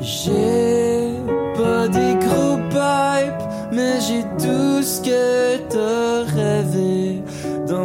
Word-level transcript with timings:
J'ai 0.00 1.18
pas 1.56 1.88
des 1.88 2.14
gros 2.24 2.56
pipes, 2.68 3.48
mais 3.72 4.00
j'ai 4.00 4.22
tout 4.38 4.82
ce 4.82 5.00
que. 5.02 5.43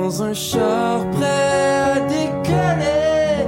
Dans 0.10 0.24
un 0.24 0.34
char 0.34 1.08
prêt 1.12 1.76
à 1.86 2.00
décoller. 2.00 3.46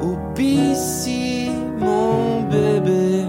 Au 0.00 0.16
PC, 0.36 1.50
mon 1.80 2.42
bébé. 2.42 3.24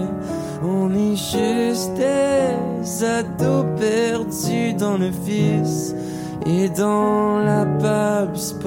On 0.62 0.88
est 0.94 1.16
juste 1.16 1.94
des 1.94 3.04
ados 3.04 3.66
perdus 3.76 4.74
dans 4.74 4.96
le 4.96 5.08
vice. 5.08 5.92
Et 6.46 6.68
dans 6.68 7.40
la 7.40 7.66
pub, 7.66 8.36
c'est 8.36 8.60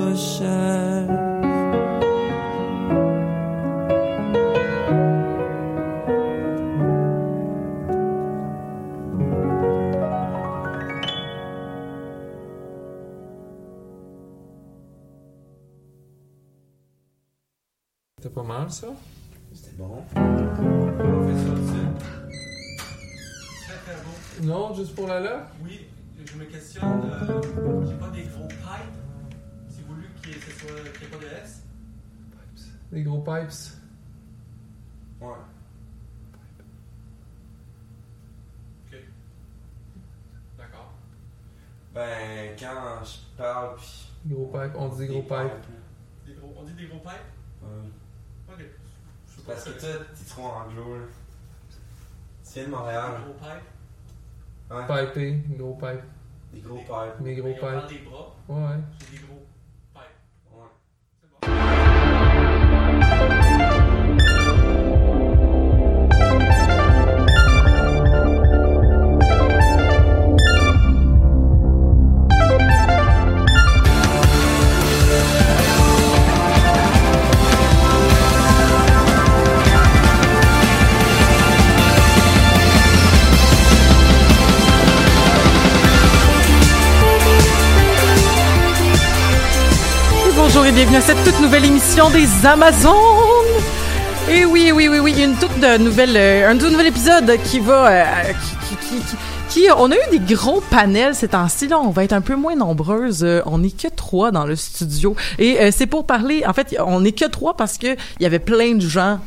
C'était 18.32 18.42
pas 18.48 18.48
mal 18.48 18.72
ça? 18.72 18.88
C'était 19.54 19.76
bon. 19.76 20.04
Non, 24.42 24.74
juste 24.74 24.96
pour 24.96 25.08
la 25.08 25.20
là? 25.20 25.48
Oui, 25.62 25.86
je 26.26 26.38
me 26.38 26.46
questionne. 26.46 27.12
euh, 27.12 27.86
J'ai 27.86 27.96
pas 27.98 28.10
des 28.10 28.24
gros 28.24 28.48
pipes. 28.48 29.36
C'est 29.68 29.86
voulu 29.86 30.08
qu'il 30.22 30.32
y 30.32 30.36
ait 30.36 30.40
ce 30.40 30.52
soit- 30.52 30.70
qu'il 30.94 31.08
n'y 31.10 31.14
ait 31.14 31.18
pas 31.18 31.18
de 31.18 31.44
S. 31.44 31.64
Des 32.94 33.04
gros 33.04 33.20
pipes. 33.20 33.52
Ouais. 35.20 35.28
Ok. 38.88 38.98
D'accord. 40.58 40.94
Ben, 41.94 42.56
quand 42.58 43.04
je 43.04 43.38
parle. 43.38 43.76
Des 44.24 44.34
gros 44.36 44.46
pipes, 44.48 44.72
on 44.78 44.88
dit 44.88 45.00
des 45.00 45.08
gros 45.08 45.22
pipes. 45.24 45.52
Des 46.26 46.34
gros- 46.36 46.54
on 46.58 46.64
dit 46.64 46.74
des 46.74 46.88
gros 46.88 47.00
pipes? 47.00 47.12
Ouais. 47.64 47.70
Ok. 48.52 48.60
Je 48.60 49.32
sais 49.36 49.42
Parce 49.48 49.64
que 49.64 49.70
toi, 49.72 49.90
t'es 50.16 50.26
trop 50.30 50.46
anglo, 50.48 50.96
là. 50.96 51.06
Tu 52.46 52.54
viens 52.60 52.66
de 52.66 52.70
Montréal. 52.70 53.12
Des 53.18 53.24
gros 53.24 53.34
pipes. 53.40 54.72
Ouais. 54.72 55.06
Pipé, 55.08 55.44
gros 55.58 55.74
pipes. 55.76 56.04
Des 56.54 56.60
gros 56.62 56.78
pipes. 56.78 57.24
Des 57.24 57.36
gros 57.36 57.48
Mais 57.48 57.56
on 57.58 57.62
parle 57.62 57.88
pipes. 57.88 57.98
des 58.04 58.10
bras. 58.10 58.36
Ouais. 58.50 58.78
J'ai 59.00 59.18
des 59.18 59.24
gros 59.24 59.36
pipes. 59.36 59.48
Bienvenue 90.74 90.98
à 90.98 91.02
cette 91.02 91.22
toute 91.26 91.42
nouvelle 91.42 91.66
émission 91.66 92.10
des 92.12 92.46
Amazones. 92.46 92.94
Et 94.30 94.46
oui, 94.46 94.72
oui, 94.74 94.88
oui, 94.88 95.00
oui, 95.00 95.22
une 95.22 95.36
toute 95.36 95.58
nouvelle, 95.82 96.16
euh, 96.16 96.50
un 96.50 96.58
tout 96.58 96.70
nouvel 96.70 96.88
épisode 96.88 97.38
qui 97.44 97.60
va, 97.60 97.88
euh, 97.88 98.32
qui, 98.70 98.76
qui, 98.78 99.02
qui, 99.50 99.68
on 99.76 99.92
a 99.92 99.96
eu 99.96 100.18
des 100.18 100.34
gros 100.34 100.62
panels 100.62 101.14
ces 101.14 101.28
temps-ci 101.28 101.68
là. 101.68 101.78
On 101.78 101.90
va 101.90 102.06
être 102.06 102.14
un 102.14 102.22
peu 102.22 102.38
moins 102.38 102.56
nombreuses. 102.56 103.26
Euh, 103.26 103.42
on 103.48 103.58
n'est 103.58 103.72
que 103.72 103.90
trois 103.90 104.32
dans 104.32 104.46
le 104.46 104.56
studio 104.56 105.14
et 105.40 105.72
c'est 105.72 105.88
pour 105.88 106.06
parler. 106.06 106.44
En 106.48 106.54
fait, 106.54 106.78
on 106.80 107.02
n'est 107.02 107.12
que 107.12 107.26
trois 107.26 107.58
parce 107.58 107.78
que 107.78 107.98
il 108.20 108.24
y 108.24 108.26
avait 108.26 108.40
plein 108.40 108.76
de 108.76 108.88
gens 108.88 109.20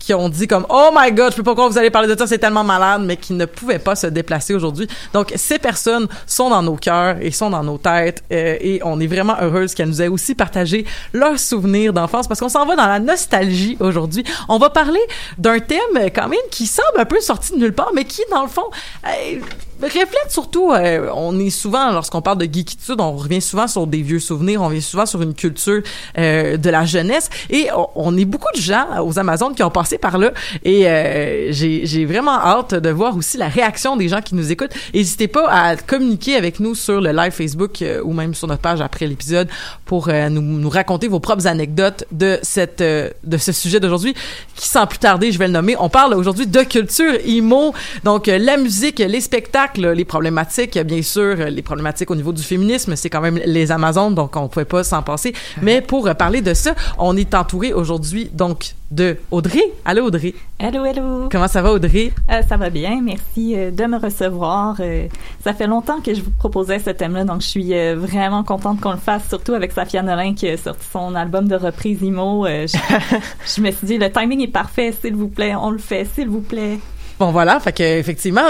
qui 0.00 0.14
ont 0.14 0.28
dit 0.28 0.48
comme 0.48 0.66
oh 0.68 0.90
my 0.92 1.12
god 1.12 1.30
je 1.30 1.36
peux 1.36 1.44
pas 1.44 1.52
croire 1.52 1.70
vous 1.70 1.78
allez 1.78 1.90
parler 1.90 2.08
de 2.08 2.18
ça 2.18 2.26
c'est 2.26 2.38
tellement 2.38 2.64
malade 2.64 3.02
mais 3.04 3.16
qui 3.16 3.34
ne 3.34 3.44
pouvaient 3.44 3.78
pas 3.78 3.94
se 3.94 4.08
déplacer 4.08 4.54
aujourd'hui. 4.54 4.88
Donc 5.12 5.32
ces 5.36 5.60
personnes 5.60 6.08
sont 6.26 6.50
dans 6.50 6.62
nos 6.62 6.74
cœurs 6.74 7.18
et 7.20 7.30
sont 7.30 7.50
dans 7.50 7.62
nos 7.62 7.78
têtes 7.78 8.24
euh, 8.32 8.56
et 8.60 8.80
on 8.84 8.98
est 8.98 9.06
vraiment 9.06 9.36
heureuse 9.40 9.74
qu'elles 9.74 9.88
nous 9.88 10.02
aient 10.02 10.08
aussi 10.08 10.34
partagé 10.34 10.84
leurs 11.12 11.38
souvenirs 11.38 11.92
d'enfance 11.92 12.26
parce 12.26 12.40
qu'on 12.40 12.48
s'en 12.48 12.66
va 12.66 12.74
dans 12.74 12.86
la 12.86 12.98
nostalgie 12.98 13.76
aujourd'hui. 13.78 14.24
On 14.48 14.58
va 14.58 14.70
parler 14.70 15.00
d'un 15.38 15.60
thème 15.60 15.78
euh, 15.96 16.08
quand 16.12 16.28
même 16.28 16.40
qui 16.50 16.66
semble 16.66 16.98
un 16.98 17.04
peu 17.04 17.20
sorti 17.20 17.52
de 17.52 17.58
nulle 17.58 17.74
part 17.74 17.92
mais 17.94 18.04
qui 18.04 18.22
dans 18.30 18.42
le 18.42 18.48
fond 18.48 18.64
euh, 19.06 19.38
reflète 19.86 20.30
surtout 20.30 20.72
euh, 20.72 21.10
on 21.14 21.38
est 21.38 21.50
souvent 21.50 21.92
lorsqu'on 21.92 22.22
parle 22.22 22.38
de 22.38 22.44
geekitude 22.44 23.00
on 23.00 23.12
revient 23.12 23.40
souvent 23.40 23.68
sur 23.68 23.86
des 23.86 24.02
vieux 24.02 24.20
souvenirs 24.20 24.62
on 24.62 24.68
revient 24.68 24.82
souvent 24.82 25.06
sur 25.06 25.22
une 25.22 25.34
culture 25.34 25.82
euh, 26.18 26.56
de 26.56 26.70
la 26.70 26.84
jeunesse. 26.84 27.30
Et 27.48 27.68
on, 27.94 28.16
est 28.16 28.24
beaucoup 28.24 28.52
de 28.54 28.60
gens 28.60 28.86
aux 29.04 29.18
Amazones 29.18 29.54
qui 29.54 29.62
ont 29.62 29.70
passé 29.70 29.98
par 29.98 30.18
là. 30.18 30.32
Et 30.64 30.86
euh, 30.86 31.48
j'ai 31.52 32.04
vraiment 32.04 32.38
hâte 32.38 32.74
de 32.74 32.90
voir 32.90 33.16
aussi 33.16 33.36
la 33.38 33.48
réaction 33.48 33.96
des 33.96 34.08
gens 34.08 34.20
qui 34.20 34.34
nous 34.34 34.50
écoutent. 34.50 34.72
N'hésitez 34.94 35.28
pas 35.28 35.48
à 35.48 35.76
communiquer 35.76 36.36
avec 36.36 36.60
nous 36.60 36.74
sur 36.74 37.00
le 37.00 37.12
live 37.12 37.32
Facebook 37.32 37.82
euh, 37.82 38.02
ou 38.02 38.12
même 38.12 38.34
sur 38.34 38.48
notre 38.48 38.62
page 38.62 38.80
après 38.80 39.06
l'épisode 39.06 39.48
pour 39.84 40.08
euh, 40.08 40.28
nous, 40.28 40.42
nous 40.42 40.68
raconter 40.68 41.08
vos 41.08 41.20
propres 41.20 41.46
anecdotes 41.46 42.04
de 42.10 42.38
cette 42.42 42.80
euh, 42.80 43.10
de 43.24 43.36
ce 43.36 43.52
sujet 43.52 43.80
d'aujourd'hui 43.80 44.14
qui 44.56 44.68
sans 44.68 44.86
plus 44.86 44.98
tarder 44.98 45.32
je 45.32 45.38
vais 45.38 45.46
le 45.46 45.52
nommer 45.52 45.76
on 45.78 45.88
parle 45.88 46.14
aujourd'hui 46.14 46.46
de 46.46 46.62
culture 46.62 47.14
emo 47.24 47.74
donc 48.04 48.26
la 48.26 48.56
musique 48.56 48.98
les 48.98 49.20
spectacles 49.20 49.69
les 49.76 50.04
problématiques 50.04 50.78
bien 50.78 51.02
sûr 51.02 51.36
les 51.36 51.62
problématiques 51.62 52.10
au 52.10 52.16
niveau 52.16 52.32
du 52.32 52.42
féminisme 52.42 52.96
c'est 52.96 53.10
quand 53.10 53.20
même 53.20 53.40
les 53.44 53.70
Amazones 53.72 54.14
donc 54.14 54.36
on 54.36 54.48
pouvait 54.48 54.64
pas 54.64 54.84
s'en 54.84 55.02
passer 55.02 55.32
mais 55.62 55.80
pour 55.80 56.06
euh, 56.06 56.14
parler 56.14 56.40
de 56.40 56.54
ça 56.54 56.74
on 56.98 57.16
est 57.16 57.34
entouré 57.34 57.72
aujourd'hui 57.72 58.30
donc 58.32 58.74
de 58.90 59.16
Audrey 59.30 59.62
allô 59.84 60.06
Audrey 60.06 60.34
Hello, 60.62 60.84
hello. 60.84 61.30
comment 61.32 61.48
ça 61.48 61.62
va 61.62 61.72
Audrey? 61.72 62.12
Euh, 62.30 62.42
ça 62.42 62.58
va 62.58 62.68
bien, 62.68 63.00
merci 63.00 63.54
euh, 63.56 63.70
de 63.70 63.86
me 63.86 63.96
recevoir. 63.96 64.76
Euh, 64.80 65.08
ça 65.42 65.54
fait 65.54 65.66
longtemps 65.66 66.02
que 66.02 66.12
je 66.12 66.20
vous 66.20 66.32
proposais 66.32 66.78
ce 66.78 66.90
thème-là, 66.90 67.24
donc 67.24 67.40
je 67.40 67.46
suis 67.46 67.72
vraiment 67.94 68.44
contente 68.44 68.78
qu'on 68.78 68.90
le 68.92 68.98
fasse, 68.98 69.26
surtout 69.26 69.54
avec 69.54 69.72
Safia 69.72 70.02
Nolin 70.02 70.34
qui 70.34 70.46
a 70.48 70.58
sorti 70.58 70.84
son 70.92 71.14
album 71.14 71.48
de 71.48 71.56
reprise 71.56 72.02
IMO. 72.02 72.44
Euh, 72.44 72.66
je, 72.66 72.76
je 73.56 73.62
me 73.62 73.70
suis 73.70 73.86
dit, 73.86 73.96
le 73.96 74.12
timing 74.12 74.42
est 74.42 74.48
parfait, 74.48 74.92
s'il 74.92 75.14
vous 75.14 75.28
plaît, 75.28 75.54
on 75.54 75.70
le 75.70 75.78
fait, 75.78 76.04
s'il 76.04 76.28
vous 76.28 76.42
plaît. 76.42 76.78
Bon 77.20 77.30
voilà, 77.32 77.60
fait 77.60 77.72
que 77.72 77.82
effectivement, 77.82 78.46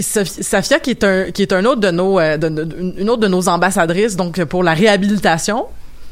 Safia 0.00 0.78
qui 0.78 0.90
est 0.90 1.02
un 1.04 1.30
qui 1.32 1.42
est 1.42 1.52
un 1.52 1.64
autre 1.64 1.80
de 1.80 1.90
nos 1.90 2.18
euh, 2.20 2.36
de- 2.36 2.94
une 2.98 3.10
autre 3.10 3.20
de 3.22 3.28
nos 3.28 3.48
ambassadrices 3.48 4.14
donc 4.16 4.42
pour 4.44 4.62
la 4.62 4.72
réhabilitation 4.72 5.66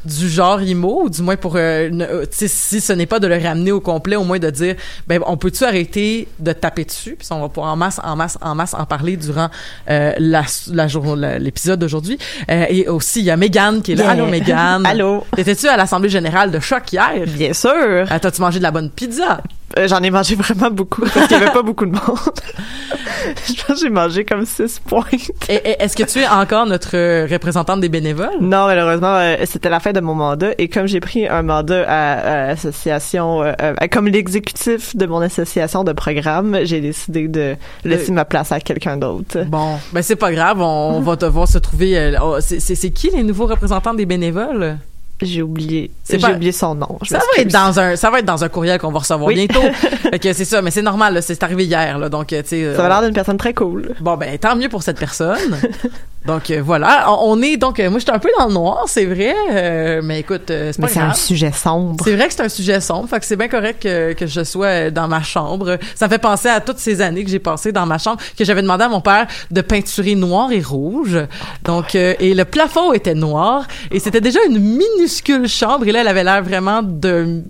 du 0.05 0.29
genre 0.29 0.61
IMO, 0.61 1.01
ou 1.05 1.09
du 1.09 1.21
moins 1.21 1.35
pour, 1.35 1.55
euh, 1.57 1.89
euh, 1.91 2.25
si 2.31 2.79
ce 2.79 2.93
n'est 2.93 3.07
pas 3.07 3.19
de 3.19 3.27
le 3.27 3.37
ramener 3.37 3.73
au 3.73 3.81
complet, 3.81 4.15
au 4.15 4.23
moins 4.23 4.39
de 4.39 4.49
dire, 4.49 4.75
ben, 5.05 5.19
on 5.25 5.35
peut-tu 5.35 5.65
arrêter 5.65 6.29
de 6.39 6.53
taper 6.53 6.85
dessus, 6.85 7.15
puis 7.19 7.27
on 7.31 7.41
va 7.41 7.49
pouvoir 7.49 7.73
en 7.73 7.75
masse, 7.75 7.99
en 8.01 8.15
masse, 8.15 8.37
en 8.41 8.55
masse 8.55 8.73
en 8.73 8.85
parler 8.85 9.17
durant 9.17 9.49
euh, 9.89 10.13
la, 10.17 10.43
la 10.71 11.39
l'épisode 11.39 11.79
d'aujourd'hui. 11.79 12.17
Euh, 12.49 12.65
et 12.69 12.87
aussi, 12.87 13.19
il 13.19 13.25
y 13.25 13.31
a 13.31 13.35
Megan 13.37 13.81
qui 13.81 13.93
est 13.93 13.95
là. 13.95 14.03
Yeah. 14.03 14.11
Allô, 14.13 14.25
Megan. 14.27 14.85
Allô. 14.85 15.25
Étais-tu 15.35 15.67
à 15.67 15.75
l'Assemblée 15.75 16.09
générale 16.09 16.51
de 16.51 16.59
Choc 16.59 16.93
hier? 16.93 17.11
Bien 17.27 17.51
sûr. 17.51 18.05
T'as-tu 18.21 18.39
mangé 18.39 18.59
de 18.59 18.63
la 18.63 18.71
bonne 18.71 18.89
pizza? 18.91 19.41
Euh, 19.77 19.87
J'en 19.87 19.99
ai 20.01 20.09
mangé 20.09 20.35
vraiment 20.39 20.71
beaucoup 20.71 21.01
parce 21.01 21.27
qu'il 21.27 21.37
y 21.37 21.41
avait 21.41 21.51
pas 21.51 21.61
beaucoup 21.61 21.85
de 21.85 21.91
monde. 21.91 22.01
je 23.47 23.53
pense 23.53 23.75
que 23.79 23.81
j'ai 23.81 23.89
mangé 23.89 24.25
comme 24.25 24.45
six 24.45 24.79
pointes. 24.79 25.31
Est-ce 25.47 25.95
que 25.95 26.03
tu 26.03 26.19
es 26.19 26.27
encore 26.27 26.65
notre 26.65 26.95
euh, 26.95 27.27
représentante 27.29 27.79
des 27.81 27.89
bénévoles? 27.89 28.39
Non, 28.41 28.65
malheureusement, 28.67 29.15
euh, 29.15 29.35
c'était 29.45 29.69
la 29.69 29.79
fin 29.79 29.91
de 29.93 29.99
mon 29.99 30.15
mandat 30.15 30.51
et 30.57 30.67
comme 30.67 30.87
j'ai 30.87 30.99
pris 30.99 31.27
un 31.27 31.43
mandat 31.43 31.83
à, 31.87 32.13
à 32.43 32.47
l'association, 32.47 33.43
euh, 33.43 33.53
euh, 33.61 33.73
comme 33.91 34.07
l'exécutif 34.07 34.95
de 34.95 35.05
mon 35.05 35.21
association 35.21 35.83
de 35.83 35.93
programme, 35.93 36.57
j'ai 36.63 36.81
décidé 36.81 37.27
de 37.27 37.55
laisser 37.83 38.11
ma 38.11 38.25
place 38.25 38.51
à 38.51 38.59
quelqu'un 38.59 38.97
d'autre. 38.97 39.43
Bon, 39.47 39.77
ben 39.93 40.01
c'est 40.01 40.15
pas 40.15 40.31
grave, 40.31 40.59
on, 40.61 40.95
on 40.97 41.01
va 41.01 41.15
devoir 41.15 41.47
se 41.47 41.57
trouver. 41.57 41.97
euh, 41.97 42.15
oh, 42.21 42.37
c'est 42.39 42.89
qui 42.91 43.09
les 43.11 43.23
nouveaux 43.23 43.45
représentants 43.47 43.93
des 43.93 44.05
bénévoles? 44.05 44.77
J'ai 45.21 45.41
oublié, 45.41 45.89
j'ai 46.07 46.19
pas- 46.19 46.31
oublié 46.33 46.51
son 46.51 46.75
nom. 46.75 46.99
Ça 47.03 47.17
va 47.17 47.41
être 47.41 47.51
dans 47.51 47.79
un, 47.79 47.95
ça 47.95 48.11
va 48.11 48.19
être 48.19 48.25
dans 48.25 48.43
un 48.43 48.49
courriel 48.49 48.79
qu'on 48.79 48.91
va 48.91 48.99
recevoir 48.99 49.27
Oui. 49.27 49.33
bientôt. 49.33 49.61
fait 50.11 50.19
que 50.19 50.31
c'est 50.33 50.45
ça, 50.45 50.61
mais 50.61 50.69
c'est 50.69 50.83
normal, 50.83 51.23
c'est 51.23 51.41
arrivé 51.41 51.65
hier, 51.65 51.97
là, 51.97 52.07
donc 52.09 52.33
euh, 52.33 52.43
tu 52.43 52.49
sais. 52.49 52.75
Ça 52.75 52.85
a 52.85 52.89
l'air 52.89 53.01
d'une 53.01 53.15
personne 53.15 53.37
très 53.37 53.53
cool. 53.53 53.95
Bon 53.99 54.15
ben 54.15 54.37
tant 54.37 54.55
mieux 54.55 54.69
pour 54.69 54.83
cette 54.83 54.99
personne. 54.99 55.57
donc 56.27 56.51
euh, 56.51 56.61
voilà, 56.61 57.11
on, 57.23 57.41
est 57.41 57.55
donc 57.55 57.79
euh, 57.79 57.89
moi 57.89 57.99
j'étais 57.99 58.11
un 58.11 58.19
peu 58.19 58.29
dans 58.37 58.47
le 58.47 58.53
noir, 58.53 58.83
c'est 58.87 59.05
vrai, 59.05 59.33
euh, 59.49 60.01
mais 60.03 60.19
écoute, 60.19 60.51
euh, 60.51 60.71
c'est 60.73 60.79
Mais 60.79 60.87
pas 60.87 60.93
c'est 60.93 60.99
un 60.99 61.13
sujet 61.13 61.53
sombre. 61.53 62.03
C'est 62.03 62.15
vrai 62.15 62.27
que 62.27 62.33
c'est 62.33 62.43
un 62.43 62.49
sujet 62.49 62.81
sombre, 62.81 63.07
fait 63.07 63.19
que 63.21 63.25
c'est 63.25 63.37
bien 63.37 63.47
correct 63.47 63.81
que, 63.81 64.11
que 64.11 64.27
je 64.27 64.43
sois 64.43 64.91
dans 64.91 65.07
ma 65.07 65.23
chambre. 65.23 65.77
Ça 65.95 66.07
me 66.07 66.11
fait 66.11 66.17
penser 66.19 66.49
à 66.49 66.59
toutes 66.59 66.79
ces 66.79 66.99
années 66.99 67.23
que 67.23 67.29
j'ai 67.29 67.39
passées 67.39 67.71
dans 67.71 67.85
ma 67.85 67.97
chambre, 67.97 68.21
que 68.37 68.43
j'avais 68.43 68.61
demandé 68.61 68.83
à 68.83 68.89
mon 68.89 68.99
père 68.99 69.27
de 69.51 69.61
peinturer 69.61 70.15
noir 70.15 70.51
et 70.51 70.61
rouge. 70.61 71.17
Donc, 71.63 71.95
euh, 71.95 72.13
et 72.19 72.33
le 72.33 72.43
plafond 72.43 72.91
était 72.91 73.15
noir, 73.15 73.65
et 73.89 73.99
c'était 73.99 74.21
déjà 74.21 74.39
une 74.49 74.59
minuscule 74.59 75.47
chambre, 75.47 75.87
et 75.87 75.93
là, 75.93 76.01
elle 76.01 76.09
avait 76.09 76.25
l'air 76.25 76.43
vraiment 76.43 76.81
de 76.83 77.41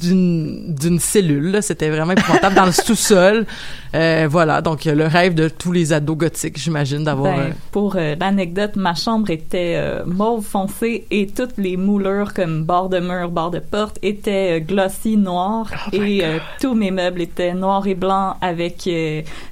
d'une 0.00 0.74
d'une 0.74 0.98
cellule 0.98 1.58
c'était 1.60 1.90
vraiment 1.90 2.12
épouvantable 2.12 2.54
dans 2.54 2.66
le 2.66 2.72
sous-sol. 2.86 3.46
Euh, 3.94 4.26
voilà. 4.30 4.60
Donc 4.60 4.84
le 4.84 5.06
rêve 5.06 5.34
de 5.34 5.48
tous 5.48 5.72
les 5.72 5.92
ados 5.92 6.16
gothiques 6.16 6.58
j'imagine 6.58 7.04
d'avoir 7.04 7.36
Ben, 7.36 7.42
euh, 7.42 7.50
pour 7.72 7.96
euh, 7.96 8.14
l'anecdote, 8.18 8.76
ma 8.76 8.94
chambre 8.94 9.30
était 9.30 9.74
euh, 9.76 10.04
mauve 10.06 10.44
foncé 10.44 11.06
et 11.10 11.26
toutes 11.26 11.56
les 11.58 11.76
moulures 11.76 12.34
comme 12.34 12.64
bord 12.64 12.88
de 12.88 13.00
mur, 13.00 13.30
bord 13.30 13.50
de 13.50 13.58
porte 13.58 13.98
étaient 14.02 14.60
glossy 14.60 15.16
noir 15.16 15.70
Oh 15.92 15.96
et 15.96 16.22
tous 16.60 16.74
mes 16.74 16.90
meubles 16.90 17.22
étaient 17.22 17.54
noirs 17.54 17.86
et 17.86 17.94
blancs 17.94 18.36
avec 18.40 18.88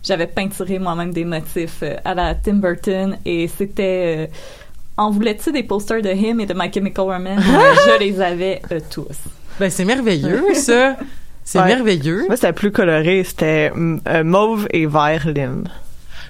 j'avais 0.03 0.27
peinturé 0.27 0.79
moi-même 0.79 1.13
des 1.13 1.25
motifs 1.25 1.83
à 2.05 2.15
la 2.15 2.35
Tim 2.35 2.55
Burton. 2.55 3.19
Et 3.25 3.49
c'était 3.49 4.29
euh, 4.29 4.35
en 4.97 5.11
voulais-tu 5.11 5.53
des 5.53 5.63
posters 5.63 6.03
de 6.03 6.11
Him 6.11 6.41
et 6.41 6.47
de 6.47 6.55
My 6.55 6.73
Chemical 6.73 7.05
Romance? 7.05 7.45
je 7.45 7.99
les 8.01 8.21
avais 8.21 8.63
tous. 8.91 9.19
Ben 9.61 9.71
c'est 9.71 9.85
merveilleux 9.85 10.43
ça 10.55 10.97
c'est 11.45 11.61
Ouais. 11.61 11.67
merveilleux 11.67 12.25
Moi, 12.27 12.35
c'était 12.37 12.53
plus 12.53 12.73
coloré, 12.73 13.23
c'était 13.25 13.71
mm, 13.73 14.01
euh, 14.09 14.25
mauve 14.25 14.67
et 14.73 14.85
vert 14.87 15.29
lime. 15.29 15.63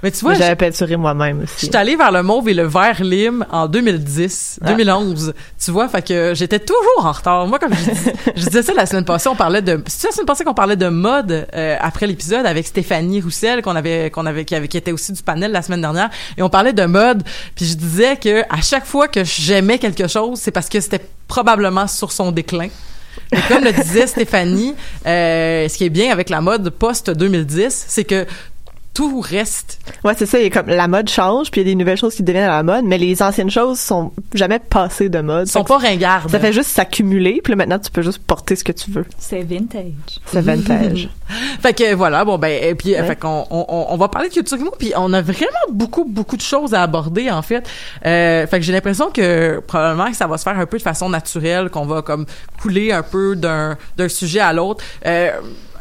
mais 0.03 0.11
tu 0.11 0.21
vois 0.21 0.35
J'avais 0.35 0.57
peinturé 0.57 0.97
moi-même 0.99 1.41
aussi. 1.45 1.55
Je 1.61 1.67
suis 1.69 1.77
allée 1.77 1.97
vers 1.97 2.13
le 2.13 2.23
mauve 2.23 2.51
et 2.51 2.55
le 2.55 2.65
vert 2.67 3.03
lime 3.03 3.47
en 3.51 3.67
2010, 3.67 4.59
Ah. 4.63 4.67
2011. 4.75 5.33
Tu 5.59 5.71
vois, 5.71 5.89
fait 5.89 6.07
que 6.07 6.33
j'étais 6.35 6.59
toujours 6.59 7.07
en 7.07 7.13
retard. 7.13 7.47
Moi, 7.47 7.59
comme 7.59 7.73
je, 7.73 7.91
dis- 7.93 8.11
je 8.37 8.45
disais 8.45 8.63
ça 8.63 8.75
la 8.75 8.85
semaine 8.85 9.07
passée, 9.07 9.31
on 9.31 9.35
parlait 9.35 9.63
de, 9.63 9.83
c'est 9.87 10.09
la 10.09 10.13
semaine 10.13 10.27
passée 10.27 10.45
qu'on 10.45 10.53
parlait 10.53 10.77
de 10.77 10.89
mode 10.89 11.47
euh, 11.55 11.77
après 11.81 12.07
l'épisode 12.07 12.45
avec 12.45 12.67
Stéphanie 12.67 13.23
Roussel 13.23 13.63
qu'on 13.63 13.75
avait, 13.75 14.11
qu'on 14.11 14.27
avait, 14.27 14.45
qui 14.45 14.55
avait, 14.55 14.69
qui 14.69 14.77
était 14.77 14.93
aussi 14.93 15.15
du 15.15 15.23
panel 15.23 15.51
la 15.51 15.63
semaine 15.63 15.81
dernière, 15.81 16.11
et 16.37 16.43
on 16.43 16.51
parlait 16.51 16.75
de 16.75 16.85
mode. 16.85 17.23
Puis 17.55 17.65
je 17.65 17.75
disais 17.75 18.19
que 18.19 18.43
à 18.55 18.61
chaque 18.61 18.85
fois 18.85 19.09
que 19.09 19.25
j'aimais 19.25 19.79
quelque 19.79 20.09
chose, 20.09 20.39
c'est 20.39 20.51
parce 20.51 20.69
que 20.69 20.79
c'était 20.79 21.01
probablement 21.27 21.87
sur 21.87 22.13
son 22.13 22.33
déclin. 22.33 22.69
Et 23.33 23.39
comme 23.49 23.65
le 23.65 23.73
disait 23.73 24.07
Stéphanie, 24.07 24.75
euh, 25.07 25.69
ce 25.69 25.77
qui 25.77 25.85
est 25.85 25.91
bien 25.91 26.13
avec 26.13 26.31
la 26.31 26.41
mode 26.41 26.71
post 26.71 27.11
2010, 27.11 27.85
c'est 27.89 28.05
que 28.05 28.27
tout 28.97 29.21
reste 29.21 29.79
Ouais, 30.05 30.15
c'est 30.17 30.25
ça. 30.27 30.39
Il 30.39 30.45
y 30.45 30.47
a 30.47 30.51
comme 30.51 30.69
la 30.69 30.89
mode 30.89 31.09
change, 31.11 31.51
puis 31.51 31.61
il 31.61 31.67
y 31.67 31.71
a 31.71 31.73
des 31.73 31.77
nouvelles 31.77 31.99
choses 31.99 32.15
qui 32.15 32.23
deviennent 32.23 32.45
à 32.45 32.57
la 32.57 32.63
mode, 32.63 32.85
mais 32.87 32.97
les 32.97 33.23
anciennes 33.23 33.51
choses 33.51 33.79
sont 33.79 34.13
jamais 34.35 34.59
passées 34.59 35.09
de 35.11 35.21
mode. 35.21 35.47
sont 35.49 35.65
pas 35.65 35.77
ringardes. 35.79 36.31
Ça 36.31 36.39
fait 36.41 36.53
juste 36.53 36.71
s'accumuler, 36.71 37.41
puis 37.45 37.53
là, 37.53 37.57
maintenant 37.57 37.79
tu 37.79 37.91
peux 37.91 38.01
juste 38.03 38.19
porter 38.21 38.57
ce 38.57 38.65
que 38.65 38.73
tu 38.73 38.91
veux. 38.91 39.05
C'est 39.19 39.43
vintage. 39.43 39.85
C'est 40.27 40.41
vintage. 40.41 41.09
Fait 41.61 41.75
que 41.75 41.95
voilà, 41.95 42.25
bon 42.25 42.39
ben 42.39 42.63
et 42.63 42.75
puis 42.75 42.93
Ouais. 42.95 43.03
fait 43.05 43.17
qu'on 43.17 43.45
on, 43.51 43.67
on- 43.69 43.87
on 43.91 43.97
va 43.97 44.09
parler 44.09 44.29
de 44.29 44.35
culture 44.35 44.57
emo, 44.59 44.73
puis 44.79 44.93
on 44.97 45.13
a 45.13 45.21
vraiment 45.23 45.67
beaucoup 45.71 46.05
beaucoup 46.05 46.37
de 46.37 46.43
choses 46.43 46.73
à 46.73 46.83
aborder 46.83 47.31
en 47.31 47.43
fait. 47.43 47.69
Euh, 48.07 48.47
fait 48.47 48.59
que 48.61 48.65
j'ai 48.65 48.73
l'impression 48.73 49.11
que 49.11 49.61
probablement 49.67 50.09
que 50.11 50.17
ça 50.17 50.27
va 50.29 50.39
se 50.39 50.45
faire 50.45 50.59
un 50.59 50.67
peu 50.67 50.79
de 50.79 50.83
façon 50.83 51.09
naturelle, 51.09 51.69
qu'on 51.69 51.85
va 51.87 52.03
comme 52.03 52.27
couler 52.63 52.93
un 52.93 53.03
peu 53.03 53.35
d'un 53.37 53.77
d'un 53.97 54.09
sujet 54.09 54.41
à 54.41 54.53
l'autre. 54.53 54.85
Euh, 55.05 55.31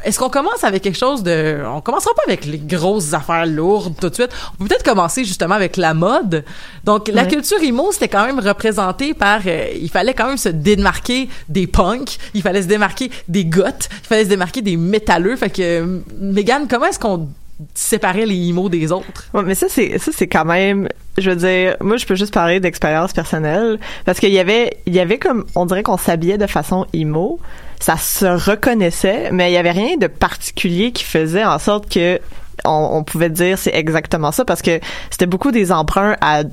est-ce 0.06 0.20
qu'on 0.20 0.30
commence 0.30 0.64
avec 0.64 0.84
quelque 0.84 0.98
chose 0.98 1.24
de... 1.24 1.64
On 1.66 1.82
commencera 1.82 2.14
pas 2.14 2.22
avec 2.28 2.46
les 2.46 2.60
grosses 2.60 3.14
affaires 3.14 3.48
lourdes 3.48 3.96
tout 4.00 4.10
de 4.10 4.14
suite. 4.14 4.30
On 4.54 4.64
peut 4.64 4.70
peut-être 4.70 4.84
commencer 4.84 5.26
justement 5.26 5.56
avec 5.56 5.78
la 5.78 5.96
mode. 5.96 6.46
Donc, 6.84 7.08
la 7.08 7.26
culture 7.26 7.58
emo, 7.62 7.92
c'était 7.92 8.08
quand 8.08 8.26
même 8.26 8.40
représenté 8.40 9.16
par... 9.16 9.42
euh, 9.48 9.68
il 9.76 9.90
fallait 9.90 10.14
quand 10.14 10.28
même 10.28 10.38
se 10.38 10.50
démarquer 10.50 11.28
des 11.50 11.66
punks. 11.66 12.18
Il 12.36 12.44
fallait 12.44 12.62
se 12.62 12.68
démarquer 12.68 13.10
des 13.28 13.46
goths. 13.46 13.90
Il 14.04 14.08
fallait 14.08 14.26
se 14.26 14.30
démarquer 14.30 14.62
des 14.62 14.78
métalleux. 14.78 15.36
Fait 15.36 15.50
que, 15.50 15.62
euh, 15.62 16.00
Megan, 16.20 16.68
comment 16.70 16.86
est-ce 16.86 17.00
qu'on 17.00 17.28
séparait 17.74 18.28
les 18.28 18.50
emo 18.50 18.70
des 18.70 18.92
autres? 18.92 19.28
Ouais, 19.34 19.42
mais 19.44 19.56
ça 19.56 19.68
c'est 19.70 19.98
ça 19.98 20.12
c'est 20.14 20.28
quand 20.28 20.44
même 20.44 20.90
je 21.18 21.30
veux 21.30 21.36
dire 21.38 21.78
moi 21.80 21.96
je 21.96 22.06
peux 22.06 22.16
juste 22.16 22.34
parler 22.34 22.60
d'expérience 22.60 23.14
personnelle 23.14 23.80
parce 24.04 24.20
qu'il 24.20 24.34
y 24.34 24.40
avait 24.40 24.78
il 24.86 24.94
y 24.94 25.00
avait 25.00 25.18
comme 25.18 25.46
on 25.56 25.66
dirait 25.66 25.84
qu'on 25.84 25.98
s'habillait 25.98 26.38
de 26.38 26.48
façon 26.48 26.86
emo 26.94 27.40
ça 27.80 27.98
se 27.98 28.26
reconnaissait 28.26 29.30
mais 29.32 29.52
il 29.52 29.54
y 29.54 29.58
avait 29.58 29.72
rien 29.72 29.98
de 29.98 30.08
particulier 30.08 30.92
qui 30.92 31.04
faisait 31.04 31.46
en 31.46 31.60
sorte 31.60 31.90
que 31.90 32.20
on, 32.64 33.04
pouvait 33.04 33.30
dire 33.30 33.58
c'est 33.58 33.76
exactement 33.76 34.32
ça 34.32 34.46
parce 34.46 34.62
que 34.62 34.80
c'était 35.10 35.26
beaucoup 35.26 35.52
des 35.52 35.72
emprunts 35.72 36.16
à 36.22 36.44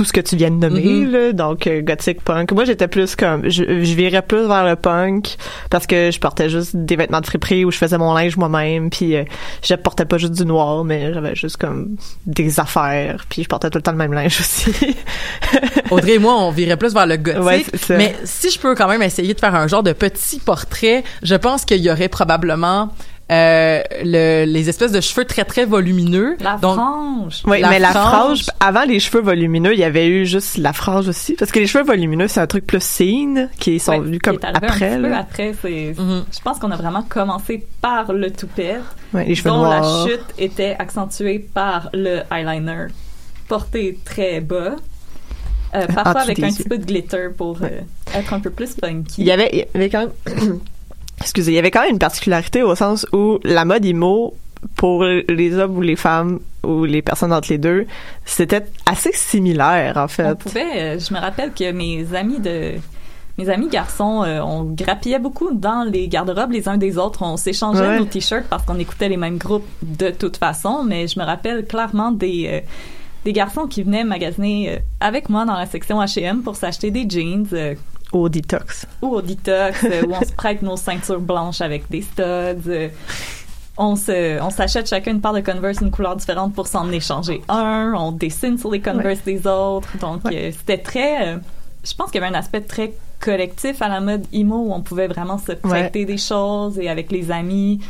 tout 0.00 0.06
ce 0.06 0.14
que 0.14 0.20
tu 0.22 0.34
viens 0.34 0.50
de 0.50 0.56
nommer 0.56 0.80
Mhm. 0.82 1.12
là, 1.12 1.32
donc 1.34 1.66
euh, 1.66 1.82
gothic 1.82 2.22
punk 2.22 2.52
moi 2.52 2.64
j'étais 2.64 2.88
plus 2.88 3.14
comme 3.16 3.50
je, 3.50 3.64
je 3.84 3.94
virais 3.94 4.22
plus 4.22 4.46
vers 4.46 4.64
le 4.64 4.74
punk 4.74 5.36
parce 5.68 5.86
que 5.86 6.10
je 6.10 6.18
portais 6.18 6.48
juste 6.48 6.74
des 6.74 6.96
vêtements 6.96 7.20
de 7.20 7.26
friperie 7.26 7.66
où 7.66 7.70
je 7.70 7.76
faisais 7.76 7.98
mon 7.98 8.14
linge 8.14 8.38
moi-même 8.38 8.88
puis 8.88 9.14
euh, 9.14 9.24
je 9.62 9.74
portais 9.74 10.06
pas 10.06 10.16
juste 10.16 10.32
du 10.32 10.46
noir 10.46 10.84
mais 10.84 11.12
j'avais 11.12 11.34
juste 11.34 11.58
comme 11.58 11.96
des 12.24 12.58
affaires 12.60 13.26
puis 13.28 13.42
je 13.42 13.48
portais 13.48 13.68
tout 13.68 13.76
le 13.76 13.82
temps 13.82 13.92
le 13.92 13.98
même 13.98 14.14
linge 14.14 14.40
aussi 14.40 14.70
Audrey 15.90 16.14
et 16.14 16.18
moi, 16.18 16.34
on 16.38 16.50
virait 16.50 16.76
plus 16.76 16.94
vers 16.94 17.06
le 17.06 17.16
gothique. 17.16 17.42
Ouais, 17.42 17.64
ça. 17.74 17.96
mais 17.96 18.14
si 18.24 18.50
je 18.50 18.58
peux 18.58 18.74
quand 18.74 18.88
même 18.88 19.02
essayer 19.02 19.34
de 19.34 19.38
faire 19.40 19.54
un 19.54 19.66
genre 19.66 19.82
de 19.82 19.92
petit 19.92 20.38
portrait, 20.38 21.02
je 21.22 21.34
pense 21.34 21.64
qu'il 21.64 21.78
y 21.82 21.90
aurait 21.90 22.08
probablement 22.08 22.90
euh, 23.30 23.80
le- 24.02 24.44
les 24.44 24.68
espèces 24.68 24.90
de 24.92 25.00
cheveux 25.00 25.24
très 25.24 25.44
très 25.44 25.64
volumineux. 25.64 26.36
La 26.40 26.56
Donc, 26.56 26.74
frange. 26.74 27.42
oui 27.46 27.60
La 27.60 27.68
mais 27.70 27.78
la 27.78 27.90
frange- 27.92 28.50
avant 28.58 28.82
les 28.84 28.98
cheveux 28.98 29.20
volumineux 29.22 29.72
il 29.72 29.78
y 29.78 29.84
avait 29.84 30.08
eu 30.08 30.26
juste 30.26 30.56
la 30.58 30.72
frange 30.72 31.06
aussi 31.08 31.34
parce 31.34 31.52
que 31.52 31.60
les 31.60 31.66
cheveux 31.68 31.84
volumineux 31.84 32.26
c'est 32.28 32.40
un 32.40 32.46
truc 32.48 32.66
plus 32.66 32.82
scene 32.82 33.48
qui 33.58 33.78
sont 33.78 33.92
Ouais, 33.92 34.00
venus 34.00 34.18
qui 34.18 34.30
comme 34.30 34.36
est 34.40 34.44
un 34.44 34.52
après 34.54 34.90
petit 34.90 35.02
peu 35.02 35.08
là. 35.08 35.18
après, 35.18 35.54
c'est. 35.62 35.94
Mhm. 35.96 36.24
Je 36.32 36.40
pense 36.40 36.58
qu'on 36.58 36.70
a 36.72 36.76
vraiment 36.76 37.02
commencé 37.02 37.64
par 37.80 38.12
le 38.12 38.30
toupet, 38.32 38.78
Ouais, 39.14 39.24
les 39.26 39.34
cheveux 39.36 39.50
dont 39.50 39.58
noirs 39.58 39.80
la 40.06 40.06
chute 40.10 40.24
était 40.38 40.74
accentuée 40.78 41.38
par 41.38 41.88
le 41.92 42.22
eyeliner, 42.32 42.86
porté 43.48 43.98
très 44.04 44.40
bas, 44.40 44.74
euh, 45.74 45.86
parfois 45.94 46.22
avec 46.22 46.38
un 46.40 46.48
yeux. 46.48 46.54
petit 46.54 46.68
peu 46.68 46.78
de 46.78 46.84
glitter 46.84 47.28
pour 47.36 47.58
euh, 47.62 47.68
être 48.14 48.32
un 48.34 48.40
peu 48.40 48.50
plus 48.50 48.74
funky. 48.74 49.22
il 49.22 49.26
y 49.26 49.30
avait 49.30 49.50
il 49.52 49.58
y 49.58 49.64
avait 49.76 49.88
quand 49.90 50.00
même 50.00 50.58
excusez 51.20 51.52
il 51.52 51.54
y 51.54 51.58
avait 51.58 51.70
quand 51.70 51.82
même 51.82 51.92
une 51.92 51.98
particularité 51.98 52.62
au 52.62 52.74
sens 52.74 53.06
où 53.12 53.38
la 53.44 53.64
mode 53.64 53.84
emo 53.84 54.34
pour 54.76 55.04
les 55.04 55.56
hommes 55.58 55.76
ou 55.78 55.80
les 55.80 55.96
femmes 55.96 56.40
ou 56.62 56.84
les 56.84 57.00
personnes 57.02 57.32
entre 57.32 57.48
les 57.50 57.58
deux 57.58 57.86
c'était 58.24 58.64
assez 58.86 59.12
similaire 59.12 59.96
en 59.96 60.08
fait 60.08 60.32
On 60.32 60.36
pouvait, 60.36 60.80
euh, 60.80 60.98
je 60.98 61.14
me 61.14 61.18
rappelle 61.18 61.52
que 61.52 61.72
mes 61.72 62.14
amis 62.14 62.38
de 62.40 62.72
mes 63.38 63.48
amis 63.48 63.68
garçons, 63.68 64.22
euh, 64.22 64.40
on 64.42 64.64
grappillait 64.64 65.18
beaucoup 65.18 65.50
dans 65.54 65.88
les 65.90 66.08
garde-robes 66.08 66.50
les 66.52 66.68
uns 66.68 66.76
des 66.76 66.98
autres. 66.98 67.22
On 67.22 67.38
s'échangeait 67.38 67.80
Ouais. 67.88 67.98
nos 67.98 68.04
t-shirts 68.04 68.44
parce 68.50 68.66
qu'on 68.66 68.78
écoutait 68.78 69.08
les 69.08 69.16
mêmes 69.16 69.38
groupes 69.38 69.64
de 69.80 70.10
toute 70.10 70.36
façon. 70.36 70.84
Mais 70.86 71.06
je 71.06 71.18
me 71.18 71.24
rappelle 71.24 71.64
clairement 71.64 72.10
des 72.12 72.48
euh, 72.52 72.60
des 73.24 73.32
garçons 73.32 73.66
qui 73.66 73.82
venaient 73.82 74.04
magasiner 74.04 74.80
avec 75.00 75.30
moi 75.30 75.46
dans 75.46 75.54
la 75.54 75.64
section 75.64 76.00
H&M 76.02 76.42
pour 76.42 76.56
s'acheter 76.56 76.90
des 76.90 77.08
jeans 77.08 77.46
euh, 78.14 78.18
au 78.18 78.28
detox 78.28 78.86
ou 79.02 79.08
au 79.08 79.22
detox 79.22 79.84
euh, 79.84 80.02
où 80.06 80.14
on 80.14 80.20
se 80.24 80.32
prête 80.32 80.62
nos 80.62 80.76
ceintures 80.76 81.20
blanches 81.20 81.60
avec 81.60 81.88
des 81.90 82.02
studs. 82.02 82.68
euh, 82.68 82.88
on 83.76 83.96
se, 83.96 84.40
on 84.42 84.50
s'achète 84.50 84.88
chacun 84.88 85.12
une 85.12 85.20
paire 85.22 85.32
de 85.32 85.40
Converse 85.40 85.78
une 85.80 85.90
couleur 85.90 86.14
différente 86.16 86.54
pour 86.54 86.66
s'en 86.66 86.90
échanger 86.92 87.40
un. 87.48 87.94
On 87.96 88.12
dessine 88.12 88.58
sur 88.58 88.70
les 88.70 88.80
Converse 88.80 89.22
des 89.24 89.46
autres. 89.46 89.96
Donc, 89.98 90.20
euh, 90.26 90.50
c'était 90.52 90.78
très, 90.78 91.28
euh, 91.28 91.38
je 91.82 91.94
pense 91.94 92.10
qu'il 92.10 92.20
y 92.20 92.24
avait 92.24 92.34
un 92.34 92.38
aspect 92.38 92.60
très 92.60 92.92
collectif 93.20 93.80
à 93.80 93.88
la 93.88 94.00
mode 94.00 94.26
emo 94.32 94.56
où 94.56 94.72
on 94.72 94.82
pouvait 94.82 95.06
vraiment 95.06 95.38
se 95.38 95.52
prêter 95.52 96.04
des 96.04 96.18
choses 96.18 96.78
et 96.78 96.88
avec 96.90 97.10
les 97.10 97.30
amis. 97.30 97.80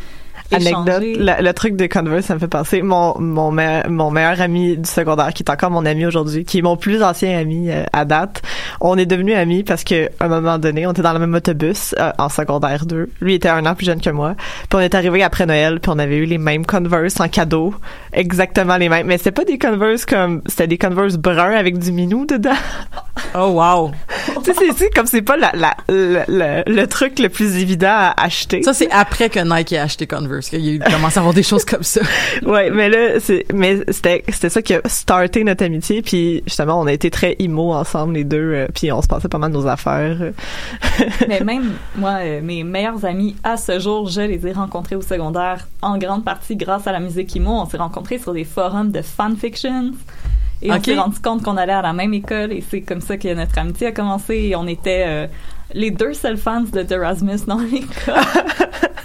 Anecdote, 0.53 1.03
le, 1.03 1.43
le 1.45 1.53
truc 1.53 1.77
de 1.77 1.87
Converse, 1.87 2.27
ça 2.27 2.35
me 2.35 2.41
fait 2.41 2.49
penser. 2.49 2.83
Mon, 2.83 3.15
mon, 3.21 3.53
me- 3.53 3.89
mon 3.89 4.11
meilleur 4.11 4.41
ami 4.41 4.77
du 4.77 4.89
secondaire, 4.89 5.33
qui 5.33 5.43
est 5.45 5.51
encore 5.51 5.71
mon 5.71 5.87
ami 5.87 6.05
aujourd'hui, 6.07 6.45
qui 6.45 6.59
est 6.59 6.63
mon 6.63 6.77
plus 6.77 7.03
ancien 7.05 7.39
ami 7.39 7.71
euh, 7.71 7.85
à 7.93 8.05
date, 8.05 8.43
on 8.81 8.99
est 8.99 9.07
devenus 9.07 9.37
amis 9.37 9.63
parce 9.63 9.85
que 9.85 10.07
à 10.19 10.25
un 10.25 10.29
moment 10.29 10.59
donné, 10.59 10.87
on 10.89 10.93
était 10.93 11.03
dans 11.03 11.13
le 11.13 11.21
même 11.21 11.35
autobus 11.35 11.95
euh, 12.01 12.11
en 12.19 12.29
secondaire 12.29 12.85
2. 12.87 13.09
Lui 13.21 13.35
était 13.35 13.49
un 13.49 13.65
an 13.67 13.75
plus 13.77 13.87
jeune 13.87 14.01
que 14.01 14.11
moi. 14.11 14.35
Puis 14.69 14.77
on 14.77 14.81
est 14.81 14.95
arrivé 14.97 15.23
après 15.23 15.47
Noël, 15.47 15.79
puis 15.81 15.93
on 15.95 15.99
avait 16.01 16.17
eu 16.17 16.25
les 16.25 16.39
mêmes 16.39 16.67
Converse 16.67 17.21
en 17.21 17.29
cadeau, 17.29 17.73
exactement 18.13 18.77
les 18.77 18.89
mêmes. 18.89 19.07
Mais 19.07 19.19
c'était 19.19 19.31
pas 19.33 19.45
des 19.45 19.59
Converse 19.59 20.05
comme, 20.05 20.43
c'était 20.47 20.67
des 20.67 20.79
Converse 20.79 21.17
bruns 21.17 21.55
avec 21.57 21.79
du 21.79 21.93
minou 21.93 22.27
dedans. 22.27 22.51
Oh, 23.35 23.49
wow. 23.49 23.93
tu 24.45 24.53
sais, 24.55 24.73
c'est- 24.75 24.91
comme 24.95 25.07
c'est 25.07 25.21
pas 25.23 25.37
la, 25.37 25.53
la, 25.55 25.75
le, 25.89 26.21
le, 26.27 26.63
le 26.67 26.87
truc 26.87 27.19
le 27.19 27.29
plus 27.29 27.59
évident 27.59 27.87
à 27.93 28.15
acheter. 28.17 28.63
Ça, 28.63 28.73
c'est 28.73 28.91
après 28.91 29.29
que 29.29 29.39
Nike 29.41 29.75
a 29.75 29.83
acheté 29.83 30.07
Converse 30.07 30.20
qu'il 30.51 30.61
y 30.61 30.71
a 30.71 30.73
eu 30.73 30.79
commencé 30.79 31.19
à 31.19 31.21
avoir 31.21 31.35
des 31.35 31.43
choses 31.43 31.65
comme 31.65 31.83
ça. 31.83 32.01
Ouais, 32.43 32.71
mais 32.71 32.89
là, 32.89 33.21
c'est, 33.21 33.45
mais 33.53 33.79
c'était, 33.89 34.25
c'était 34.29 34.49
ça 34.49 34.63
qui 34.63 34.75
a 34.75 34.81
starté 34.87 35.45
notre 35.45 35.65
amitié, 35.65 36.03
puis 36.03 36.43
justement, 36.47 36.81
on 36.81 36.87
a 36.87 36.93
été 36.93 37.11
très 37.11 37.37
immo 37.39 37.73
ensemble 37.73 38.15
les 38.15 38.25
deux, 38.25 38.53
euh, 38.53 38.67
puis 38.75 38.91
on 38.93 39.03
se 39.03 39.07
passait 39.07 39.29
pas 39.29 39.39
mal 39.39 39.53
de 39.53 39.57
nos 39.57 39.67
affaires. 39.67 40.33
Mais 41.29 41.41
même 41.41 41.73
moi, 41.97 42.19
euh, 42.21 42.41
mes 42.43 42.65
meilleurs 42.65 43.05
amis 43.05 43.37
à 43.45 43.57
ce 43.57 43.79
jour, 43.79 44.09
je 44.09 44.23
les 44.23 44.47
ai 44.47 44.53
rencontrés 44.53 44.97
au 44.97 45.03
secondaire 45.03 45.69
en 45.83 45.99
grande 45.99 46.25
partie 46.25 46.57
grâce 46.57 46.87
à 46.87 46.93
la 46.93 47.01
musique 47.01 47.37
emo. 47.37 47.51
On 47.53 47.67
s'est 47.67 47.77
rencontrés 47.77 48.19
sur 48.19 48.33
des 48.33 48.45
forums 48.45 48.91
de 48.91 49.03
fanfictions. 49.03 49.93
Et 50.63 50.71
on 50.71 50.83
s'est 50.83 50.99
rendu 50.99 51.19
compte 51.21 51.43
qu'on 51.43 51.57
allait 51.57 51.73
à 51.73 51.83
la 51.83 51.93
même 51.93 52.13
école 52.13 52.53
et 52.53 52.63
c'est 52.69 52.83
comme 52.83 53.01
ça 53.01 53.17
que 53.17 53.33
notre 53.33 53.57
amitié 53.59 53.89
a 53.89 53.93
commencé 53.93 54.35
et 54.35 54.57
on 54.57 54.67
était 54.67 55.05
euh, 55.07 55.27
les 55.73 55.91
deux 55.91 56.13
seuls 56.13 56.37
fans 56.37 56.61
de 56.61 56.85
Erasmus 56.93 57.41
dans 57.47 57.59
l'école. 57.59 58.15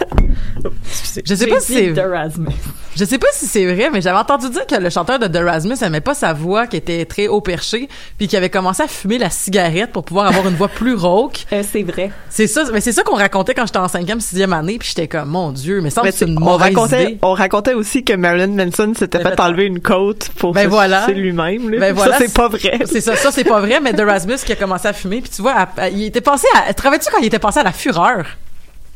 Je 1.25 1.35
sais 1.35 1.47
pas 1.47 1.59
si 1.59 1.73
c'est. 1.73 1.93
Je 2.97 3.03
sais 3.03 3.17
pas 3.17 3.27
si 3.33 3.45
c'est 3.45 3.65
vrai, 3.65 3.89
mais 3.91 3.99
j'avais 3.99 4.17
entendu 4.19 4.49
dire 4.49 4.65
que 4.65 4.75
le 4.75 4.89
chanteur 4.89 5.19
de 5.19 5.27
The 5.27 5.43
Rasmus 5.43 5.75
aimait 5.81 5.99
pas 5.99 6.13
sa 6.13 6.31
voix 6.31 6.65
qui 6.65 6.77
était 6.77 7.03
très 7.03 7.27
haut 7.27 7.41
perché, 7.41 7.89
puis 8.17 8.29
qu'il 8.29 8.37
avait 8.37 8.49
commencé 8.49 8.83
à 8.83 8.87
fumer 8.87 9.17
la 9.17 9.29
cigarette 9.29 9.91
pour 9.91 10.05
pouvoir 10.05 10.27
avoir 10.27 10.47
une 10.47 10.55
voix 10.55 10.69
plus 10.69 10.93
rauque. 10.95 11.45
Euh, 11.51 11.61
c'est 11.69 11.83
vrai. 11.83 12.11
C'est 12.29 12.47
ça, 12.47 12.63
mais 12.73 12.81
c'est 12.81 12.91
ça 12.91 13.03
qu'on 13.03 13.15
racontait 13.15 13.53
quand 13.53 13.65
j'étais 13.65 13.77
en 13.79 13.87
cinquième, 13.87 14.19
sixième 14.21 14.51
année, 14.53 14.77
puis 14.79 14.87
j'étais 14.89 15.07
comme, 15.07 15.29
mon 15.29 15.51
Dieu, 15.51 15.79
mais 15.81 15.89
ça 15.89 16.01
c'est 16.11 16.25
une 16.25 16.37
on 16.37 16.41
mauvaise 16.41 16.73
racontait, 16.75 17.03
idée. 17.03 17.17
on 17.21 17.33
racontait 17.33 17.73
aussi 17.73 18.03
que 18.03 18.13
Marilyn 18.13 18.47
Manson 18.47 18.93
s'était 18.97 19.19
fait 19.19 19.29
fait- 19.31 19.39
enlever 19.41 19.65
une 19.65 19.79
côte 19.81 20.29
pour 20.37 20.53
Ben 20.53 20.63
se 20.63 20.67
voilà. 20.69 21.05
lui-même. 21.07 21.69
Ben 21.79 21.93
voilà, 21.93 22.17
ça, 22.17 22.25
c'est 22.25 22.33
pas 22.33 22.47
vrai. 22.47 22.79
C'est 22.85 23.01
ça, 23.01 23.15
ça 23.15 23.31
c'est 23.31 23.43
pas 23.43 23.59
vrai, 23.59 23.79
mais 23.81 23.93
The 23.93 24.01
Rasmus 24.01 24.37
qui 24.45 24.51
a 24.53 24.55
commencé 24.55 24.87
à 24.87 24.93
fumer, 24.93 25.21
puis 25.21 25.29
tu 25.33 25.41
vois, 25.41 25.53
à- 25.53 25.69
à- 25.77 25.89
il 25.89 26.03
était 26.05 26.21
passé 26.21 26.47
à, 26.67 26.73
te 26.73 26.81
rappelles-tu 26.81 27.09
quand 27.11 27.19
il 27.19 27.25
était 27.27 27.39
passé 27.39 27.59
à 27.59 27.63
la 27.63 27.71
fureur? 27.73 28.25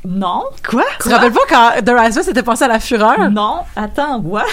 Non. 0.05 0.43
Quoi? 0.67 0.85
Tu 1.01 1.09
te 1.09 1.13
rappelles 1.13 1.33
pas 1.33 1.39
quand 1.49 1.71
The 1.85 1.89
Rasmus 1.89 2.29
était 2.29 2.43
passé 2.43 2.63
à 2.63 2.67
la 2.69 2.79
fureur? 2.79 3.29
Non. 3.29 3.59
Attends, 3.75 4.19
what? 4.21 4.45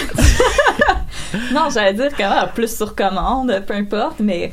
non, 1.53 1.69
j'allais 1.73 1.93
dire 1.93 2.11
quand 2.17 2.29
même 2.29 2.49
plus 2.53 2.75
sur 2.75 2.93
commande, 2.95 3.63
peu 3.65 3.73
importe, 3.73 4.19
mais 4.19 4.51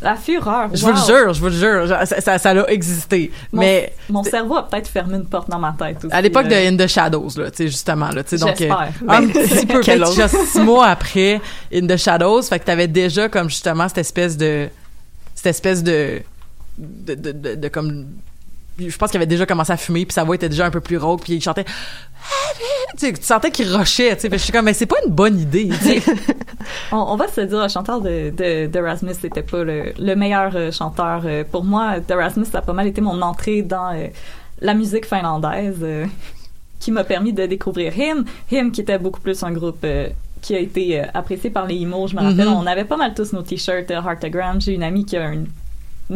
la 0.00 0.14
fureur. 0.14 0.68
Je 0.72 0.80
vous 0.84 0.92
le 0.92 0.96
jure, 0.96 1.32
je 1.32 1.40
vous 1.40 1.46
le 1.46 1.52
jure, 1.52 1.88
ça, 1.88 2.20
ça, 2.20 2.38
ça 2.38 2.50
a 2.50 2.68
existé. 2.68 3.32
Mon, 3.52 3.60
mais 3.60 3.92
mon 4.08 4.22
cerveau 4.22 4.56
a 4.56 4.68
peut-être 4.68 4.88
fermé 4.88 5.16
une 5.16 5.26
porte 5.26 5.50
dans 5.50 5.58
ma 5.58 5.74
tête 5.76 6.04
aussi. 6.04 6.14
à 6.14 6.20
l'époque 6.20 6.46
de. 6.46 6.54
In 6.54 6.76
the 6.76 6.86
Shadows, 6.86 7.30
là, 7.36 7.50
tu 7.50 7.56
sais, 7.56 7.66
justement, 7.66 8.10
là, 8.10 8.22
tu 8.22 8.38
sais, 8.38 8.44
donc, 8.44 8.60
euh, 8.60 8.70
un 9.08 9.22
Ben, 9.22 9.32
petit 9.32 9.66
peu, 9.66 9.80
peut-être 9.80 10.12
juste 10.12 10.36
six 10.46 10.60
mois 10.60 10.86
après 10.86 11.40
In 11.74 11.86
the 11.86 11.96
Shadows, 11.96 12.42
fait 12.42 12.60
que 12.60 12.64
t'avais 12.64 12.86
déjà, 12.86 13.28
comme, 13.28 13.48
justement, 13.50 13.88
cette 13.88 13.98
espèce 13.98 14.36
de, 14.36 14.68
cette 15.34 15.46
espèce 15.46 15.82
de, 15.82 16.20
de, 16.78 17.14
de, 17.16 17.32
de, 17.32 17.54
de 17.56 17.68
comme, 17.68 18.06
je 18.78 18.96
pense 18.96 19.10
qu'il 19.10 19.18
avait 19.18 19.26
déjà 19.26 19.46
commencé 19.46 19.72
à 19.72 19.76
fumer, 19.76 20.04
puis 20.06 20.12
sa 20.14 20.24
voix 20.24 20.34
était 20.36 20.48
déjà 20.48 20.66
un 20.66 20.70
peu 20.70 20.80
plus 20.80 20.96
rauque, 20.98 21.22
puis 21.22 21.34
il 21.34 21.42
chantait, 21.42 21.64
tu 22.98 23.14
sentais 23.20 23.50
qu'il 23.50 23.74
rushait, 23.74 24.14
tu 24.16 24.22
sais, 24.22 24.28
je 24.30 24.36
suis 24.36 24.52
comme, 24.52 24.64
mais 24.64 24.72
c'est 24.74 24.86
pas 24.86 24.96
une 25.06 25.12
bonne 25.12 25.38
idée. 25.38 25.70
On, 26.92 26.96
on 26.96 27.16
va 27.16 27.28
se 27.28 27.40
dire, 27.42 27.62
le 27.62 27.68
chanteur 27.68 28.00
de, 28.00 28.30
de, 28.30 28.66
d'Erasmus, 28.66 29.14
c'était 29.20 29.42
pas 29.42 29.62
le, 29.64 29.92
le 29.98 30.14
meilleur 30.14 30.52
euh, 30.54 30.70
chanteur. 30.72 31.22
Euh, 31.24 31.44
pour 31.50 31.64
moi, 31.64 32.00
d'Erasmus, 32.00 32.46
ça 32.46 32.58
a 32.58 32.62
pas 32.62 32.72
mal 32.72 32.86
été 32.86 33.00
mon 33.00 33.20
entrée 33.22 33.62
dans 33.62 33.92
euh, 33.94 34.08
la 34.60 34.74
musique 34.74 35.06
finlandaise 35.06 35.84
qui 36.80 36.90
m'a 36.92 37.04
permis 37.04 37.32
de 37.32 37.46
découvrir 37.46 37.96
Him. 37.98 38.24
Him, 38.50 38.70
qui 38.72 38.80
était 38.82 38.98
beaucoup 38.98 39.20
plus 39.20 39.42
un 39.42 39.52
groupe 39.52 39.84
qui 40.42 40.54
a 40.54 40.58
été 40.58 41.00
apprécié 41.14 41.50
par 41.50 41.66
les 41.66 41.76
emos. 41.76 42.06
Je 42.08 42.16
me 42.16 42.20
rappelle, 42.22 42.46
Mhm. 42.48 42.52
on 42.54 42.66
avait 42.66 42.84
pas 42.84 42.96
mal 42.96 43.14
tous 43.14 43.32
nos 43.32 43.42
t-shirts 43.42 43.90
Heartagram. 43.90 44.60
J'ai 44.60 44.72
une 44.74 44.82
amie 44.82 45.04
qui 45.04 45.16
a 45.16 45.24
un, 45.26 45.38
un 45.42 45.44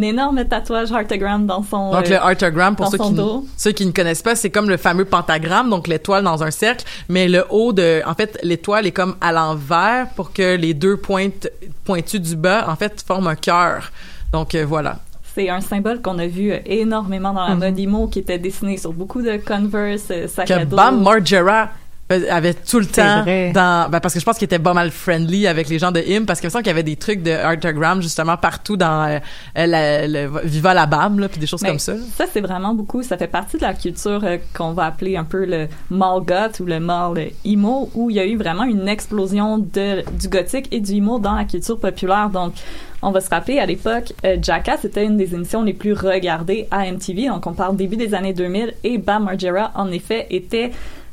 énorme 0.00 0.44
tatouage 0.44 0.90
Heartagram 0.90 1.46
dans 1.46 1.62
son... 1.62 1.92
Donc, 1.92 2.06
euh, 2.06 2.10
le 2.10 2.16
Artogram, 2.16 2.74
pour 2.76 2.86
dans 2.86 2.90
ceux 2.92 2.96
son 2.98 3.08
qui, 3.10 3.14
dos. 3.14 3.46
ceux 3.56 3.72
qui 3.72 3.84
ne 3.84 3.92
connaissent 3.92 4.22
pas, 4.22 4.34
c'est 4.34 4.50
comme 4.50 4.68
le 4.68 4.76
fameux 4.76 5.04
pentagramme, 5.04 5.68
donc 5.68 5.88
l'étoile 5.88 6.24
dans 6.24 6.42
un 6.42 6.50
cercle, 6.50 6.84
mais 7.08 7.28
le 7.28 7.44
haut 7.50 7.72
de, 7.72 8.02
en 8.06 8.14
fait, 8.14 8.38
l'étoile 8.42 8.86
est 8.86 8.92
comme 8.92 9.16
à 9.20 9.32
l'envers 9.32 10.08
pour 10.16 10.32
que 10.32 10.56
les 10.56 10.74
deux 10.74 10.96
pointes 10.96 11.48
pointues 11.84 12.20
du 12.20 12.36
bas, 12.36 12.66
en 12.68 12.76
fait, 12.76 13.04
forment 13.06 13.28
un 13.28 13.34
cœur. 13.36 13.90
Donc, 14.32 14.54
euh, 14.54 14.64
voilà. 14.66 14.98
C'est 15.34 15.48
un 15.48 15.60
symbole 15.60 16.02
qu'on 16.02 16.18
a 16.18 16.26
vu 16.26 16.52
euh, 16.52 16.58
énormément 16.66 17.32
dans 17.32 17.48
la 17.48 17.54
mode 17.54 17.78
emo, 17.78 18.06
qui 18.06 18.18
était 18.18 18.38
dessiné 18.38 18.76
sur 18.76 18.92
beaucoup 18.92 19.22
de 19.22 19.38
Converse, 19.38 20.08
euh, 20.10 20.28
sac 20.28 20.48
Que 20.48 20.52
à 20.52 20.64
dos. 20.64 20.76
Bam 20.76 21.02
Margera 21.02 21.70
avait 22.12 22.54
tout 22.54 22.78
le 22.78 22.86
temps 22.86 23.22
vrai. 23.22 23.52
dans 23.52 23.90
ben 23.90 24.00
parce 24.00 24.14
que 24.14 24.20
je 24.20 24.24
pense 24.24 24.38
qu'il 24.38 24.46
était 24.46 24.58
pas 24.58 24.74
mal 24.74 24.90
friendly 24.90 25.46
avec 25.46 25.68
les 25.68 25.78
gens 25.78 25.92
de 25.92 26.00
Him 26.00 26.26
parce 26.26 26.40
qu'il 26.40 26.48
me 26.48 26.50
semble 26.50 26.62
qu'il 26.62 26.70
y 26.70 26.74
avait 26.74 26.82
des 26.82 26.96
trucs 26.96 27.22
de 27.22 27.30
Artogram 27.30 28.00
justement 28.02 28.36
partout 28.36 28.76
dans 28.76 29.08
euh, 29.08 29.18
la, 29.54 30.06
le 30.06 30.30
Viva 30.44 30.74
la 30.74 30.86
Bam 30.86 31.18
là 31.18 31.28
puis 31.28 31.40
des 31.40 31.46
choses 31.46 31.62
Mais 31.62 31.70
comme 31.70 31.78
ça. 31.78 31.94
Ça, 32.16 32.24
c'est 32.30 32.40
vraiment 32.40 32.74
beaucoup. 32.74 33.02
Ça 33.02 33.16
fait 33.16 33.26
partie 33.26 33.56
de 33.56 33.62
la 33.62 33.74
culture 33.74 34.20
euh, 34.24 34.38
qu'on 34.54 34.72
va 34.72 34.86
appeler 34.86 35.16
un 35.16 35.24
peu 35.24 35.44
le 35.44 35.68
mall 35.90 36.22
goth 36.22 36.60
ou 36.60 36.66
le 36.66 36.80
mall 36.80 37.30
emo, 37.44 37.90
où 37.94 38.10
il 38.10 38.16
y 38.16 38.20
a 38.20 38.26
eu 38.26 38.36
vraiment 38.36 38.64
une 38.64 38.88
explosion 38.88 39.58
de, 39.58 40.02
du 40.18 40.28
gothique 40.28 40.68
et 40.70 40.80
du 40.80 40.94
emo 40.94 41.18
dans 41.18 41.34
la 41.34 41.44
culture 41.44 41.78
populaire. 41.78 42.30
Donc, 42.30 42.54
on 43.02 43.10
va 43.10 43.20
se 43.20 43.28
rappeler, 43.28 43.58
à 43.58 43.66
l'époque, 43.66 44.12
euh, 44.24 44.36
Jackass 44.40 44.84
était 44.84 45.04
une 45.04 45.16
des 45.16 45.34
émissions 45.34 45.62
les 45.62 45.72
plus 45.72 45.92
regardées 45.92 46.68
à 46.70 46.90
MTV. 46.90 47.28
Donc, 47.28 47.46
on 47.46 47.52
parle 47.52 47.76
début 47.76 47.96
des 47.96 48.14
années 48.14 48.32
2000. 48.32 48.74
Et 48.84 48.98
Bam 48.98 49.24
Margera, 49.24 49.72
en 49.74 49.90
effet, 49.90 50.26
était... 50.30 50.70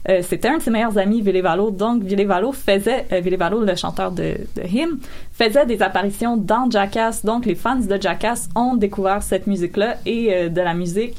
euh, 0.07 0.21
c'était 0.21 0.47
un 0.47 0.57
de 0.57 0.61
ses 0.61 0.71
meilleurs 0.71 0.97
amis, 0.97 1.21
Ville 1.21 1.41
Valo. 1.41 1.71
Donc, 1.71 2.03
Ville 2.03 2.25
Valo 2.25 2.51
faisait, 2.53 3.05
euh, 3.11 3.19
Ville 3.19 3.35
Valo, 3.37 3.63
le 3.63 3.75
chanteur 3.75 4.11
de, 4.11 4.35
de 4.55 4.61
Him, 4.65 4.99
faisait 5.33 5.65
des 5.65 5.81
apparitions 5.81 6.37
dans 6.37 6.69
Jackass. 6.71 7.25
Donc, 7.25 7.45
les 7.45 7.55
fans 7.55 7.75
de 7.75 8.01
Jackass 8.01 8.47
ont 8.55 8.75
découvert 8.75 9.21
cette 9.23 9.45
musique-là 9.47 9.95
et 10.05 10.33
euh, 10.33 10.49
de 10.49 10.61
la 10.61 10.73
musique. 10.73 11.15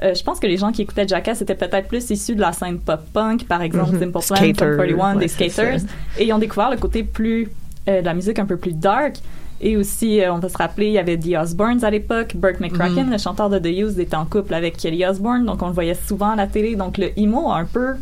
Je 0.00 0.22
pense 0.22 0.38
que 0.38 0.46
les 0.46 0.56
gens 0.58 0.70
qui 0.70 0.82
écoutaient 0.82 1.08
Jackass 1.08 1.42
étaient 1.42 1.56
peut-être 1.56 1.88
plus 1.88 2.08
issus 2.10 2.36
de 2.36 2.40
la 2.40 2.52
scène 2.52 2.78
pop-punk, 2.78 3.46
par 3.48 3.62
exemple 3.62 3.94
Mhm. 3.94 3.98
Simple 3.98 4.12
Plan, 4.12 4.20
Skater, 4.20 4.54
Sum 4.54 4.76
41, 4.76 5.14
ouais, 5.14 5.20
des 5.20 5.26
skaters, 5.28 5.80
et 6.18 6.24
ils 6.26 6.32
ont 6.32 6.38
découvert 6.38 6.70
le 6.70 6.76
côté 6.76 7.02
plus 7.02 7.48
de 7.88 8.04
la 8.04 8.14
musique 8.14 8.38
un 8.38 8.46
peu 8.46 8.56
plus 8.56 8.74
dark. 8.74 9.16
Et 9.60 9.76
aussi, 9.76 10.20
on 10.30 10.38
va 10.38 10.48
se 10.48 10.56
rappeler, 10.56 10.86
il 10.86 10.92
y 10.92 10.98
avait 10.98 11.18
The 11.18 11.34
Osbournes 11.42 11.82
à 11.84 11.90
l'époque. 11.90 12.36
Burt 12.36 12.60
McCracken, 12.60 13.06
Mhm. 13.06 13.10
le 13.10 13.18
chanteur 13.18 13.50
de 13.50 13.58
The 13.58 13.66
Used, 13.76 13.98
était 13.98 14.14
en 14.14 14.24
couple 14.24 14.54
avec 14.54 14.76
Kelly 14.76 15.04
Osbourne, 15.04 15.44
donc 15.44 15.60
on 15.62 15.66
le 15.66 15.72
voyait 15.72 15.96
souvent 16.06 16.30
à 16.30 16.36
la 16.36 16.46
télé. 16.46 16.76
Donc 16.76 16.96
le 16.96 17.18
emo 17.18 17.50
a 17.50 17.56
un 17.56 17.64
peu 17.64 17.94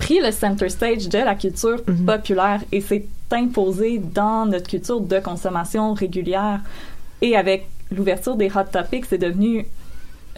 pris 0.00 0.18
le 0.20 0.32
center 0.32 0.68
stage 0.68 1.08
de 1.08 1.18
la 1.18 1.34
culture 1.34 1.80
Mhm. 1.86 2.04
populaire 2.06 2.60
et 2.72 2.80
s'est 2.80 3.04
imposé 3.30 3.98
dans 3.98 4.46
notre 4.46 4.68
culture 4.68 5.00
de 5.00 5.18
consommation 5.20 5.94
régulière. 5.94 6.60
Et 7.22 7.36
avec 7.36 7.66
l'ouverture 7.92 8.36
des 8.36 8.48
Hot 8.54 8.64
Topics, 8.72 9.04
c'est 9.08 9.18
devenu 9.18 9.66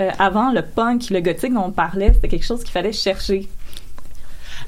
euh, 0.00 0.10
avant 0.18 0.50
le 0.52 0.62
punk, 0.62 1.10
le 1.10 1.20
gothique 1.20 1.52
dont 1.52 1.66
on 1.66 1.70
parlait, 1.70 2.12
c'était 2.14 2.28
quelque 2.28 2.46
chose 2.46 2.62
qu'il 2.62 2.70
fallait 2.72 2.92
chercher. 2.92 3.46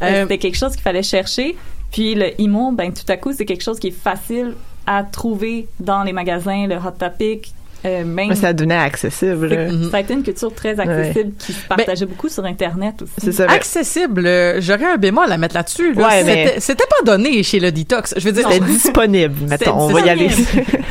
Euh, 0.02 0.06
Euh, 0.06 0.22
c'était 0.22 0.38
quelque 0.38 0.56
chose 0.56 0.72
qu'il 0.72 0.82
fallait 0.82 1.02
chercher. 1.02 1.56
Puis 1.92 2.14
le 2.14 2.38
emo, 2.40 2.72
ben 2.72 2.92
tout 2.92 3.10
à 3.10 3.16
coup, 3.16 3.32
c'est 3.32 3.46
quelque 3.46 3.62
chose 3.62 3.78
qui 3.78 3.88
est 3.88 3.98
facile 4.10 4.54
à 4.86 5.02
trouver 5.02 5.66
dans 5.80 6.02
les 6.02 6.12
magasins, 6.12 6.66
le 6.66 6.76
Hot 6.76 6.96
Topic, 6.98 7.54
euh, 7.84 8.04
même. 8.04 8.28
Mais 8.28 8.34
ça 8.34 8.52
devenait 8.52 8.74
accessible. 8.76 9.48
Ça 9.90 9.96
a 9.96 10.00
été 10.00 10.14
une 10.14 10.22
culture 10.22 10.54
très 10.54 10.78
accessible 10.80 11.32
qui 11.38 11.52
se 11.52 11.66
partageait 11.66 12.06
beaucoup 12.06 12.28
sur 12.28 12.44
Internet 12.44 13.02
aussi. 13.02 13.12
C'est 13.18 13.32
ça. 13.32 13.46
mais- 13.46 13.54
Accessible, 13.54 14.26
euh, 14.26 14.60
j'aurais 14.60 14.92
un 14.92 14.96
bémol 14.96 15.30
à 15.30 15.36
mettre 15.38 15.54
là-dessus. 15.54 15.92
Là. 15.94 16.06
Ouais, 16.08 16.24
mais- 16.24 16.46
C'était- 16.46 16.60
C'était 16.60 16.86
pas 16.86 17.04
donné 17.04 17.42
chez 17.42 17.60
le 17.60 17.70
Detox. 17.72 18.14
Je 18.16 18.24
veux 18.24 18.32
dire, 18.32 18.48
C'était 18.50 18.64
disponible, 18.64 19.34
mettons. 19.48 19.76
On 19.76 19.88
c'est 19.88 19.92
va 19.94 20.00
y 20.00 20.04
ça. 20.04 20.10
aller. 20.12 20.28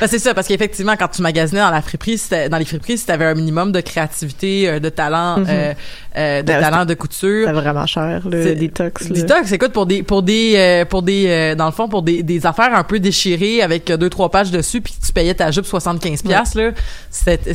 Ben, 0.00 0.06
c'est 0.08 0.18
ça, 0.18 0.34
parce 0.34 0.46
qu'effectivement, 0.46 0.94
quand 0.98 1.08
tu 1.08 1.22
magasinais 1.22 1.60
dans 1.60 1.70
la 1.70 1.80
friperie, 1.80 2.18
c'était- 2.18 2.48
dans 2.50 2.58
les 2.58 2.64
friperies, 2.66 2.98
si 2.98 3.06
t'avais 3.06 3.24
un 3.24 3.34
minimum 3.34 3.72
de 3.72 3.80
créativité, 3.80 4.68
euh, 4.68 4.78
de 4.78 4.88
talent, 4.90 5.38
Mhm. 5.38 5.46
euh, 5.48 5.74
euh, 6.18 6.42
de 6.42 6.46
Ben, 6.46 6.60
talent 6.60 6.84
de 6.84 6.92
couture. 6.94 7.46
C'est 7.46 7.52
vraiment 7.52 7.86
cher, 7.86 8.22
le 8.30 8.54
détox. 8.54 9.08
là. 9.08 9.14
Detox, 9.16 9.52
écoute, 9.52 9.72
pour 9.72 9.86
des, 9.86 10.02
pour 10.02 10.22
des, 10.22 10.54
euh, 10.56 10.84
pour 10.84 11.02
des, 11.02 11.26
euh, 11.28 11.54
dans 11.54 11.66
le 11.66 11.72
fond, 11.72 11.88
pour 11.88 12.02
des, 12.02 12.22
des 12.22 12.44
affaires 12.46 12.74
un 12.74 12.84
peu 12.84 12.98
déchirées 12.98 13.62
avec 13.62 13.86
deux, 13.90 14.10
trois 14.10 14.30
pages 14.30 14.50
dessus, 14.50 14.80
puis 14.82 14.94
que 15.00 15.06
tu 15.06 15.12
payais 15.12 15.34
ta 15.34 15.50
jupe 15.50 15.64
75 15.66 16.24
piastres, 16.26 16.58
là, 16.58 16.70
c'était, 17.10 17.54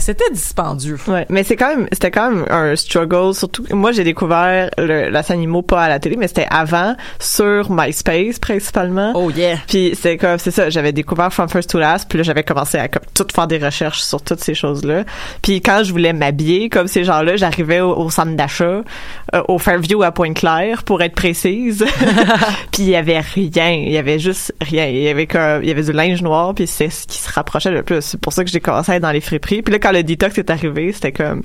c'était, 0.00 0.30
dispendieux. 0.32 0.98
Ouais, 1.06 1.26
mais 1.28 1.44
c'est 1.44 1.56
quand 1.56 1.68
même, 1.68 1.88
c'était 1.92 2.10
quand 2.10 2.30
même 2.30 2.44
un 2.50 2.74
struggle. 2.76 3.34
Surtout, 3.34 3.64
moi, 3.70 3.92
j'ai 3.92 4.04
découvert 4.04 4.70
le, 4.78 5.08
la 5.08 5.22
scène 5.22 5.42
IMO 5.42 5.62
pas 5.62 5.84
à 5.84 5.88
la 5.88 5.98
télé, 5.98 6.16
mais 6.16 6.28
c'était 6.28 6.46
avant 6.50 6.96
sur 7.18 7.70
MySpace 7.70 8.38
principalement. 8.38 9.12
Oh 9.14 9.30
yeah. 9.30 9.56
Puis 9.66 9.96
c'est 10.00 10.16
comme, 10.16 10.38
c'est 10.38 10.50
ça, 10.50 10.70
j'avais 10.70 10.92
découvert 10.92 11.32
From 11.32 11.48
First 11.48 11.70
to 11.70 11.78
Last, 11.78 12.08
puis 12.08 12.18
là 12.18 12.24
j'avais 12.24 12.42
commencé 12.42 12.78
à 12.78 12.88
comme 12.88 13.02
tout 13.14 13.26
faire 13.34 13.46
des 13.46 13.58
recherches 13.58 14.02
sur 14.02 14.22
toutes 14.22 14.40
ces 14.40 14.54
choses-là. 14.54 15.04
Puis 15.42 15.60
quand 15.60 15.82
je 15.84 15.92
voulais 15.92 16.12
m'habiller 16.12 16.68
comme 16.68 16.88
ces 16.88 17.04
gens-là, 17.04 17.36
j'arrivais 17.36 17.80
au, 17.80 17.96
au 17.96 18.10
centre 18.10 18.34
d'achat, 18.34 18.82
euh, 19.34 19.42
au 19.48 19.58
Fairview 19.58 20.02
à 20.02 20.12
Pointe-Claire 20.12 20.82
pour 20.82 21.02
être 21.02 21.14
précise. 21.14 21.84
puis 22.72 22.82
il 22.82 22.90
y 22.90 22.96
avait 22.96 23.20
rien, 23.20 23.70
il 23.70 23.92
y 23.92 23.98
avait 23.98 24.18
juste 24.18 24.54
rien. 24.60 24.86
Il 24.86 25.02
y 25.02 25.08
avait 25.08 25.26
que, 25.26 25.60
il 25.62 25.68
y 25.68 25.70
avait 25.70 25.82
du 25.82 25.92
linge 25.92 26.22
noir, 26.22 26.54
puis 26.54 26.66
c'est 26.66 26.90
ce 26.90 27.06
qui 27.06 27.18
se 27.18 27.32
rapprochait 27.32 27.70
le 27.70 27.82
plus. 27.82 27.95
C'est 28.00 28.20
pour 28.20 28.32
ça 28.32 28.44
que 28.44 28.50
j'ai 28.50 28.60
commencé 28.60 28.92
à 28.92 28.96
être 28.96 29.02
dans 29.02 29.12
les 29.12 29.20
friperies. 29.20 29.62
Puis 29.62 29.72
là 29.72 29.78
quand 29.78 29.92
le 29.92 30.02
detox 30.02 30.38
est 30.38 30.50
arrivé, 30.50 30.92
c'était 30.92 31.12
comme 31.12 31.42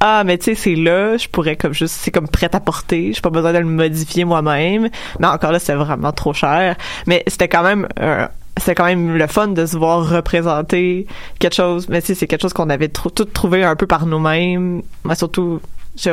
ah 0.00 0.24
mais 0.24 0.38
tu 0.38 0.46
sais 0.46 0.54
c'est 0.54 0.74
là 0.74 1.18
je 1.18 1.28
pourrais 1.28 1.56
comme 1.56 1.74
juste 1.74 1.94
c'est 2.00 2.10
comme 2.10 2.26
prêt 2.26 2.48
à 2.54 2.60
porter 2.60 3.12
j'ai 3.12 3.20
pas 3.20 3.28
besoin 3.28 3.52
de 3.52 3.58
le 3.58 3.64
modifier 3.64 4.24
moi-même. 4.24 4.88
Mais 5.18 5.26
encore 5.26 5.52
là 5.52 5.58
c'est 5.58 5.74
vraiment 5.74 6.12
trop 6.12 6.32
cher. 6.32 6.76
Mais 7.06 7.22
c'était 7.26 7.48
quand 7.48 7.62
même 7.62 7.86
euh, 8.00 8.26
c'était 8.56 8.74
quand 8.74 8.86
même 8.86 9.16
le 9.16 9.26
fun 9.26 9.48
de 9.48 9.66
se 9.66 9.76
voir 9.76 10.08
représenter 10.08 11.06
quelque 11.38 11.54
chose. 11.54 11.88
Mais 11.88 12.00
tu 12.00 12.08
sais 12.08 12.14
c'est 12.14 12.26
quelque 12.26 12.42
chose 12.42 12.52
qu'on 12.52 12.70
avait 12.70 12.88
tout 12.88 13.10
trouvé 13.10 13.64
un 13.64 13.76
peu 13.76 13.86
par 13.86 14.06
nous-mêmes. 14.06 14.82
Moi 15.04 15.14
surtout 15.14 15.60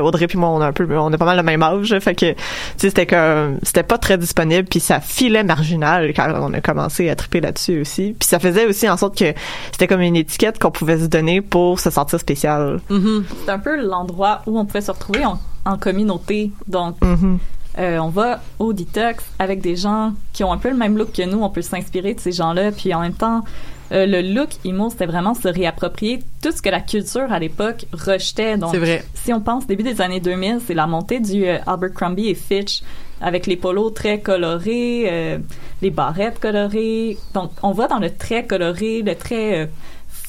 Audrey 0.01 0.27
puis 0.27 0.37
moi 0.37 0.49
on 0.49 0.59
a 0.61 0.67
un 0.67 0.73
peu 0.73 0.85
on 0.97 1.11
a 1.13 1.17
pas 1.17 1.25
mal 1.25 1.37
le 1.37 1.43
même 1.43 1.63
âge 1.63 1.97
fait 1.99 2.15
que 2.15 2.31
tu 2.31 2.35
sais 2.77 2.89
c'était 2.89 3.05
comme 3.05 3.57
c'était 3.63 3.83
pas 3.83 3.97
très 3.97 4.17
disponible 4.17 4.67
puis 4.67 4.79
ça 4.79 4.99
filait 4.99 5.43
marginal 5.43 6.13
quand 6.15 6.31
on 6.41 6.53
a 6.53 6.61
commencé 6.61 7.09
à 7.09 7.15
triper 7.15 7.39
là-dessus 7.41 7.81
aussi 7.81 8.15
puis 8.19 8.27
ça 8.27 8.39
faisait 8.39 8.65
aussi 8.65 8.89
en 8.89 8.97
sorte 8.97 9.17
que 9.17 9.33
c'était 9.71 9.87
comme 9.87 10.01
une 10.01 10.15
étiquette 10.15 10.59
qu'on 10.59 10.71
pouvait 10.71 10.97
se 10.99 11.05
donner 11.05 11.41
pour 11.41 11.79
se 11.79 11.89
sentir 11.89 12.19
spécial 12.19 12.79
Mhm. 12.89 13.23
C'est 13.45 13.51
un 13.51 13.59
peu 13.59 13.79
l'endroit 13.81 14.41
où 14.45 14.59
on 14.59 14.65
pouvait 14.65 14.81
se 14.81 14.91
retrouver 14.91 15.25
en, 15.25 15.39
en 15.65 15.77
communauté. 15.77 16.51
Donc, 16.67 16.95
Mhm. 17.03 17.37
euh, 17.79 17.97
on 17.99 18.09
va 18.09 18.39
au 18.59 18.73
detox 18.73 19.23
avec 19.39 19.61
des 19.61 19.75
gens 19.75 20.13
qui 20.33 20.43
ont 20.43 20.51
un 20.51 20.57
peu 20.57 20.69
le 20.69 20.75
même 20.77 20.97
look 20.97 21.11
que 21.13 21.23
nous. 21.23 21.41
On 21.41 21.49
peut 21.49 21.61
s'inspirer 21.61 22.13
de 22.13 22.19
ces 22.19 22.31
gens-là. 22.31 22.71
Puis 22.71 22.93
en 22.93 23.01
même 23.01 23.13
temps, 23.13 23.43
euh, 23.91 24.05
le 24.05 24.21
look 24.21 24.49
emo, 24.65 24.89
c'était 24.89 25.05
vraiment 25.05 25.33
se 25.33 25.47
réapproprier 25.47 26.19
tout 26.41 26.51
ce 26.51 26.61
que 26.61 26.69
la 26.69 26.81
culture 26.81 27.31
à 27.31 27.39
l'époque 27.39 27.85
rejetait. 27.93 28.57
Donc, 28.57 28.71
C'est 28.71 28.79
vrai. 28.79 29.03
si 29.13 29.33
on 29.33 29.41
pense 29.41 29.67
début 29.67 29.83
des 29.83 30.01
années 30.01 30.19
2000, 30.19 30.59
c'est 30.65 30.73
la 30.73 30.87
montée 30.87 31.19
du 31.19 31.45
euh, 31.45 31.57
Abercrombie 31.65 32.27
et 32.27 32.35
Fitch 32.35 32.81
avec 33.21 33.47
les 33.47 33.55
polos 33.55 33.93
très 33.93 34.19
colorés, 34.19 35.07
euh, 35.09 35.37
les 35.81 35.89
barrettes 35.89 36.39
colorées. 36.39 37.17
Donc, 37.33 37.51
on 37.63 37.71
va 37.71 37.87
dans 37.87 37.99
le 37.99 38.11
très 38.11 38.45
coloré, 38.45 39.01
le 39.01 39.15
très 39.15 39.63
euh, 39.63 39.65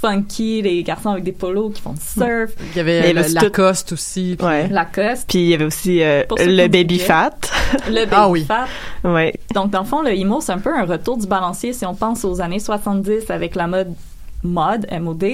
funky, 0.01 0.63
les 0.63 0.83
garçons 0.83 1.11
avec 1.11 1.25
des 1.25 1.33
polos 1.33 1.73
qui 1.75 1.83
font 1.83 1.93
du 1.93 2.01
surf, 2.01 2.53
Il 2.73 2.77
y 2.77 2.81
avait 2.81 3.13
le 3.13 3.23
Lacoste 3.35 3.93
aussi. 3.93 4.37
puis- 4.39 4.47
ouais 4.47 4.69
Lacoste, 4.69 5.27
Puis 5.29 5.39
il 5.41 5.49
y 5.49 5.55
avait 5.55 5.65
aussi 5.65 6.03
euh, 6.03 6.23
le 6.39 6.69
baby 6.69 6.99
fat. 6.99 7.33
le 7.89 7.95
baby 8.05 8.11
Ah 8.13 8.29
oui. 8.29 8.45
fat. 8.45 8.67
ouais. 9.05 9.35
Donc, 9.55 9.71
dans 9.71 9.81
le 9.81 9.87
fond, 9.87 10.03
le 10.03 10.13
emo, 10.13 10.41
c'est 10.41 10.53
un 10.53 10.59
peu 10.59 10.75
un 10.77 10.85
retour 10.85 11.17
du 11.17 11.27
balancier 11.27 11.73
si 11.73 11.85
on 11.85 11.95
pense 11.95 12.25
aux 12.25 12.41
années 12.41 12.61
70 12.61 13.31
avec 13.31 13.55
la 13.55 13.67
mode 13.67 13.93
mod, 14.45 14.87
MOD, 15.01 15.25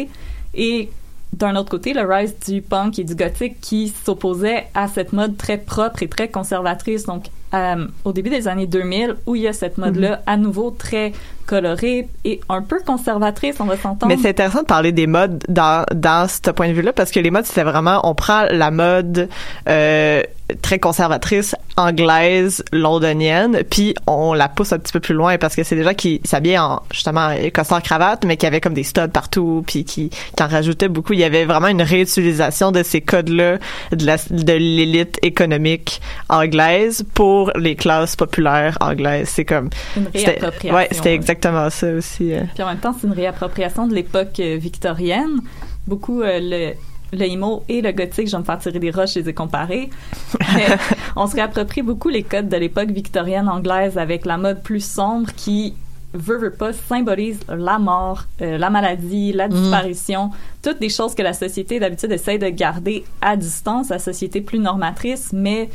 et 0.54 0.88
d'un 1.32 1.56
autre 1.56 1.68
côté, 1.70 1.92
le 1.94 2.02
rise 2.02 2.34
du 2.46 2.62
punk 2.62 2.98
et 3.00 3.04
du 3.04 3.14
gothique 3.16 3.60
qui 3.60 3.92
s'opposait 4.04 4.66
à 4.72 4.86
cette 4.88 5.12
mode 5.12 5.36
très 5.36 5.58
propre 5.58 6.02
et 6.04 6.08
très 6.08 6.28
conservatrice. 6.28 7.04
Donc, 7.06 7.24
euh, 7.54 7.86
au 8.04 8.12
début 8.12 8.30
des 8.30 8.46
années 8.48 8.66
2000, 8.68 9.16
où 9.26 9.34
il 9.34 9.42
y 9.42 9.48
a 9.48 9.52
cette 9.52 9.76
mode-là, 9.76 10.22
à 10.26 10.36
nouveau 10.36 10.70
très 10.70 11.12
colorée 11.46 12.08
et 12.24 12.40
un 12.48 12.62
peu 12.62 12.78
conservatrice, 12.84 13.56
on 13.60 13.64
va 13.64 13.76
s'entendre. 13.76 14.06
Mais 14.06 14.20
c'est 14.20 14.30
intéressant 14.30 14.62
de 14.62 14.66
parler 14.66 14.92
des 14.92 15.06
modes 15.06 15.42
dans 15.48 15.84
dans 15.94 16.28
ce 16.28 16.50
point 16.50 16.68
de 16.68 16.72
vue-là 16.72 16.92
parce 16.92 17.10
que 17.10 17.20
les 17.20 17.30
modes 17.30 17.44
c'était 17.44 17.64
vraiment 17.64 18.00
on 18.04 18.14
prend 18.14 18.44
la 18.50 18.70
mode 18.70 19.28
euh, 19.68 20.22
très 20.62 20.78
conservatrice 20.78 21.54
anglaise 21.76 22.62
londonienne 22.72 23.62
puis 23.68 23.94
on 24.06 24.34
la 24.34 24.48
pousse 24.48 24.72
un 24.72 24.78
petit 24.78 24.92
peu 24.92 25.00
plus 25.00 25.14
loin 25.14 25.38
parce 25.38 25.56
que 25.56 25.64
c'est 25.64 25.74
des 25.74 25.84
gens 25.84 25.94
qui 25.94 26.20
s'habillaient 26.24 26.58
en 26.58 26.82
justement 26.92 27.30
costard 27.52 27.82
cravate 27.82 28.24
mais 28.24 28.36
qui 28.36 28.46
avaient 28.46 28.60
comme 28.60 28.74
des 28.74 28.84
studs 28.84 29.08
partout 29.08 29.64
puis 29.66 29.84
qui 29.84 30.10
qui 30.10 30.42
en 30.42 30.48
rajoutaient 30.48 30.88
beaucoup 30.88 31.14
il 31.14 31.20
y 31.20 31.24
avait 31.24 31.44
vraiment 31.44 31.68
une 31.68 31.82
réutilisation 31.82 32.72
de 32.72 32.82
ces 32.82 33.00
codes-là 33.00 33.58
de 33.92 34.52
l'élite 34.52 35.18
économique 35.22 36.00
anglaise 36.28 37.04
pour 37.14 37.50
les 37.56 37.74
classes 37.74 38.16
populaires 38.16 38.76
anglaises 38.80 39.30
c'est 39.30 39.44
comme 39.44 39.70
une 39.96 40.08
réappropriation. 40.14 40.76
ouais 40.76 40.88
c'était 40.90 41.14
exactement 41.14 41.33
ça 41.42 41.92
aussi 41.92 42.32
euh. 42.32 42.42
Puis 42.54 42.62
en 42.62 42.66
même 42.66 42.78
temps, 42.78 42.94
c'est 42.98 43.06
une 43.06 43.12
réappropriation 43.12 43.86
de 43.86 43.94
l'époque 43.94 44.40
euh, 44.40 44.56
victorienne. 44.56 45.40
Beaucoup 45.86 46.22
euh, 46.22 46.38
le 46.40 46.74
le 47.14 47.26
emo 47.26 47.62
et 47.68 47.80
le 47.80 47.92
gothique, 47.92 48.26
je 48.26 48.32
vais 48.32 48.38
me 48.38 48.44
faire 48.44 48.58
tirer 48.58 48.78
des 48.78 48.90
roches, 48.90 49.14
je 49.14 49.20
les 49.20 49.28
ai 49.28 49.34
comparés. 49.34 49.90
Mais 50.54 50.66
on 51.16 51.26
se 51.26 51.34
réapproprie 51.34 51.82
beaucoup 51.82 52.08
les 52.08 52.22
codes 52.22 52.48
de 52.48 52.56
l'époque 52.56 52.90
victorienne 52.90 53.48
anglaise 53.48 53.98
avec 53.98 54.26
la 54.26 54.36
mode 54.36 54.62
plus 54.62 54.84
sombre 54.84 55.30
qui 55.36 55.74
veut, 56.12 56.38
veut 56.38 56.52
pas, 56.52 56.72
symbolise 56.72 57.40
la 57.48 57.78
mort, 57.78 58.24
euh, 58.40 58.56
la 58.56 58.70
maladie, 58.70 59.32
la 59.32 59.48
disparition, 59.48 60.30
toutes 60.62 60.80
des 60.80 60.88
choses 60.88 61.14
que 61.14 61.22
la 61.22 61.32
société 61.32 61.80
d'habitude 61.80 62.12
essaie 62.12 62.38
de 62.38 62.48
garder 62.48 63.04
à 63.20 63.36
distance, 63.36 63.88
la 63.88 63.98
société 63.98 64.40
plus 64.40 64.60
normatrice, 64.60 65.32
mais 65.32 65.68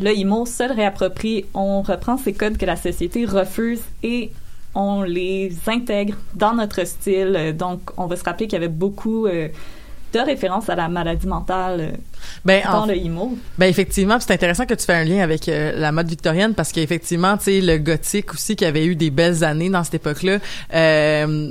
le 0.00 0.10
emo 0.10 0.46
se 0.46 0.68
le 0.68 0.74
réapproprie, 0.74 1.44
on 1.54 1.82
reprend 1.82 2.16
ces 2.16 2.32
codes 2.32 2.56
que 2.56 2.66
la 2.66 2.74
société 2.74 3.24
refuse 3.24 3.82
et 4.02 4.32
on 4.74 5.02
les 5.02 5.52
intègre 5.66 6.14
dans 6.34 6.54
notre 6.54 6.84
style. 6.86 7.54
Donc, 7.58 7.80
on 7.96 8.06
va 8.06 8.16
se 8.16 8.24
rappeler 8.24 8.46
qu'il 8.46 8.54
y 8.54 8.62
avait 8.64 8.68
beaucoup 8.68 9.26
euh, 9.26 9.48
de 10.12 10.18
références 10.20 10.68
à 10.68 10.76
la 10.76 10.86
maladie 10.88 11.26
mentale 11.26 11.80
euh, 11.80 11.90
Ben, 12.44 12.62
dans 12.64 12.82
en- 12.82 12.86
le 12.86 12.96
emo. 12.96 13.36
Ben 13.58 13.66
effectivement, 13.66 14.16
c'est 14.20 14.32
intéressant 14.32 14.64
que 14.64 14.74
tu 14.74 14.84
fais 14.84 14.94
un 14.94 15.02
lien 15.02 15.20
avec 15.24 15.48
euh, 15.48 15.72
la 15.76 15.90
mode 15.90 16.08
victorienne 16.08 16.54
parce 16.54 16.70
qu'effectivement, 16.70 17.36
tu 17.36 17.44
sais, 17.44 17.60
le 17.60 17.78
gothique 17.78 18.32
aussi 18.32 18.54
qui 18.54 18.64
avait 18.64 18.86
eu 18.86 18.94
des 18.94 19.10
belles 19.10 19.42
années 19.42 19.70
dans 19.70 19.82
cette 19.82 19.94
époque-là. 19.94 20.38
Euh, 20.72 21.50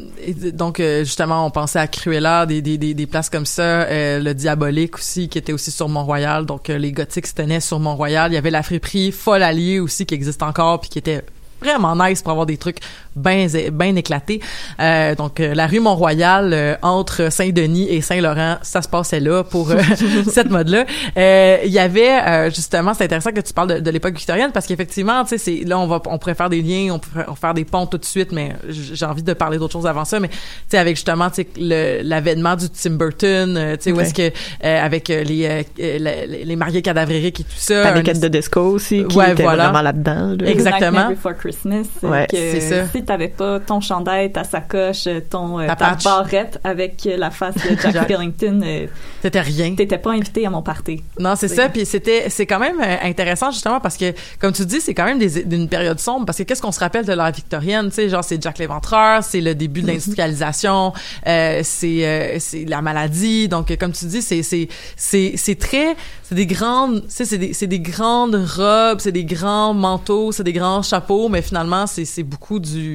donc 0.54 0.82
justement, 1.00 1.46
on 1.46 1.50
pensait 1.52 1.80
à 1.80 1.88
Cruella, 1.88 2.46
des, 2.46 2.62
des, 2.62 2.78
des, 2.78 2.94
des 2.94 3.06
places 3.08 3.30
comme 3.30 3.46
ça, 3.46 3.62
euh, 3.84 4.20
le 4.20 4.34
diabolique 4.34 4.96
aussi 4.96 5.28
qui 5.28 5.38
était 5.38 5.52
aussi 5.54 5.72
sur 5.72 5.90
Mont-Royal. 5.90 6.46
Donc 6.46 6.70
les 6.70 6.92
gothiques 6.94 7.28
se 7.28 7.34
tenaient 7.34 7.60
sur 7.60 7.80
Mont-Royal. 7.80 8.32
Il 8.32 8.36
y 8.36 8.38
avait 8.38 8.52
la 8.52 8.64
friperie 8.64 9.12
Folle 9.12 9.44
aussi 9.82 10.06
qui 10.06 10.14
existe 10.16 10.42
encore 10.42 10.80
puis 10.80 10.90
qui 10.90 11.00
était 11.00 11.24
vraiment 11.62 11.96
nice 11.96 12.22
pour 12.22 12.32
avoir 12.32 12.46
des 12.46 12.58
trucs 12.58 12.80
bien 13.16 13.48
bien 13.72 13.96
éclatés. 13.96 14.42
Euh, 14.80 15.16
donc 15.16 15.40
euh, 15.40 15.54
la 15.54 15.68
rue 15.68 15.80
Mont-Royal 15.80 16.52
euh, 16.54 16.76
entre 16.82 17.32
Saint-Denis 17.32 17.88
et 17.90 18.02
Saint-Laurent, 18.02 18.58
ça 18.62 18.82
se 18.82 18.88
passait 18.88 19.20
là 19.20 19.44
pour 19.44 19.72
euh, 19.72 19.78
cette 20.32 20.50
mode-là. 20.50 20.86
Euh, 21.18 21.58
Il 21.66 21.72
y 21.72 21.80
avait 21.80 22.10
euh, 22.22 22.50
justement, 22.50 22.94
c'est 22.94 23.04
intéressant 23.06 23.32
que 23.32 23.42
tu 23.42 23.54
parles 23.54 23.76
de, 23.76 23.80
de 23.80 23.92
l'époque 23.92 24.16
victorienne 24.16 24.52
parce 24.54 24.66
qu'effectivement, 24.68 25.24
tu 25.24 25.30
sais, 25.30 25.38
c'est 25.38 25.64
là 25.66 25.78
on 25.80 25.88
va 25.88 26.02
on 26.08 26.18
pourrait 26.18 26.36
faire 26.36 26.50
des 26.50 26.62
liens, 26.62 26.94
on 26.96 27.00
pourrait 27.00 27.26
on 27.28 27.36
faire 27.36 27.54
des 27.54 27.66
ponts 27.66 27.86
tout 27.86 27.98
de 27.98 28.06
suite, 28.06 28.32
mais 28.32 28.54
j'ai 28.70 29.06
envie 29.06 29.24
de 29.24 29.34
parler 29.34 29.58
d'autres 29.58 29.74
choses 29.74 29.88
avant 29.88 30.06
ça. 30.06 30.20
Mais 30.20 30.30
tu 30.30 30.36
sais, 30.70 30.78
avec 30.78 30.96
justement, 30.96 31.30
tu 31.30 31.44
sais, 31.58 32.02
l'avènement 32.04 32.56
du 32.56 32.70
Tim 32.70 32.92
Burton, 32.92 33.56
euh, 33.58 33.76
tu 33.78 33.84
sais, 33.84 33.92
où 33.92 34.00
est-ce 34.02 34.14
que 34.14 34.30
euh, 34.64 34.86
avec 34.86 35.08
les, 35.10 35.66
les 35.78 36.44
les 36.46 36.56
mariés 36.56 36.82
cadavériques 36.82 37.42
et 37.42 37.44
tout 37.44 37.50
ça, 37.56 37.84
Panic 37.84 38.10
un- 38.10 38.14
the 38.14 38.26
Disco 38.26 38.62
aussi 38.62 39.04
qui 39.08 39.18
Ouais, 39.18 39.32
était 39.34 39.44
voilà. 39.44 39.66
vraiment 39.66 39.82
là-dedans 39.82 40.36
là. 40.40 40.50
Exactement. 40.50 41.10
Before 41.10 41.36
Christmas. 41.38 41.86
Ouais, 42.02 42.28
c'est 42.32 42.60
ça. 42.62 42.84
Si 43.04 43.08
t'avais 43.08 43.28
pas 43.28 43.60
ton 43.60 43.82
chandail, 43.82 44.32
ta 44.32 44.46
sacoche, 44.46 45.08
euh, 45.08 45.20
ton, 45.30 45.60
euh, 45.60 45.68
Ta 45.68 45.76
ta, 45.76 45.98
barrette 46.04 46.58
avec 46.64 47.06
euh, 47.06 47.18
la 47.18 47.32
face 47.32 47.56
de 47.56 47.76
Jack. 47.82 48.06
Skellington, 48.06 48.88
c'était 49.22 49.42
rien. 49.42 49.76
t'étais 49.76 49.98
pas 49.98 50.12
invité 50.12 50.46
à 50.46 50.50
mon 50.50 50.62
party. 50.62 51.04
Non, 51.20 51.36
c'est 51.36 51.50
ça. 51.50 51.68
Puis 51.68 51.86
c'était, 51.86 52.30
c'est 52.30 52.46
quand 52.46 52.60
même 52.60 52.80
intéressant 53.02 53.52
justement 53.52 53.80
parce 53.80 53.98
que, 53.98 54.14
comme 54.40 54.54
tu 54.54 54.66
dis, 54.66 54.80
c'est 54.80 54.94
quand 54.94 55.06
même 55.06 55.20
des, 55.20 55.44
d'une 55.44 55.68
période 55.68 56.00
sombre 56.00 56.26
parce 56.26 56.38
que 56.38 56.44
qu'est-ce 56.44 56.62
qu'on 56.62 56.72
se 56.72 56.80
rappelle 56.80 57.06
de 57.06 57.14
l'ère 57.14 57.32
victorienne, 57.32 57.90
tu 57.90 57.96
sais, 57.96 58.10
genre 58.10 58.24
c'est 58.24 58.42
Jack 58.42 58.60
l'Éventreur, 58.60 59.24
c'est 59.24 59.42
le 59.42 59.56
début 59.56 59.82
de 59.82 59.88
l'industrialisation, 59.88 60.94
euh, 61.28 61.62
c'est, 61.64 62.06
euh, 62.06 62.38
c'est 62.40 62.66
la 62.66 62.82
maladie. 62.82 63.48
Donc, 63.48 63.76
comme 63.78 63.92
tu 63.92 64.06
dis, 64.06 64.22
c'est, 64.22 64.44
c'est, 64.44 64.68
c'est, 64.96 65.34
c'est 65.36 65.60
très, 65.60 65.96
c'est 66.24 66.36
des 66.36 66.46
grandes, 66.46 67.04
tu 67.08 67.26
c'est 67.26 67.38
des, 67.38 67.54
c'est 67.54 67.68
des 67.68 67.80
grandes 67.80 68.36
robes, 68.36 69.00
c'est 69.00 69.12
des 69.12 69.26
grands 69.26 69.74
manteaux, 69.74 70.32
c'est 70.32 70.44
des 70.44 70.54
grands 70.54 70.82
chapeaux, 70.82 71.30
mais 71.30 71.42
finalement, 71.42 71.88
c'est, 71.88 72.06
c'est 72.06 72.24
beaucoup 72.24 72.60
du, 72.60 72.93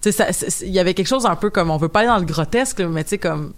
tu 0.00 0.12
sais, 0.12 0.30
il 0.62 0.70
y 0.72 0.78
avait 0.78 0.94
quelque 0.94 1.08
chose 1.08 1.26
un 1.26 1.36
peu 1.36 1.50
comme, 1.50 1.70
on 1.70 1.76
veut 1.76 1.88
pas 1.88 2.00
aller 2.00 2.08
dans 2.08 2.18
le 2.18 2.24
grotesque, 2.24 2.80
mais 2.80 3.04
tu 3.04 3.10
sais, 3.10 3.18
comme 3.18 3.52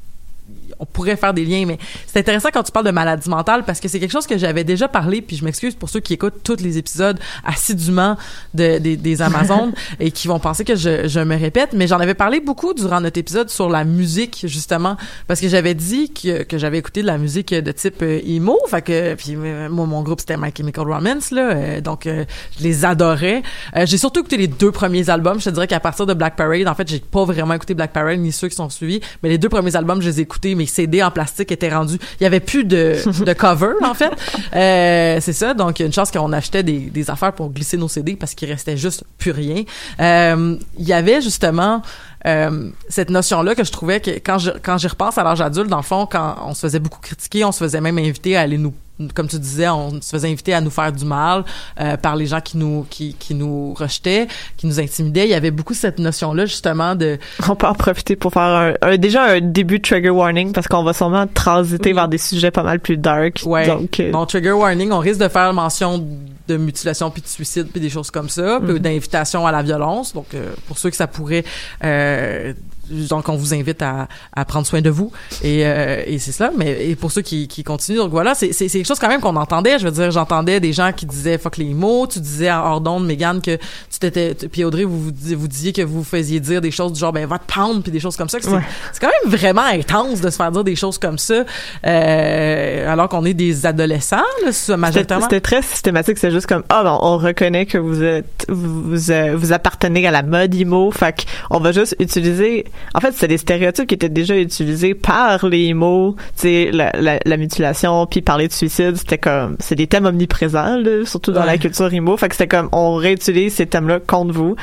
on 0.78 0.86
pourrait 0.86 1.16
faire 1.16 1.34
des 1.34 1.44
liens, 1.44 1.64
mais 1.66 1.78
c'est 2.06 2.18
intéressant 2.20 2.48
quand 2.52 2.62
tu 2.62 2.72
parles 2.72 2.86
de 2.86 2.90
maladie 2.90 3.28
mentale 3.28 3.64
parce 3.64 3.80
que 3.80 3.88
c'est 3.88 4.00
quelque 4.00 4.12
chose 4.12 4.26
que 4.26 4.38
j'avais 4.38 4.64
déjà 4.64 4.88
parlé, 4.88 5.20
puis 5.20 5.36
je 5.36 5.44
m'excuse 5.44 5.74
pour 5.74 5.90
ceux 5.90 6.00
qui 6.00 6.14
écoutent 6.14 6.42
tous 6.42 6.60
les 6.60 6.78
épisodes 6.78 7.18
assidûment 7.44 8.16
de, 8.54 8.78
des, 8.78 8.96
des 8.96 9.22
Amazones 9.30 9.72
et 9.98 10.10
qui 10.10 10.26
vont 10.28 10.38
penser 10.38 10.64
que 10.64 10.76
je, 10.76 11.06
je 11.06 11.20
me 11.20 11.36
répète, 11.36 11.74
mais 11.74 11.86
j'en 11.86 12.00
avais 12.00 12.14
parlé 12.14 12.40
beaucoup 12.40 12.72
durant 12.72 13.00
notre 13.00 13.18
épisode 13.18 13.50
sur 13.50 13.68
la 13.68 13.84
musique, 13.84 14.44
justement, 14.46 14.96
parce 15.26 15.40
que 15.40 15.48
j'avais 15.48 15.74
dit 15.74 16.10
que, 16.10 16.42
que 16.44 16.58
j'avais 16.58 16.78
écouté 16.78 17.02
de 17.02 17.06
la 17.06 17.18
musique 17.18 17.52
de 17.52 17.72
type 17.72 18.02
euh, 18.02 18.20
emo, 18.24 18.58
fait 18.68 18.82
que, 18.82 19.14
puis 19.14 19.36
euh, 19.36 19.68
moi, 19.68 19.86
mon 19.86 20.02
groupe, 20.02 20.20
c'était 20.20 20.36
My 20.36 20.50
Chemical 20.56 20.90
Romance, 20.90 21.30
là, 21.30 21.50
euh, 21.50 21.80
donc 21.80 22.06
euh, 22.06 22.24
je 22.58 22.64
les 22.64 22.84
adorais. 22.84 23.42
J'ai 23.84 23.98
surtout 23.98 24.20
écouté 24.20 24.36
les 24.36 24.48
deux 24.48 24.72
premiers 24.72 25.10
albums, 25.10 25.38
je 25.40 25.46
te 25.46 25.50
dirais 25.50 25.66
qu'à 25.66 25.80
partir 25.80 26.06
de 26.06 26.14
Black 26.14 26.36
Parade, 26.36 26.66
en 26.66 26.74
fait, 26.74 26.88
j'ai 26.88 27.00
pas 27.00 27.24
vraiment 27.24 27.54
écouté 27.54 27.74
Black 27.74 27.92
Parade, 27.92 28.18
ni 28.18 28.32
ceux 28.32 28.48
qui 28.48 28.56
sont 28.56 28.70
suivis, 28.70 29.00
mais 29.22 29.28
les 29.28 29.38
deux 29.38 29.48
premiers 29.48 29.76
albums, 29.76 30.00
je 30.00 30.08
les 30.08 30.20
ai 30.20 30.22
écoutés, 30.22 30.39
mes 30.44 30.66
CD 30.66 31.02
en 31.02 31.10
plastique 31.10 31.52
étaient 31.52 31.72
rendus, 31.72 31.98
il 32.20 32.24
y 32.24 32.26
avait 32.26 32.40
plus 32.40 32.64
de, 32.64 32.96
de 33.24 33.32
cover, 33.32 33.74
en 33.82 33.94
fait. 33.94 34.12
Euh, 34.54 35.18
c'est 35.20 35.32
ça, 35.32 35.54
donc 35.54 35.78
il 35.78 35.82
y 35.82 35.84
a 35.84 35.86
une 35.86 35.92
chance 35.92 36.10
qu'on 36.10 36.32
achetait 36.32 36.62
des, 36.62 36.78
des 36.78 37.10
affaires 37.10 37.32
pour 37.32 37.50
glisser 37.50 37.76
nos 37.76 37.88
CD 37.88 38.16
parce 38.16 38.34
qu'il 38.34 38.50
restait 38.50 38.76
juste 38.76 39.04
plus 39.18 39.30
rien. 39.30 39.64
Euh, 40.00 40.56
Il 40.78 40.86
y 40.86 40.92
avait 40.92 41.20
justement 41.20 41.82
euh, 42.26 42.70
cette 42.88 43.10
notion-là 43.10 43.54
que 43.54 43.64
je 43.64 43.72
trouvais 43.72 44.00
que 44.00 44.10
quand 44.10 44.38
je 44.38 44.50
quand 44.62 44.76
j'y 44.78 44.88
repense 44.88 45.16
à 45.18 45.24
l'âge 45.24 45.40
adulte, 45.40 45.68
dans 45.68 45.78
le 45.78 45.82
fond, 45.82 46.06
quand 46.06 46.36
on 46.44 46.54
se 46.54 46.60
faisait 46.60 46.78
beaucoup 46.78 47.00
critiquer, 47.00 47.44
on 47.44 47.52
se 47.52 47.64
faisait 47.64 47.80
même 47.80 47.98
inviter 47.98 48.36
à 48.36 48.42
aller 48.42 48.58
nous 48.58 48.74
comme 49.14 49.28
tu 49.28 49.38
disais, 49.38 49.68
on 49.68 50.00
se 50.00 50.10
faisait 50.10 50.28
inviter 50.30 50.54
à 50.54 50.60
nous 50.60 50.70
faire 50.70 50.92
du 50.92 51.04
mal 51.04 51.44
euh, 51.80 51.96
par 51.96 52.16
les 52.16 52.26
gens 52.26 52.40
qui 52.40 52.56
nous 52.56 52.86
qui, 52.90 53.14
qui 53.18 53.34
nous 53.34 53.74
rejetaient, 53.74 54.28
qui 54.56 54.66
nous 54.66 54.78
intimidaient. 54.80 55.24
Il 55.24 55.30
y 55.30 55.34
avait 55.34 55.50
beaucoup 55.50 55.74
cette 55.74 55.98
notion-là 55.98 56.46
justement 56.46 56.94
de 56.94 57.18
On 57.48 57.56
peut 57.56 57.66
en 57.66 57.74
profiter 57.74 58.16
pour 58.16 58.32
faire 58.32 58.42
un, 58.42 58.74
un- 58.82 58.96
déjà 58.96 59.24
un 59.24 59.40
début 59.40 59.78
de 59.78 59.82
trigger 59.82 60.10
warning 60.10 60.52
parce 60.52 60.66
qu'on 60.68 60.82
va 60.84 60.92
sûrement 60.92 61.26
transiter 61.26 61.90
Oui. 61.90 61.94
vers 61.94 62.08
des 62.08 62.18
sujets 62.18 62.50
pas 62.50 62.62
mal 62.62 62.80
plus 62.80 62.96
dark. 62.96 63.40
Ouais. 63.44 63.66
Donc, 63.66 64.00
euh, 64.00 64.10
Bon, 64.12 64.26
trigger 64.26 64.52
warning, 64.52 64.90
on 64.92 64.98
risque 64.98 65.20
de 65.20 65.28
faire 65.28 65.52
mention 65.52 66.06
de 66.48 66.56
mutilation 66.56 67.10
puis 67.10 67.22
de 67.22 67.28
suicide 67.28 67.68
puis 67.70 67.80
des 67.80 67.90
choses 67.90 68.10
comme 68.10 68.28
ça, 68.28 68.58
puis 68.64 68.80
d'invitation 68.80 69.46
à 69.46 69.52
la 69.52 69.62
violence. 69.62 70.12
Donc, 70.12 70.34
euh, 70.34 70.50
pour 70.66 70.78
ceux 70.78 70.90
que 70.90 70.96
ça 70.96 71.06
pourrait, 71.06 71.44
euh, 71.84 72.52
donc 72.90 73.28
on 73.28 73.36
vous 73.36 73.54
invite 73.54 73.82
à, 73.82 74.08
à 74.34 74.44
prendre 74.44 74.66
soin 74.66 74.80
de 74.80 74.90
vous 74.90 75.12
et, 75.42 75.64
euh, 75.66 76.02
et 76.06 76.18
c'est 76.18 76.32
cela. 76.32 76.50
Mais 76.56 76.88
et 76.88 76.96
pour 76.96 77.12
ceux 77.12 77.22
qui, 77.22 77.48
qui 77.48 77.62
continuent, 77.64 77.98
donc 77.98 78.10
voilà, 78.10 78.34
c'est 78.34 78.52
c'est 78.52 78.68
c'est 78.68 78.78
quelque 78.78 78.88
chose 78.88 78.98
quand 78.98 79.08
même 79.08 79.20
qu'on 79.20 79.36
entendait. 79.36 79.78
Je 79.78 79.84
veux 79.86 79.90
dire, 79.92 80.10
j'entendais 80.10 80.60
des 80.60 80.72
gens 80.72 80.92
qui 80.92 81.06
disaient 81.06 81.38
fuck 81.38 81.56
les 81.56 81.72
mots. 81.74 82.06
Tu 82.06 82.20
disais 82.20 82.50
hors 82.50 82.80
d'onde, 82.80 83.06
Megan, 83.06 83.40
que 83.40 83.56
tu 83.56 83.98
t'étais, 84.00 84.34
puis 84.34 84.64
Audrey, 84.64 84.84
vous 84.84 85.00
vous, 85.00 85.10
dis- 85.12 85.34
vous 85.34 85.48
disiez 85.48 85.72
que 85.72 85.82
vous 85.82 86.04
faisiez 86.04 86.40
dire 86.40 86.60
des 86.60 86.70
choses 86.70 86.92
du 86.92 87.00
genre 87.00 87.12
ben 87.12 87.26
va 87.26 87.38
te 87.38 87.52
pendre 87.52 87.82
puis 87.82 87.92
des 87.92 88.00
choses 88.00 88.16
comme 88.16 88.28
ça. 88.28 88.38
C'est 88.40 88.50
Ouais. 88.50 88.60
quand 89.00 89.08
même 89.24 89.32
vraiment 89.34 89.62
intense 89.64 90.20
de 90.20 90.28
se 90.30 90.36
faire 90.36 90.50
dire 90.52 90.64
des 90.64 90.76
choses 90.76 90.98
comme 90.98 91.18
ça, 91.18 91.44
euh, 91.86 92.92
alors 92.92 93.08
qu'on 93.08 93.24
est 93.24 93.34
des 93.34 93.66
adolescents, 93.66 94.16
là, 94.44 94.76
majoritairement. 94.76 95.24
c'était 95.24 95.40
très 95.40 95.62
systématique. 95.62 96.18
C'est 96.18 96.30
juste 96.30 96.46
comme 96.46 96.62
ah 96.68 96.82
ben, 96.82 96.98
on 97.00 97.18
reconnaît 97.18 97.66
que 97.66 97.78
vous 97.78 98.02
êtes 98.02 98.46
vous 98.48 99.10
euh, 99.10 99.36
vous 99.36 99.52
appartenez 99.52 100.06
à 100.06 100.10
la 100.10 100.22
mode 100.22 100.54
emo. 100.54 100.90
Fait 100.90 101.26
on 101.50 101.60
va 101.60 101.72
juste 101.72 101.96
utiliser. 101.98 102.64
En 102.94 103.00
fait, 103.00 103.12
c'est 103.14 103.28
des 103.28 103.38
stéréotypes 103.38 103.86
qui 103.86 103.94
étaient 103.94 104.08
déjà 104.08 104.36
utilisés 104.36 104.94
par 104.94 105.46
les 105.46 105.66
emo. 105.68 106.16
Tu 106.36 106.42
sais 106.42 106.70
la, 106.72 106.90
la, 106.98 107.18
la 107.24 107.36
mutilation 107.36 108.06
puis 108.06 108.20
parler 108.22 108.48
de 108.48 108.52
suicide, 108.52 108.96
c'était 108.96 109.18
comme 109.18 109.56
c'est 109.60 109.74
des 109.76 109.86
thèmes 109.86 110.06
omniprésents 110.06 110.76
là, 110.76 111.04
surtout 111.06 111.32
dans 111.32 111.40
Ouais. 111.40 111.46
la 111.46 111.58
culture 111.58 111.92
emo. 111.92 112.16
Fait 112.16 112.28
que 112.28 112.34
c'était 112.34 112.48
comme 112.48 112.68
on 112.72 112.94
réutilise 112.96 113.54
ces 113.54 113.66
thèmes-là 113.66 114.00
contre 114.00 114.32
vous. 114.34 114.56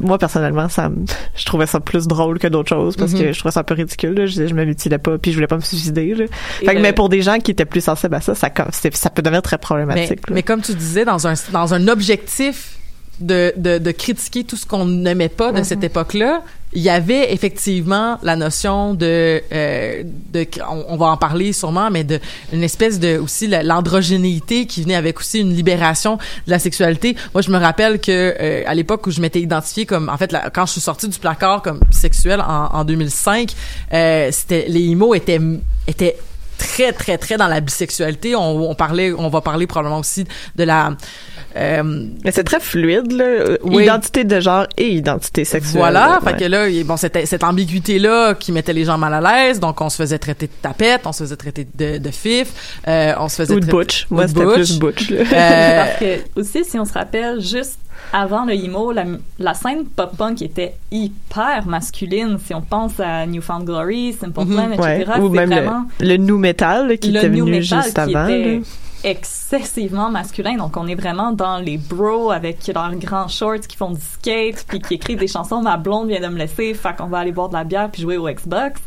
Moi 0.00 0.18
personnellement, 0.18 0.68
ça 0.68 0.90
je 1.34 1.44
trouvais 1.44 1.66
ça 1.66 1.80
plus 1.80 2.06
drôle 2.06 2.38
que 2.38 2.46
d'autres 2.48 2.68
choses 2.68 2.96
parce 2.96 3.12
Mhm. 3.12 3.20
que 3.20 3.32
je 3.32 3.38
trouvais 3.38 3.52
ça 3.52 3.60
un 3.60 3.64
peu 3.64 3.74
ridicule. 3.74 4.14
Là. 4.14 4.26
Je, 4.26 4.32
disais, 4.32 4.48
je 4.48 4.54
me 4.54 4.64
mutilais 4.64 4.98
pas 4.98 5.18
puis 5.18 5.30
je 5.32 5.36
voulais 5.36 5.46
pas 5.46 5.56
me 5.56 5.60
suicider. 5.62 6.14
Là. 6.14 6.24
Fait 6.60 6.66
que, 6.66 6.72
le- 6.72 6.80
mais 6.80 6.92
pour 6.92 7.08
des 7.08 7.22
gens 7.22 7.38
qui 7.38 7.50
étaient 7.50 7.64
plus 7.64 7.80
sensibles 7.82 8.14
à 8.14 8.20
ça, 8.20 8.34
ça, 8.34 8.50
ça 8.92 9.10
peut 9.10 9.22
devenir 9.22 9.42
très 9.42 9.56
mais, 9.56 9.60
problématique. 9.60 10.28
là. 10.28 10.34
mais 10.34 10.42
comme 10.42 10.60
tu 10.62 10.74
disais, 10.74 11.04
dans 11.04 11.26
un, 11.26 11.34
dans 11.52 11.74
un 11.74 11.88
objectif 11.88 12.78
de, 13.20 13.52
de, 13.56 13.78
de 13.78 13.90
critiquer 13.92 14.44
tout 14.44 14.56
ce 14.56 14.66
qu'on 14.66 14.84
n'aimait 14.84 15.28
pas 15.30 15.50
de 15.52 15.62
cette 15.62 15.82
époque-là, 15.84 16.42
il 16.72 16.82
y 16.82 16.90
avait 16.90 17.32
effectivement 17.32 18.18
la 18.22 18.36
notion 18.36 18.92
de, 18.92 19.40
euh, 19.52 20.02
de 20.32 20.46
on, 20.68 20.84
on 20.88 20.96
va 20.96 21.06
en 21.06 21.16
parler 21.16 21.52
sûrement, 21.54 21.90
mais 21.90 22.04
de 22.04 22.20
une 22.52 22.62
espèce 22.62 22.98
de 23.00 23.16
aussi 23.18 23.46
la- 23.46 23.62
l'androgénéité 23.62 24.66
qui 24.66 24.82
venait 24.82 24.96
avec 24.96 25.18
aussi 25.20 25.40
une 25.40 25.54
libération 25.54 26.16
de 26.46 26.50
la 26.50 26.58
sexualité. 26.58 27.16
Moi, 27.32 27.40
je 27.40 27.50
me 27.50 27.56
rappelle 27.58 27.98
que 28.00 28.34
euh, 28.38 28.62
à 28.66 28.74
l'époque 28.74 29.06
où 29.06 29.10
je 29.10 29.20
m'étais 29.22 29.40
identifiée 29.40 29.86
comme, 29.86 30.08
en 30.10 30.16
fait, 30.18 30.32
la- 30.32 30.50
quand 30.50 30.66
je 30.66 30.72
suis 30.72 30.80
sortie 30.82 31.08
du 31.08 31.18
placard 31.18 31.62
comme 31.62 31.80
sexuelle 31.90 32.40
en, 32.42 32.68
en 32.72 32.84
2005, 32.84 33.54
euh, 33.94 34.28
c'était 34.32 34.66
les 34.68 34.84
emo 34.90 35.14
étaient 35.14 35.40
étaient 35.86 36.16
très 36.58 36.92
très 36.92 37.18
très 37.18 37.36
dans 37.36 37.48
la 37.48 37.60
bisexualité 37.60 38.34
on, 38.36 38.70
on 38.70 38.74
parlait 38.74 39.12
on 39.12 39.28
va 39.28 39.40
parler 39.40 39.66
probablement 39.66 39.98
aussi 40.00 40.24
de 40.56 40.64
la 40.64 40.92
euh, 41.56 41.82
Mais 42.22 42.32
c'est 42.32 42.44
très 42.44 42.60
fluide, 42.60 43.12
là. 43.12 43.24
Euh, 43.24 43.56
Oui. 43.62 43.84
Identité 43.84 44.24
de 44.24 44.40
genre 44.40 44.66
et 44.76 44.88
identité 44.90 45.44
sexuelle. 45.46 45.78
voilà, 45.80 46.18
Ouais. 46.22 46.32
fait 46.32 46.38
que 46.40 46.44
là, 46.44 46.66
bon, 46.84 46.98
c'était 46.98 47.24
cette 47.24 47.44
ambiguïté 47.44 47.98
là 47.98 48.34
qui 48.34 48.52
mettait 48.52 48.74
les 48.74 48.84
gens 48.84 48.98
mal 48.98 49.14
à 49.14 49.20
l'aise, 49.22 49.58
donc 49.58 49.80
on 49.80 49.88
se 49.88 49.96
faisait 49.96 50.18
traiter 50.18 50.48
de 50.48 50.52
tapette, 50.60 51.02
on 51.06 51.12
se 51.12 51.22
faisait 51.24 51.36
traiter 51.36 51.66
de, 51.74 51.96
de 51.96 52.10
fif, 52.10 52.78
euh, 52.86 53.14
on 53.18 53.28
se 53.30 53.36
faisait 53.36 53.54
Ou 53.54 53.60
de 53.60 53.66
traiter- 53.66 53.76
butch. 53.78 54.06
ou 54.10 54.14
Moi, 54.16 54.24
de 54.24 54.28
c'était 54.28 54.44
butch. 54.44 54.54
plus 54.56 54.78
butch, 54.78 55.10
là. 55.10 55.16
Euh, 55.32 55.84
Parce 55.86 55.98
que 56.00 56.40
aussi, 56.40 56.64
si 56.64 56.78
on 56.78 56.84
se 56.84 56.92
rappelle, 56.92 57.40
juste 57.40 57.78
avant 58.12 58.44
le 58.44 58.54
emo, 58.54 58.92
la, 58.92 59.04
la 59.38 59.54
scène 59.54 59.84
pop-punk 59.84 60.42
était 60.42 60.74
hyper 60.90 61.66
masculine. 61.66 62.38
Si 62.44 62.54
on 62.54 62.60
pense 62.62 62.98
à 63.00 63.26
Newfound 63.26 63.64
Glory, 63.64 64.12
Simple 64.12 64.44
Mhm. 64.44 64.72
Etc., 64.74 64.82
Ouais. 64.82 65.20
Ou 65.20 65.28
même 65.28 65.50
vraiment 65.50 65.86
le, 66.00 66.06
le 66.08 66.16
new 66.16 66.38
metal, 66.38 66.88
là, 66.88 66.96
qui 66.96 67.10
le 67.12 67.18
était 67.18 67.28
new 67.28 67.44
venu 67.46 67.58
metal 67.60 67.82
juste 67.84 67.98
avant, 67.98 68.26
était 68.28 68.62
excessivement 69.04 70.10
masculin. 70.10 70.56
Donc, 70.56 70.76
on 70.76 70.86
est 70.86 70.94
vraiment 70.94 71.32
dans 71.32 71.58
les 71.58 71.78
bros 71.78 72.30
avec 72.30 72.66
leurs 72.74 72.94
grands 72.96 73.28
shorts 73.28 73.60
qui 73.68 73.76
font 73.76 73.90
du 73.90 74.00
skate 74.00 74.64
puis 74.66 74.80
qui 74.80 74.94
écrivent 74.94 75.18
des 75.18 75.28
chansons. 75.28 75.60
Ma 75.62 75.76
blonde 75.76 76.08
vient 76.08 76.20
de 76.20 76.28
me 76.28 76.38
laisser, 76.38 76.74
fait 76.74 76.96
qu'on 76.96 77.06
va 77.06 77.18
aller 77.18 77.32
boire 77.32 77.48
de 77.48 77.54
la 77.54 77.64
bière 77.64 77.88
puis 77.90 78.02
jouer 78.02 78.16
au 78.16 78.28
Xbox. 78.28 78.80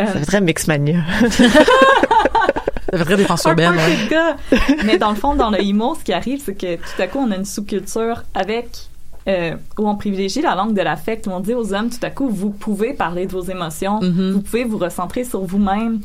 Euh, 0.00 0.06
Ça 0.06 0.12
fait 0.12 0.24
très 0.24 0.40
Mixmania. 0.40 0.98
fait 2.92 3.04
très 3.04 3.16
défense 3.16 3.46
un 3.46 3.50
urbaine, 3.50 3.72
peu 3.74 4.10
gars. 4.14 4.36
Mais 4.84 4.98
dans 4.98 5.10
le 5.10 5.16
fond, 5.16 5.34
dans 5.34 5.50
le 5.50 5.60
emo, 5.62 5.94
ce 5.98 6.04
qui 6.04 6.12
arrive, 6.12 6.40
c'est 6.44 6.54
que 6.54 6.76
tout 6.76 7.02
à 7.02 7.06
coup, 7.06 7.18
on 7.18 7.30
a 7.30 7.36
une 7.36 7.44
sous-culture 7.44 8.22
avec 8.34 8.68
euh, 9.28 9.56
où 9.78 9.88
on 9.88 9.96
privilégie 9.96 10.40
la 10.40 10.54
langue 10.54 10.72
de 10.74 10.82
l'affect, 10.82 11.26
où 11.26 11.30
on 11.30 11.40
dit 11.40 11.52
aux 11.54 11.74
hommes, 11.74 11.90
tout 11.90 12.04
à 12.04 12.10
coup, 12.10 12.28
vous 12.28 12.50
pouvez 12.50 12.92
parler 12.92 13.26
de 13.26 13.32
vos 13.32 13.42
émotions, 13.42 14.00
Mhm. 14.00 14.32
vous 14.34 14.40
pouvez 14.40 14.62
vous 14.64 14.78
recentrer 14.78 15.24
sur 15.24 15.40
vous-même. 15.40 16.00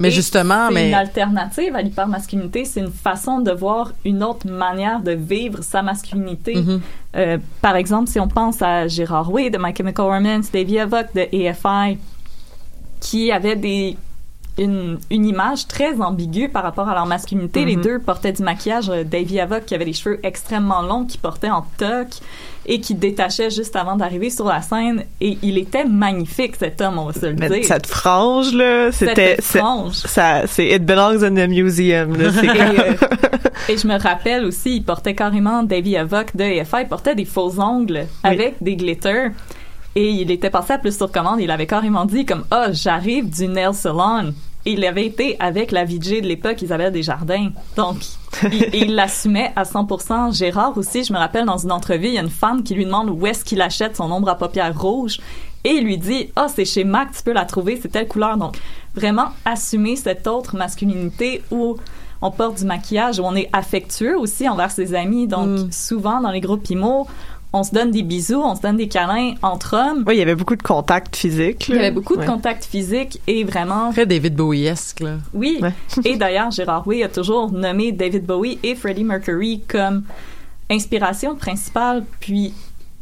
Mais 0.00 0.08
Et 0.08 0.10
justement, 0.10 0.66
c'est 0.68 0.74
mais 0.74 0.88
une 0.88 0.94
alternative 0.94 1.76
à 1.76 1.82
l'hypermasculinité, 1.82 2.64
c'est 2.64 2.80
une 2.80 2.90
façon 2.90 3.38
de 3.40 3.52
voir 3.52 3.92
une 4.04 4.24
autre 4.24 4.48
manière 4.48 4.98
de 5.00 5.12
vivre 5.12 5.62
sa 5.62 5.82
masculinité. 5.82 6.56
Mhm. 6.56 6.80
Euh, 7.14 7.38
par 7.60 7.76
exemple, 7.76 8.08
si 8.08 8.18
on 8.18 8.26
pense 8.26 8.60
à 8.62 8.88
Gérard 8.88 9.30
Way 9.30 9.50
de 9.50 9.58
My 9.58 9.72
Chemical 9.76 10.06
Romance, 10.06 10.50
Davey 10.50 10.80
Havok 10.80 11.14
de 11.14 11.20
AFI, 11.48 11.98
qui 13.00 13.30
avaient 13.30 13.54
des 13.56 13.96
une, 14.58 14.98
une 15.10 15.24
image 15.26 15.66
très 15.66 15.98
ambiguë 16.00 16.48
par 16.48 16.62
rapport 16.62 16.88
à 16.88 16.94
leur 16.94 17.06
masculinité. 17.06 17.64
Les 17.64 17.76
Mhm. 17.76 17.82
deux 17.82 17.98
portaient 17.98 18.32
du 18.32 18.42
maquillage. 18.42 18.90
Euh, 18.90 19.02
Davey 19.04 19.40
Havok 19.40 19.64
qui 19.64 19.74
avait 19.74 19.84
les 19.86 19.92
cheveux 19.94 20.20
extrêmement 20.22 20.82
longs, 20.82 21.04
qui 21.06 21.16
portait 21.18 21.50
en 21.50 21.64
toque 21.78 22.14
et 22.66 22.80
qui 22.80 22.94
détachait 22.94 23.50
juste 23.50 23.74
avant 23.76 23.96
d'arriver 23.96 24.30
sur 24.30 24.44
la 24.46 24.60
scène. 24.62 25.04
Et 25.20 25.38
il 25.42 25.58
était 25.58 25.84
magnifique, 25.84 26.56
cet 26.56 26.80
homme, 26.80 26.98
on 26.98 27.06
va 27.06 27.12
se 27.12 27.26
le 27.26 27.34
Mais 27.34 27.48
dire. 27.48 27.64
cette 27.64 27.86
frange, 27.86 28.52
là, 28.54 28.92
c'était... 28.92 29.36
Cette 29.36 29.44
c'est- 29.44 29.58
frange. 29.58 29.94
Ça, 29.94 30.46
c'est 30.46 30.66
It 30.68 30.84
belongs 30.84 31.22
in 31.24 31.36
a 31.38 31.46
museum, 31.46 32.16
là. 32.16 32.30
C'est 32.32 32.46
Et, 32.46 32.50
euh, 32.60 32.92
et 33.70 33.76
je 33.78 33.86
me 33.88 33.98
rappelle 33.98 34.44
aussi, 34.44 34.76
il 34.76 34.84
portait 34.84 35.14
carrément 35.14 35.62
Davy 35.62 35.96
Havok 35.96 36.36
de 36.36 36.44
EFI, 36.44 36.76
il 36.82 36.88
portait 36.88 37.14
des 37.14 37.24
faux 37.24 37.58
ongles 37.58 38.06
avec 38.22 38.56
des 38.60 38.76
glitters. 38.76 39.30
Et 39.94 40.10
il 40.10 40.30
était 40.30 40.50
passé 40.50 40.72
à 40.72 40.78
plus 40.78 40.96
sur 40.96 41.10
commande. 41.10 41.40
Il 41.40 41.50
avait 41.50 41.66
carrément 41.66 42.04
dit 42.04 42.24
comme 42.24 42.44
ah 42.50 42.72
j'arrive 42.72 43.28
du 43.28 43.46
nail 43.48 43.74
salon. 43.74 44.32
Et 44.64 44.72
il 44.72 44.84
avait 44.84 45.04
été 45.06 45.36
avec 45.40 45.72
la 45.72 45.84
VJ 45.84 46.20
de 46.22 46.28
l'époque 46.28 46.62
Isabelle 46.62 46.92
Desjardins. 46.92 47.50
Donc 47.76 47.96
il, 48.72 48.94
l'assumait 48.94 49.52
à 49.56 49.64
100%. 49.64 50.36
Gérard 50.36 50.78
aussi, 50.78 51.02
je 51.02 51.12
me 51.12 51.18
rappelle 51.18 51.46
dans 51.46 51.58
une 51.58 51.72
entrevue, 51.72 52.06
il 52.06 52.14
y 52.14 52.18
a 52.18 52.22
une 52.22 52.30
femme 52.30 52.62
qui 52.62 52.74
lui 52.74 52.84
demande 52.84 53.10
où 53.10 53.26
est-ce 53.26 53.44
qu'il 53.44 53.60
achète 53.60 53.96
son 53.96 54.10
ombre 54.10 54.28
à 54.28 54.38
paupières 54.38 54.78
rouge. 54.80 55.18
Et 55.64 55.70
il 55.70 55.84
lui 55.84 55.98
dit 55.98 56.30
ah 56.36 56.46
c'est 56.48 56.64
chez 56.64 56.84
Mac, 56.84 57.08
tu 57.14 57.22
peux 57.22 57.32
la 57.32 57.44
trouver, 57.44 57.78
c'est 57.82 57.88
telle 57.88 58.06
couleur. 58.08 58.36
Donc 58.36 58.56
vraiment 58.94 59.30
assumer 59.44 59.96
cette 59.96 60.26
autre 60.28 60.56
masculinité 60.56 61.42
où 61.50 61.76
on 62.24 62.30
porte 62.30 62.58
du 62.58 62.64
maquillage, 62.64 63.18
où 63.18 63.24
on 63.24 63.34
est 63.34 63.50
affectueux 63.52 64.16
aussi 64.16 64.48
envers 64.48 64.70
ses 64.70 64.94
amis. 64.94 65.26
Donc, 65.26 65.48
Mm. 65.48 65.72
souvent, 65.72 66.20
dans 66.20 66.30
les 66.30 66.40
groupes 66.40 66.70
IMO, 66.70 67.08
on 67.52 67.62
se 67.64 67.72
donne 67.72 67.90
des 67.90 68.02
bisous, 68.02 68.40
on 68.42 68.54
se 68.56 68.62
donne 68.62 68.76
des 68.78 68.88
câlins 68.88 69.34
entre 69.42 69.76
hommes. 69.76 70.04
Oui, 70.06 70.14
il 70.16 70.18
y 70.18 70.22
avait 70.22 70.34
beaucoup 70.34 70.56
de 70.56 70.62
contacts 70.62 71.16
physiques. 71.16 71.68
Il 71.68 71.74
y 71.76 71.78
avait 71.78 71.90
beaucoup 71.90 72.16
de 72.16 72.24
contacts 72.24 72.64
physiques 72.64 73.20
et 73.26 73.44
vraiment, 73.44 73.92
très 73.92 74.06
David 74.06 74.34
Bowie-esque, 74.36 75.00
là. 75.00 75.16
oui. 75.34 75.58
Ouais. 75.60 75.72
et 76.04 76.16
d'ailleurs, 76.16 76.50
Gérard 76.50 76.86
Way 76.86 77.02
a 77.02 77.08
toujours 77.08 77.52
nommé 77.52 77.92
David 77.92 78.24
Bowie 78.24 78.58
et 78.62 78.74
Freddie 78.74 79.04
Mercury 79.04 79.60
comme 79.68 80.04
inspiration 80.70 81.36
principale. 81.36 82.04
Puis, 82.20 82.54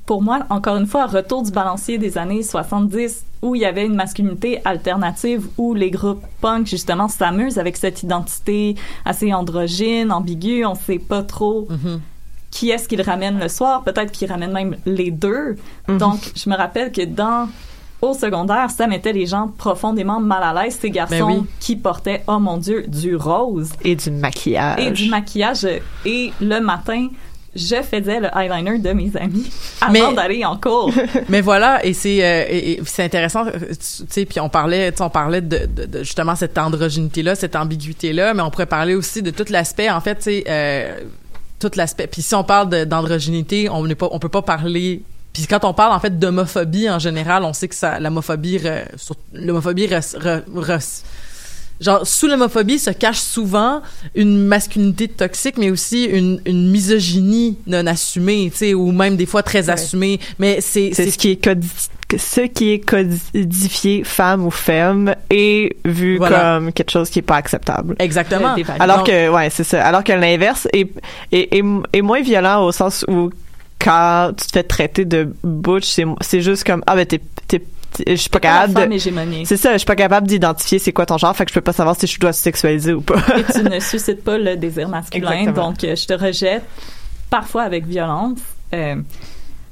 pour 0.06 0.22
moi, 0.22 0.40
encore 0.50 0.76
une 0.76 0.86
fois, 0.86 1.06
retour 1.06 1.42
du 1.44 1.52
balancier 1.52 1.98
des 1.98 2.18
années 2.18 2.42
70 2.42 3.24
où 3.42 3.54
il 3.54 3.60
y 3.60 3.64
avait 3.64 3.86
une 3.86 3.94
masculinité 3.94 4.60
alternative 4.64 5.46
où 5.56 5.72
les 5.72 5.90
groupes 5.90 6.24
punk 6.40 6.66
justement 6.66 7.08
s'amusent 7.08 7.58
avec 7.58 7.76
cette 7.76 8.02
identité 8.02 8.74
assez 9.04 9.32
androgyne, 9.32 10.10
ambiguë, 10.12 10.64
on 10.66 10.74
sait 10.74 10.98
pas 10.98 11.22
trop 11.22 11.68
Mhm. 11.70 12.00
Qui 12.50 12.70
est-ce 12.70 12.88
qu'ils 12.88 13.02
ramènent 13.02 13.38
le 13.38 13.48
soir, 13.48 13.82
peut-être 13.84 14.10
qu'ils 14.12 14.30
ramènent 14.30 14.52
même 14.52 14.76
les 14.86 15.10
deux. 15.10 15.56
Donc 15.88 16.18
je 16.36 16.48
me 16.50 16.56
rappelle 16.56 16.90
que 16.92 17.02
dans 17.04 17.48
au 18.02 18.14
secondaire, 18.14 18.70
ça 18.70 18.86
mettait 18.86 19.12
les 19.12 19.26
gens 19.26 19.48
profondément 19.58 20.20
mal 20.20 20.42
à 20.42 20.62
l'aise, 20.62 20.78
ces 20.80 20.90
garçons 20.90 21.14
Ben 21.28 21.38
oui. 21.40 21.46
qui 21.60 21.76
portaient, 21.76 22.22
oh 22.28 22.38
mon 22.38 22.56
Dieu, 22.56 22.84
du 22.88 23.14
rose 23.14 23.68
Et 23.84 23.94
du 23.94 24.10
maquillage. 24.10 24.80
et 24.80 24.90
du 24.90 25.10
maquillage. 25.10 25.66
Et 26.06 26.32
le 26.40 26.60
matin, 26.60 27.08
je 27.54 27.76
faisais 27.82 28.20
le 28.20 28.28
eyeliner 28.34 28.78
de 28.78 28.92
mes 28.92 29.10
amis 29.18 29.50
avant 29.82 30.12
d'aller 30.12 30.44
en 30.46 30.56
cours. 30.56 30.90
Mais 31.28 31.42
voilà, 31.42 31.84
et 31.84 31.92
c'est 31.92 32.24
euh, 32.24 32.82
c'est 32.86 33.04
intéressant, 33.04 33.44
euh, 33.46 33.50
tu 33.70 33.76
sais, 34.08 34.24
puis 34.24 34.40
on 34.40 34.48
parlait, 34.48 34.94
on 35.00 35.10
parlait 35.10 35.42
de, 35.42 35.66
de, 35.66 35.84
de 35.84 35.98
justement 35.98 36.36
cette 36.36 36.56
androgynité 36.56 37.22
là, 37.22 37.34
cette 37.34 37.54
ambiguïté 37.56 38.12
là, 38.14 38.32
mais 38.32 38.42
on 38.42 38.50
pourrait 38.50 38.64
parler 38.66 38.94
aussi 38.94 39.20
de 39.22 39.30
tout 39.30 39.44
l'aspect, 39.50 39.90
en 39.90 40.00
fait, 40.00 40.14
tu 40.16 40.22
sais, 40.22 40.44
euh, 40.48 41.00
tout 41.60 41.70
l'aspect. 41.76 42.06
Puis 42.08 42.22
si 42.22 42.34
on 42.34 42.42
parle 42.42 42.86
d'androgynité, 42.86 43.68
on 43.68 43.86
n'est 43.86 43.94
pas, 43.94 44.08
on 44.10 44.18
peut 44.18 44.28
pas 44.28 44.42
parler. 44.42 45.02
Puis 45.32 45.46
quand 45.46 45.64
on 45.64 45.72
parle 45.72 45.92
en 45.92 46.00
fait 46.00 46.18
d'homophobie 46.18 46.90
en 46.90 46.98
général, 46.98 47.44
on 47.44 47.52
sait 47.52 47.68
que 47.68 47.74
ça, 47.76 48.00
l'homophobie, 48.00 48.60
l'homophobie, 49.32 49.88
genre 51.80 52.06
sous 52.06 52.26
l'homophobie 52.26 52.78
se 52.78 52.90
cache 52.90 53.18
souvent 53.20 53.80
une 54.14 54.44
masculinité 54.46 55.08
toxique, 55.08 55.56
mais 55.58 55.70
aussi 55.70 56.04
une, 56.04 56.40
une 56.46 56.70
misogynie 56.70 57.58
non 57.66 57.86
assumée, 57.86 58.50
tu 58.52 58.58
sais, 58.58 58.74
ou 58.74 58.92
même 58.92 59.16
des 59.16 59.26
fois 59.26 59.42
très 59.42 59.70
assumée. 59.70 60.20
Mais 60.38 60.60
c'est 60.60 60.90
C'est 60.94 61.10
ce 61.10 61.18
qui 61.18 61.30
est 61.30 61.42
codi- 61.44 61.88
ce 62.18 62.40
qui 62.42 62.70
est 62.72 62.80
codifié 62.80 64.02
femme 64.04 64.44
ou 64.44 64.50
femme 64.50 65.14
et 65.30 65.76
vu 65.84 66.16
Voilà. 66.18 66.56
comme 66.58 66.72
quelque 66.72 66.90
chose 66.90 67.08
qui 67.10 67.20
est 67.20 67.22
pas 67.22 67.36
acceptable. 67.36 67.94
exactement. 67.98 68.54
Valeurs. 68.56 68.76
Alors 68.82 68.96
Donc- 68.98 69.06
que 69.06 69.28
ouais, 69.30 69.48
c'est 69.50 69.64
ça. 69.64 69.84
Alors 69.86 70.04
que 70.04 70.12
l'inverse 70.12 70.66
est, 70.72 70.90
est, 71.32 71.54
est, 71.56 71.62
est 71.92 72.02
moins 72.02 72.20
violent 72.20 72.64
au 72.64 72.72
sens 72.72 73.04
où 73.08 73.30
quand 73.82 74.32
tu 74.36 74.46
te 74.46 74.52
fais 74.52 74.62
traiter 74.64 75.04
de 75.04 75.32
butch, 75.42 75.86
c'est 75.86 76.04
c'est 76.20 76.42
juste 76.42 76.64
comme 76.64 76.82
ah 76.86 76.96
ben 76.96 77.06
t'es- 77.06 77.20
je 78.06 78.14
suis 78.14 78.30
pas 78.30 78.40
capable 78.40 78.74
de 78.74 78.98
c'est 79.44 79.56
ça, 79.56 79.72
je 79.72 79.78
suis 79.78 79.86
pas 79.86 79.96
capable 79.96 80.26
d'identifier 80.26 80.78
c'est 80.78 80.92
quoi 80.92 81.06
ton 81.06 81.18
genre, 81.18 81.34
fait 81.36 81.44
que 81.44 81.50
je 81.50 81.54
peux 81.54 81.60
pas 81.60 81.72
savoir 81.72 81.96
si 81.96 82.06
je 82.06 82.18
dois 82.20 82.32
sexualiser 82.32 82.92
ou 82.92 83.00
pas. 83.00 83.20
et 83.36 83.44
tu 83.52 83.62
ne 83.68 83.80
suscites 83.80 84.22
pas 84.22 84.38
le 84.38 84.56
désir 84.56 84.88
masculin. 84.88 85.30
Exactement. 85.32 85.68
Donc, 85.70 85.84
euh, 85.84 85.96
je 85.96 86.06
te 86.06 86.12
rejette, 86.12 86.64
parfois 87.28 87.62
avec 87.62 87.86
violence. 87.86 88.38
euh, 88.74 88.96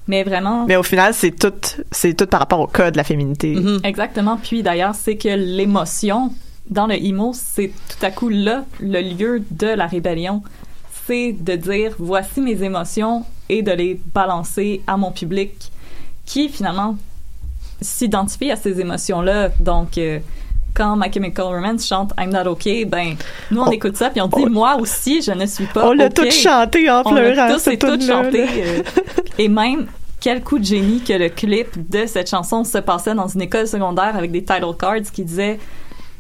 mais 0.09 0.23
vraiment, 0.25 0.65
Mais 0.67 0.77
au 0.77 0.83
final, 0.83 1.13
c'est 1.13 1.33
tout 1.33 1.53
c'est 1.93 2.15
tout 2.15 2.27
par 2.27 2.41
rapport 2.41 2.61
au 2.61 2.67
code 2.67 2.93
de 2.93 2.97
la 2.97 3.05
féminité. 3.05 3.55
Mhm. 3.55 3.81
exactement. 3.85 4.39
Puis 4.43 4.63
d'ailleurs, 4.63 4.95
c'est 4.95 5.17
que 5.17 5.29
l'émotion 5.29 6.33
dans 6.71 6.87
le 6.87 6.95
emo, 6.95 7.33
c'est 7.35 7.69
tout 7.89 8.07
à 8.07 8.11
coup 8.11 8.31
là 8.31 8.65
le 8.81 9.01
lieu 9.03 9.43
de 9.51 9.67
la 9.67 9.87
rébellion. 9.87 10.43
C'est 11.07 11.33
de 11.39 11.57
dire 11.57 11.95
voici 11.99 12.41
mes 12.41 12.63
émotions 12.63 13.25
et 13.49 13.63
de 13.63 13.73
les 13.73 14.01
balancer 14.15 14.83
à 14.87 14.97
mon 14.97 15.11
public 15.11 15.71
qui 16.25 16.49
finalement 16.49 16.97
s'identifie 17.81 18.51
à 18.51 18.57
ces 18.57 18.81
émotions-là. 18.81 19.51
Donc, 19.61 19.99
euh, 19.99 20.19
quand 20.75 20.97
My 20.97 21.12
Chemical 21.12 21.47
Romance 21.47 21.87
chante 21.87 22.12
I'm 22.19 22.31
Not 22.31 22.49
Okay, 22.51 22.85
ben, 22.85 23.14
nous, 23.51 23.61
on 23.61 23.69
On- 23.69 23.71
écoute 23.71 23.97
ça 23.97 24.11
puis 24.11 24.21
on 24.21 24.29
dit, 24.29 24.47
moi 24.47 24.77
aussi, 24.77 25.23
je 25.23 25.33
ne 25.33 25.47
suis 25.47 25.67
pas 25.67 25.88
On 25.88 25.93
l'a 25.93 26.07
OK. 26.07 26.14
tout 26.14 26.31
chanté 26.31 26.88
en 26.91 27.03
On 27.05 27.11
pleurant. 27.14 27.53
tous 27.53 27.59
cette 27.61 27.75
et 27.75 27.79
toutes 27.79 28.05
chanté. 28.07 28.45
euh, 28.49 28.83
et 29.38 29.49
même, 29.49 29.87
quel 30.21 30.43
coup 30.43 30.59
de 30.59 30.64
génie 30.64 31.01
que 31.01 31.12
le 31.12 31.29
clip 31.29 31.69
de 31.91 32.07
cette 32.07 32.29
chanson 32.31 32.64
se 32.64 32.79
passait 32.79 33.14
dans 33.14 33.29
une 33.29 33.43
école 33.43 33.67
secondaire 33.67 34.17
avec 34.17 34.31
des 34.33 34.43
title 34.45 34.75
cards 34.79 35.11
qui 35.12 35.25
disaient 35.25 35.59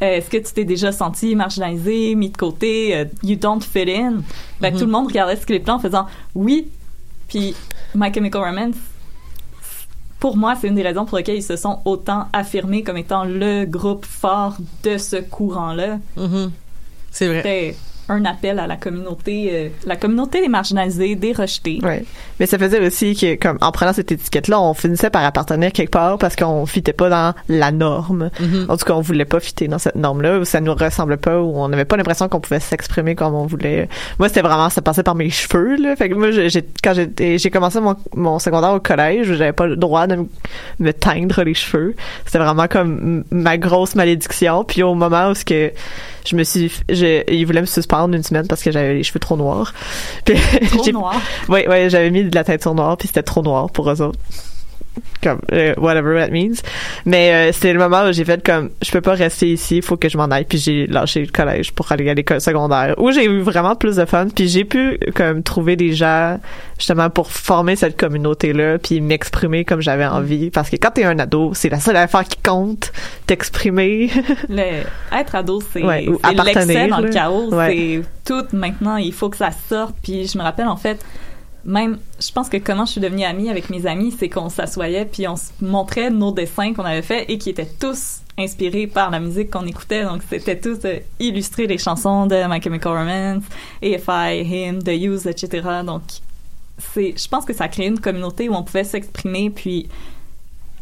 euh, 0.02 0.16
Est-ce 0.16 0.30
que 0.30 0.36
tu 0.36 0.52
t'es 0.52 0.64
déjà 0.64 0.92
senti 0.92 1.34
marginalisé, 1.36 2.14
mis 2.14 2.30
de 2.30 2.36
côté, 2.36 2.96
euh, 2.96 3.04
you 3.22 3.36
don't 3.36 3.60
fit 3.62 3.90
in? 3.92 4.22
Ben, 4.60 4.72
Mm-hmm. 4.72 4.78
Tout 4.78 4.86
le 4.86 4.92
monde 4.92 5.06
regardait 5.08 5.36
ce 5.36 5.46
clip-là 5.46 5.74
en 5.74 5.78
faisant 5.80 6.06
oui. 6.34 6.68
Puis 7.28 7.54
My 7.94 8.12
Chemical 8.14 8.42
Romance, 8.42 8.76
pour 10.20 10.36
moi, 10.36 10.54
c'est 10.60 10.68
une 10.68 10.74
des 10.74 10.82
raisons 10.82 11.04
pour 11.04 11.18
lesquelles 11.18 11.36
ils 11.36 11.42
se 11.42 11.56
sont 11.56 11.80
autant 11.84 12.26
affirmés 12.32 12.82
comme 12.82 12.96
étant 12.96 13.24
le 13.24 13.64
groupe 13.64 14.04
fort 14.04 14.56
de 14.82 14.98
ce 14.98 15.16
courant-là. 15.16 15.98
Mhm. 16.16 16.50
C'est 17.10 17.28
vrai. 17.28 17.76
Un 18.08 18.24
appel 18.24 18.58
à 18.58 18.66
la 18.66 18.76
communauté, 18.76 19.50
euh, 19.52 19.68
la 19.86 19.96
communauté 19.96 20.40
des 20.40 20.48
marginalisés, 20.48 21.14
des 21.14 21.32
rejetés. 21.32 21.80
Ouais. 21.82 22.04
Mais 22.40 22.46
ça 22.46 22.58
faisait 22.58 22.84
aussi 22.84 23.14
que, 23.14 23.34
comme, 23.36 23.58
en 23.60 23.72
prenant 23.72 23.92
cette 23.92 24.12
étiquette-là, 24.12 24.60
on 24.60 24.74
finissait 24.74 25.10
par 25.10 25.24
appartenir 25.24 25.72
quelque 25.72 25.90
part 25.90 26.18
parce 26.18 26.36
qu'on 26.36 26.66
fitait 26.66 26.92
pas 26.92 27.08
dans 27.08 27.34
la 27.48 27.70
norme. 27.72 28.30
Mhm. 28.40 28.66
En 28.68 28.76
tout 28.76 28.84
cas, 28.84 28.94
on 28.94 29.00
voulait 29.00 29.24
pas 29.24 29.40
fitter 29.40 29.68
dans 29.68 29.78
cette 29.78 29.96
norme-là, 29.96 30.38
où 30.38 30.44
ça 30.44 30.60
nous 30.60 30.74
ressemblait 30.74 31.16
pas, 31.16 31.40
où 31.40 31.56
on 31.56 31.68
n'avait 31.68 31.84
pas 31.84 31.96
l'impression 31.96 32.28
qu'on 32.28 32.40
pouvait 32.40 32.60
s'exprimer 32.60 33.14
comme 33.14 33.34
on 33.34 33.46
voulait. 33.46 33.88
Moi, 34.18 34.28
c'était 34.28 34.42
vraiment, 34.42 34.70
ça 34.70 34.82
passait 34.82 35.02
par 35.02 35.14
mes 35.14 35.30
cheveux, 35.30 35.76
là. 35.76 35.96
Fait 35.96 36.08
que 36.08 36.14
moi, 36.14 36.30
j'ai, 36.30 36.64
quand 36.82 36.94
j'ai 37.18 37.50
commencé 37.50 37.80
mon, 37.80 37.96
mon 38.14 38.38
secondaire 38.38 38.72
au 38.72 38.80
collège, 38.80 39.32
j'avais 39.34 39.52
pas 39.52 39.66
le 39.66 39.76
droit 39.76 40.06
de 40.06 40.16
me, 40.16 40.28
me 40.78 40.92
teindre 40.92 41.42
les 41.42 41.54
cheveux. 41.54 41.94
C'était 42.24 42.38
vraiment 42.38 42.68
comme 42.68 43.24
ma 43.30 43.58
grosse 43.58 43.94
malédiction. 43.94 44.64
Puis 44.64 44.82
au 44.82 44.94
moment 44.94 45.30
où 45.30 45.34
ce 45.34 45.44
que 45.44 45.72
je 46.28 46.36
me 46.36 46.44
suis, 46.44 46.70
je, 46.88 47.22
ils 47.32 47.44
voulaient 47.46 47.60
me 47.62 47.66
suspendre 47.66 48.14
une 48.14 48.22
semaine 48.22 48.46
parce 48.46 48.62
que 48.62 48.70
j'avais 48.70 48.94
les 48.94 49.02
cheveux 49.02 49.18
trop 49.20 49.36
noirs. 49.36 49.72
Puis 50.24 50.36
Trop 50.70 50.84
j'ai- 50.84 50.92
noir. 50.92 51.20
oui, 51.48 51.66
ouais, 51.66 51.88
j'avais 51.90 52.10
mis 52.10 52.24
de 52.24 52.34
la 52.34 52.44
teinture 52.44 52.74
noire, 52.74 52.96
puis 52.96 53.08
c'était 53.08 53.22
trop 53.22 53.42
noir 53.42 53.70
pour 53.70 53.90
eux 53.90 54.00
autres. 54.02 54.18
Comme, 55.22 55.40
euh, 55.52 55.74
whatever 55.78 56.18
that 56.20 56.30
means. 56.30 56.54
Mais 57.04 57.32
euh, 57.48 57.52
c'était 57.52 57.72
le 57.72 57.78
moment 57.78 58.04
où 58.08 58.12
j'ai 58.12 58.24
fait 58.24 58.44
comme, 58.44 58.70
je 58.82 58.90
peux 58.90 59.00
pas 59.00 59.14
rester 59.14 59.48
ici, 59.52 59.76
il 59.78 59.82
faut 59.82 59.96
que 59.96 60.08
je 60.08 60.16
m'en 60.16 60.26
aille. 60.26 60.44
Puis 60.44 60.58
j'ai 60.58 60.86
lâché 60.86 61.20
le 61.20 61.28
collège 61.32 61.72
pour 61.72 61.90
aller 61.92 62.08
à 62.08 62.14
l'école 62.14 62.40
secondaire, 62.40 62.94
où 62.98 63.10
j'ai 63.12 63.24
eu 63.24 63.40
vraiment 63.40 63.76
plus 63.76 63.96
de 63.96 64.04
fun. 64.04 64.28
Puis 64.34 64.48
j'ai 64.48 64.64
pu 64.64 64.98
comme 65.14 65.42
trouver 65.42 65.76
des 65.76 65.92
gens 65.92 66.38
justement 66.78 67.10
pour 67.10 67.30
former 67.30 67.74
cette 67.76 67.96
communauté-là, 67.98 68.78
puis 68.78 69.00
m'exprimer 69.00 69.64
comme 69.64 69.80
j'avais 69.80 70.06
envie. 70.06 70.50
Parce 70.50 70.70
que 70.70 70.76
quand 70.76 70.90
t'es 70.92 71.04
un 71.04 71.18
ado, 71.18 71.52
c'est 71.54 71.68
la 71.68 71.80
seule 71.80 71.96
affaire 71.96 72.24
qui 72.24 72.38
compte, 72.42 72.92
t'exprimer. 73.26 74.10
Être 75.12 75.34
ado, 75.34 75.60
c'est 75.72 75.82
Ouais, 75.82 76.06
l'excès 76.34 76.88
dans 76.88 76.98
le 76.98 77.06
là. 77.06 77.12
chaos. 77.12 77.54
Ouais. 77.54 78.02
C'est 78.24 78.32
tout 78.32 78.44
maintenant, 78.56 78.96
il 78.96 79.12
faut 79.12 79.28
que 79.30 79.36
ça 79.36 79.50
sorte. 79.68 79.94
Puis 80.02 80.26
je 80.26 80.36
me 80.38 80.42
rappelle, 80.42 80.68
en 80.68 80.76
fait, 80.76 80.98
même, 81.64 81.98
je 82.20 82.30
pense 82.32 82.48
que 82.48 82.56
comment 82.56 82.84
je 82.84 82.92
suis 82.92 83.00
devenue 83.00 83.24
amie 83.24 83.50
avec 83.50 83.70
mes 83.70 83.86
amis, 83.86 84.14
c'est 84.18 84.28
qu'on 84.28 84.48
s'assoyait 84.48 85.04
puis 85.04 85.26
on 85.28 85.36
se 85.36 85.50
montrait 85.60 86.10
nos 86.10 86.32
dessins 86.32 86.72
qu'on 86.72 86.84
avait 86.84 87.02
faits 87.02 87.26
et 87.28 87.38
qui 87.38 87.50
étaient 87.50 87.68
tous 87.78 88.20
inspirés 88.38 88.86
par 88.86 89.10
la 89.10 89.20
musique 89.20 89.50
qu'on 89.50 89.66
écoutait. 89.66 90.04
Donc, 90.04 90.22
c'était 90.28 90.58
tous 90.58 90.78
euh, 90.84 90.98
illustrer 91.18 91.66
les 91.66 91.78
chansons 91.78 92.26
de 92.26 92.36
My 92.48 92.62
Chemical 92.62 92.92
Romance, 92.92 93.44
AFI, 93.82 94.42
Him, 94.42 94.82
The 94.82 94.90
Use, 94.90 95.26
etc. 95.26 95.62
Donc, 95.84 96.02
je 96.96 97.28
pense 97.28 97.44
que 97.44 97.52
ça 97.52 97.64
a 97.64 97.68
créé 97.68 97.86
une 97.86 98.00
communauté 98.00 98.48
où 98.48 98.54
on 98.54 98.62
pouvait 98.62 98.84
s'exprimer 98.84 99.50
puis 99.50 99.88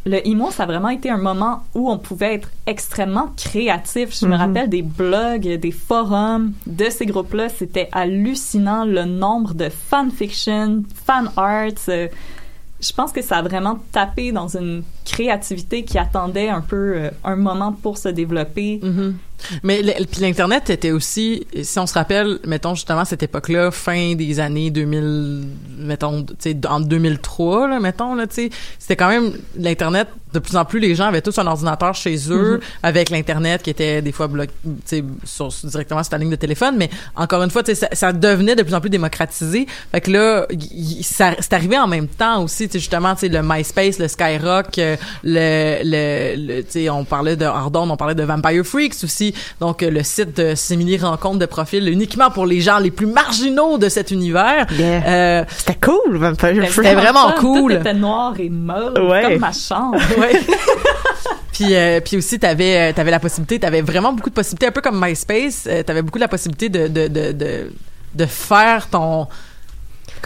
le 0.07 0.27
emo, 0.27 0.51
ça 0.53 0.63
a 0.63 0.67
vraiment 0.67 0.89
été 0.89 1.11
un 1.11 1.19
moment 1.19 1.65
où 1.75 1.91
on 1.91 1.99
pouvait 1.99 2.35
être 2.35 2.51
extrêmement 2.67 3.29
créatif. 3.37 4.17
Je 4.19 4.25
me 4.27 4.35
Mhm. 4.35 4.41
rappelle 4.41 4.69
des 4.71 4.83
blogs, 4.83 5.59
des 5.59 5.73
forums 5.73 6.53
de 6.67 6.87
ces 6.91 7.07
groupes-là. 7.07 7.49
C'était 7.49 7.89
hallucinant 7.93 8.85
le 8.85 9.05
nombre 9.05 9.53
de 9.55 9.69
fanfiction, 9.69 10.85
fan 11.05 11.31
arts. 11.37 11.73
euh, 11.89 12.09
je 12.79 12.93
pense 12.93 13.11
que 13.11 13.23
ça 13.23 13.39
a 13.39 13.43
vraiment 13.43 13.79
tapé 13.91 14.33
dans 14.33 14.55
une 14.57 14.83
créativité 15.05 15.83
qui 15.83 15.97
attendait 15.99 16.51
un 16.51 16.61
peu 16.61 16.77
euh, 16.97 17.11
un 17.25 17.37
moment 17.37 17.73
pour 17.73 17.97
se 17.99 18.09
développer. 18.11 18.81
Mhm. 18.83 19.17
Mais 19.63 19.83
puis 20.11 20.21
l'internet 20.23 20.71
était 20.71 20.91
aussi 20.93 21.47
si 21.63 21.79
on 21.79 21.87
se 21.87 21.95
rappelle 21.95 22.39
mettons 22.47 22.75
justement 22.75 23.05
cette 23.05 23.23
époque-là 23.23 23.71
fin 23.71 24.15
des 24.15 24.41
années 24.41 24.71
2000 24.71 25.47
mettons 25.79 26.23
tu 26.25 26.35
sais 26.39 26.57
en 26.69 26.81
2003 26.81 27.69
là 27.69 27.81
mettons 27.81 28.15
là 28.15 28.27
tu 28.27 28.35
sais 28.35 28.51
c'était 28.79 28.97
quand 28.97 29.09
même 29.09 29.33
l'internet 29.59 30.09
de 30.33 30.39
plus 30.39 30.57
en 30.57 30.65
plus 30.65 30.81
les 30.81 30.95
gens 30.95 31.07
avaient 31.07 31.23
tous 31.23 31.39
un 31.39 31.47
ordinateur 31.47 31.95
chez 31.95 32.17
eux 32.31 32.61
avec 32.83 33.11
l'internet 33.11 33.63
qui 33.63 33.71
était 33.71 34.03
des 34.03 34.13
fois 34.13 34.27
bloqué 34.27 34.53
tu 34.65 34.71
sais 34.85 35.05
sur, 35.25 35.49
directement 35.65 36.03
sur 36.03 36.11
ta 36.11 36.19
ligne 36.19 36.31
de 36.31 36.37
téléphone. 36.37 36.77
Mais 36.77 36.91
encore 37.15 37.43
une 37.43 37.51
fois 37.51 37.63
tu 37.63 37.75
sais 37.75 37.87
ça, 37.87 37.89
ça 37.93 38.13
devenait 38.13 38.55
de 38.57 38.63
plus 38.63 38.75
en 38.75 38.81
plus 38.81 38.91
démocratisé. 38.91 39.67
Fait 39.93 40.01
que 40.01 40.11
là 40.11 40.47
y- 40.51 40.99
y- 40.99 41.03
ça 41.03 41.33
c'est 41.39 41.53
arrivé 41.53 41.79
en 41.79 41.87
même 41.87 42.09
temps 42.09 42.43
aussi 42.43 42.67
tu 42.67 42.73
sais 42.73 42.79
justement 42.81 43.15
tu 43.15 43.21
sais 43.21 43.29
le 43.29 43.41
MySpace 43.43 43.99
le 43.99 44.09
Skyrock 44.09 44.79
euh, 44.79 44.97
le 45.25 45.79
le, 45.85 46.55
le 46.57 46.63
tu 46.65 46.71
sais 46.73 46.91
on 46.91 47.05
parlait 47.05 47.37
de 47.37 47.45
Ardon 47.45 47.89
on 47.89 47.97
parlait 47.97 48.15
de 48.15 48.23
Vampire 48.25 48.65
Freaks 48.65 49.05
aussi 49.05 49.26
donc 49.61 49.83
euh, 49.83 49.91
le 49.91 50.03
site 50.03 50.37
de 50.37 50.55
simili 50.55 50.99
rencontre 50.99 51.39
de 51.39 51.47
profil 51.47 51.89
uniquement 51.89 52.31
pour 52.31 52.47
les 52.47 52.61
gens 52.61 52.79
les 52.79 52.91
plus 52.91 53.07
marginaux 53.07 53.79
de 53.79 53.89
cet 53.89 54.11
univers 54.11 54.67
Yeah. 54.79 55.07
euh, 55.07 55.45
C'était 55.57 55.79
cool, 55.81 56.17
Vampire 56.17 56.49
C'était 56.55 56.67
Freak. 56.67 56.95
vraiment 56.95 57.29
ça, 57.29 57.35
cool. 57.39 57.73
Tout 57.75 57.81
était 57.81 57.95
noir 57.95 58.35
et 58.39 58.49
mauve, 58.51 58.95
Ouais. 59.09 59.23
comme 59.23 59.39
ma 59.39 59.53
chambre. 59.53 59.97
ouais. 60.19 60.41
puis 61.53 61.75
euh, 61.75 62.01
puis 62.01 62.17
aussi 62.19 62.39
t'avais 62.39 62.93
t'avais 62.93 63.11
la 63.11 63.21
possibilité 63.21 63.59
t'avais 63.59 63.81
vraiment 63.83 64.13
beaucoup 64.13 64.31
de 64.31 64.35
possibilités 64.35 64.67
un 64.67 64.73
peu 64.73 64.81
comme 64.81 65.01
MySpace 65.03 65.65
euh, 65.67 65.83
t'avais 65.83 66.03
beaucoup 66.03 66.19
la 66.19 66.29
possibilité 66.29 66.69
de 66.69 66.89
de 66.89 67.09
de 67.09 67.33
de, 67.33 67.73
de 68.15 68.27
faire 68.27 68.89
ton 68.89 69.27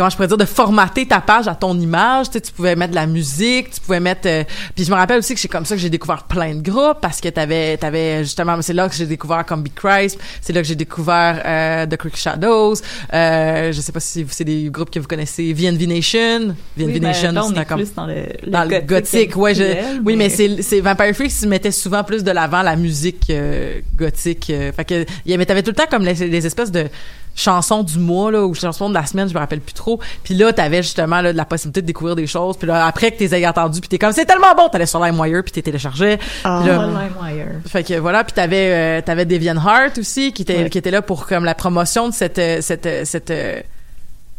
comment 0.01 0.09
je 0.09 0.17
pourrais 0.17 0.29
dire 0.29 0.39
de 0.39 0.47
formater 0.47 1.07
ta 1.07 1.21
page 1.21 1.47
à 1.47 1.55
ton 1.55 1.79
image 1.79 2.29
tu 2.31 2.33
sais 2.33 2.41
tu 2.41 2.53
pouvais 2.53 2.75
mettre 2.75 2.93
de 2.93 2.95
la 2.95 3.07
musique 3.07 3.71
tu 3.71 3.81
pouvais 3.83 4.01
mettre 4.01 4.23
euh, 4.27 4.45
puis 4.75 4.85
je 4.87 4.91
me 4.91 4.97
rappelle 4.97 5.19
aussi 5.19 5.35
que 5.35 5.41
c'est 5.41 5.49
comme 5.49 5.67
ça 5.67 5.75
que 5.75 5.81
j'ai 5.83 5.91
découvert 5.91 6.23
plein 6.25 6.55
de 6.55 6.63
groupes 6.63 7.01
parce 7.03 7.21
que 7.21 7.29
t'avais 7.29 7.77
t'avais 7.77 8.25
justement 8.25 8.57
c'est 8.63 8.73
là 8.73 8.89
que 8.89 8.95
j'ai 8.95 9.05
découvert 9.05 9.45
comme 9.45 9.63
Big 9.63 9.75
Christ 9.75 10.19
c'est 10.41 10.55
là 10.55 10.63
que 10.63 10.67
j'ai 10.67 10.75
découvert 10.75 11.43
euh, 11.45 11.85
The 11.87 11.97
Creek 11.99 12.17
Shadows 12.17 12.77
euh, 13.13 13.73
je 13.73 13.81
sais 13.83 13.93
pas 13.93 14.01
si 14.01 14.25
c'est 14.31 14.45
des 14.45 14.71
groupes 14.71 14.91
que 14.91 14.99
vous 15.01 15.07
connaissez 15.07 15.53
VNV 15.53 15.87
Nation 15.87 16.55
VNV 16.79 16.87
Oui, 16.95 17.01
ben, 17.01 17.03
Nation 17.03 17.33
là, 17.33 17.45
on 17.45 17.49
c'était 17.49 17.61
est 17.61 17.65
comme 17.67 17.81
plus 17.81 17.95
dans 17.95 18.07
le, 18.07 18.15
le 18.43 18.51
dans 18.51 18.65
le 18.65 18.81
gothique, 18.81 19.37
ouais, 19.37 19.55
je- 19.55 20.01
oui, 20.03 20.17
mais, 20.17 20.31
c'est 20.31 20.63
c'est 20.63 20.81
Vampire 20.81 21.15
Freaks 21.15 21.43
ils 21.43 21.49
mettaient 21.49 21.71
souvent 21.71 22.05
plus 22.05 22.25
de 22.25 22.31
l'avant 22.31 22.63
la 22.63 22.75
musique 22.77 23.29
euh, 23.29 23.81
gothique. 23.97 24.49
euh, 24.49 24.73
fait 24.73 24.85
que 24.87 25.05
avait 25.35 25.45
t'avais 25.45 25.63
tout 25.63 25.71
le 25.71 25.77
temps 25.77 25.91
comme 25.91 26.05
les, 26.05 26.15
les 26.15 26.47
espèces 26.47 26.71
de 26.73 26.87
chansons 27.35 27.83
du 27.83 27.99
mois 27.99 28.31
là 28.31 28.45
ou 28.45 28.55
chansons 28.55 28.89
de 28.89 28.95
la 28.95 29.07
semaine, 29.07 29.29
je 29.29 29.35
me 29.35 29.39
rappelle 29.39 29.61
plus 29.61 29.73
trop. 29.73 29.99
Puis 30.23 30.35
là, 30.35 30.53
t'avais 30.53 30.83
justement 30.83 31.21
là, 31.21 31.33
de 31.33 31.37
la 31.37 31.45
possibilité 31.45 31.81
de 31.83 31.87
découvrir 31.87 32.17
des 32.17 32.27
choses. 32.27 32.57
Puis 32.57 32.67
là, 32.67 32.85
après 32.87 33.13
que 33.13 33.19
t'es 33.19 33.35
ayé 33.35 33.47
entendu, 33.47 33.81
puis 33.81 33.89
t'es 33.89 33.99
comme 33.99 34.13
c'est 34.13 34.27
tellement 34.27 34.55
bon, 34.57 34.69
t'allais 34.69 34.87
sur 34.87 35.03
LimeWire 35.05 35.43
puis 35.43 35.53
t'es 35.53 35.63
téléchargeais. 35.63 36.19
Ah. 36.45 36.63
Là- 36.67 36.81
Oh, 36.83 36.87
LimeWire. 36.89 37.61
fait 37.67 37.83
que 37.85 37.95
voilà, 37.99 38.25
puis 38.25 38.33
t'avais 38.35 38.73
euh, 38.73 39.01
t'avais 39.01 39.25
Deviant 39.25 39.57
Heart 39.57 39.99
aussi 39.99 40.33
qui 40.33 40.43
était 40.43 40.59
Ouais. 40.65 40.71
qui 40.71 40.79
était 40.79 40.91
là 40.91 41.03
pour 41.03 41.27
comme 41.27 41.45
la 41.45 41.55
promotion 41.55 42.09
de 42.09 42.15
cette 42.15 42.39
euh, 42.39 42.61
cette 42.61 42.87
euh, 42.87 43.05
cette 43.05 43.31
euh, 43.31 43.61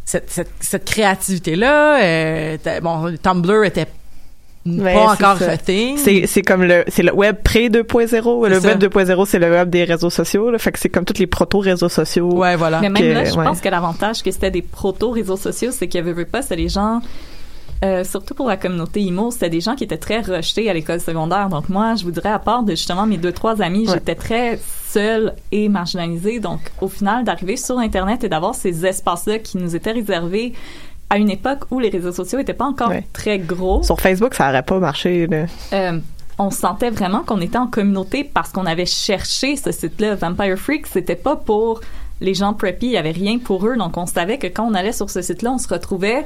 cette, 0.05 0.29
cette, 0.29 0.49
cette 0.59 0.85
créativité 0.85 1.55
là. 1.55 2.57
bon, 2.81 3.15
Tumblr 3.21 3.63
était 3.65 3.87
Ouais, 4.65 4.93
pas 4.93 5.15
c'est 5.17 5.23
encore 5.25 5.37
ça. 5.39 5.51
a 5.51 5.57
thing. 5.57 5.97
C'est, 5.97 6.27
c'est 6.27 6.43
comme 6.43 6.63
le, 6.63 6.83
c'est 6.87 7.01
le 7.03 7.13
web 7.13 7.37
pré 7.43 7.69
2.0. 7.69 8.47
Le 8.47 8.59
ça. 8.59 8.67
web 8.67 8.79
2.0, 8.83 9.25
c'est 9.25 9.39
le 9.39 9.49
web 9.49 9.69
des 9.69 9.83
réseaux 9.85 10.09
sociaux. 10.11 10.51
Là. 10.51 10.59
Fait 10.59 10.71
que 10.71 10.79
c'est 10.79 10.89
comme 10.89 11.05
tous 11.05 11.17
les 11.19 11.25
proto-réseaux 11.27 11.89
sociaux. 11.89 12.31
Ouais, 12.33 12.55
voilà. 12.55 12.79
Mais 12.81 12.89
même 12.89 13.01
que- 13.01 13.07
là, 13.13 13.25
je 13.25 13.33
ouais. 13.35 13.43
pense 13.45 13.59
que 13.59 13.69
l'avantage 13.69 14.21
que 14.21 14.29
c'était 14.31 14.51
des 14.51 14.61
proto-réseaux 14.61 15.37
sociaux, 15.37 15.71
c'est 15.71 15.87
qu'il 15.87 16.05
y 16.05 16.09
avait 16.09 16.25
pas, 16.25 16.43
c'est 16.43 16.55
les 16.55 16.69
gens, 16.69 17.01
euh, 17.83 18.03
surtout 18.03 18.35
pour 18.35 18.47
la 18.47 18.57
communauté 18.57 19.01
IMO, 19.01 19.31
c'était 19.31 19.49
des 19.49 19.61
gens 19.61 19.73
qui 19.75 19.83
étaient 19.83 19.97
très 19.97 20.21
rejetés 20.21 20.69
à 20.69 20.73
l'école 20.73 20.99
secondaire. 21.01 21.49
Donc 21.49 21.67
moi, 21.67 21.95
je 21.95 22.03
vous 22.03 22.11
dirais, 22.11 22.29
à 22.29 22.37
part 22.39 22.61
de 22.61 22.71
justement 22.71 23.07
mes 23.07 23.17
deux, 23.17 23.31
trois 23.31 23.61
amis, 23.63 23.87
Ouais. 23.87 23.95
j'étais 23.95 24.13
très 24.15 24.59
seule 24.89 25.33
et 25.51 25.69
marginalisée. 25.69 26.39
Donc 26.39 26.59
au 26.81 26.87
final, 26.87 27.23
d'arriver 27.23 27.57
sur 27.57 27.79
Internet 27.79 28.23
et 28.23 28.29
d'avoir 28.29 28.53
ces 28.53 28.85
espaces-là 28.85 29.39
qui 29.39 29.57
nous 29.57 29.75
étaient 29.75 29.93
réservés 29.93 30.53
à 31.11 31.17
une 31.17 31.29
époque 31.29 31.65
où 31.69 31.79
les 31.79 31.89
réseaux 31.89 32.11
sociaux 32.13 32.39
étaient 32.39 32.53
pas 32.55 32.65
encore 32.65 32.89
Ouais. 32.89 33.05
très 33.13 33.37
gros. 33.37 33.83
Sur 33.83 33.99
Facebook, 33.99 34.33
ça 34.33 34.49
aurait 34.49 34.63
pas 34.63 34.79
marché. 34.79 35.27
Là. 35.27 35.45
Euh, 35.73 35.99
on 36.39 36.49
sentait 36.49 36.89
vraiment 36.89 37.19
qu'on 37.21 37.41
était 37.41 37.57
en 37.57 37.67
communauté 37.67 38.23
parce 38.23 38.51
qu'on 38.51 38.65
avait 38.65 38.85
cherché 38.87 39.57
ce 39.57 39.71
site-là. 39.71 40.15
Vampire 40.15 40.57
Freak, 40.57 40.87
c'était 40.87 41.15
pas 41.15 41.35
pour 41.35 41.81
les 42.21 42.33
gens 42.33 42.53
preppy, 42.53 42.85
il 42.87 42.91
y 42.93 42.97
avait 42.97 43.11
rien 43.11 43.37
pour 43.39 43.67
eux. 43.67 43.75
Donc, 43.75 43.97
on 43.97 44.05
savait 44.05 44.37
que 44.37 44.47
quand 44.47 44.65
on 44.65 44.73
allait 44.73 44.91
sur 44.93 45.09
ce 45.09 45.21
site-là, 45.21 45.51
on 45.51 45.57
se 45.57 45.67
retrouvait 45.67 46.25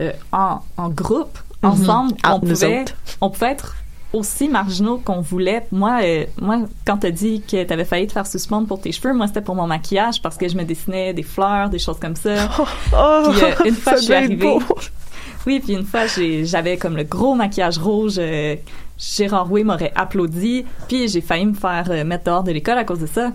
euh, 0.00 0.12
en, 0.32 0.58
en 0.76 0.88
groupe, 0.90 1.38
ensemble. 1.62 2.12
Ah, 2.22 2.34
on, 2.34 2.40
pouvait, 2.40 2.84
on 3.20 3.30
pouvait 3.30 3.52
être 3.52 3.74
aussi 4.12 4.48
marginaux 4.48 4.98
qu'on 5.04 5.20
voulait. 5.20 5.66
Moi, 5.72 6.00
euh, 6.02 6.24
moi 6.40 6.58
quand 6.86 6.98
t'as 6.98 7.10
dit 7.10 7.42
que 7.42 7.64
t'avais 7.64 7.84
failli 7.84 8.06
te 8.06 8.12
faire 8.12 8.26
suspendre 8.26 8.66
pour 8.66 8.80
tes 8.80 8.92
cheveux, 8.92 9.12
moi, 9.12 9.26
c'était 9.26 9.40
pour 9.42 9.54
mon 9.54 9.66
maquillage 9.66 10.22
parce 10.22 10.36
que 10.36 10.48
je 10.48 10.56
me 10.56 10.64
dessinais 10.64 11.12
des 11.12 11.22
fleurs, 11.22 11.68
des 11.70 11.78
choses 11.78 11.98
comme 11.98 12.16
ça. 12.16 12.48
Oh, 12.92 13.30
Puis, 13.30 13.42
euh, 13.42 13.68
une 13.68 13.74
fois, 13.74 13.92
ça 13.94 13.98
je 13.98 14.04
suis 14.04 14.14
arrivée. 14.14 14.58
Oui, 15.46 15.60
puis 15.60 15.74
une 15.74 15.84
fois, 15.84 16.06
j'avais 16.42 16.76
comme 16.76 16.96
le 16.96 17.04
gros 17.04 17.34
maquillage 17.34 17.78
rouge. 17.78 18.14
euh, 18.18 18.56
Gérard 18.98 19.50
Way 19.52 19.64
m'aurait 19.64 19.92
applaudi. 19.94 20.64
Puis 20.88 21.08
j'ai 21.08 21.20
failli 21.20 21.46
me 21.46 21.54
faire 21.54 21.86
euh, 21.90 22.04
mettre 22.04 22.24
dehors 22.24 22.42
de 22.42 22.52
l'école 22.52 22.78
à 22.78 22.84
cause 22.84 23.00
de 23.00 23.06
ça. 23.06 23.32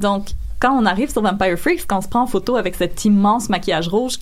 Donc, 0.00 0.28
quand 0.58 0.72
on 0.72 0.86
arrive 0.86 1.10
sur 1.10 1.22
Vampire 1.22 1.58
Freaks, 1.58 1.86
quand 1.86 1.98
on 1.98 2.00
se 2.00 2.08
prend 2.08 2.22
en 2.22 2.26
photo 2.26 2.56
avec 2.56 2.76
cet 2.76 3.04
immense 3.04 3.48
maquillage 3.48 3.88
rouge 3.88 4.18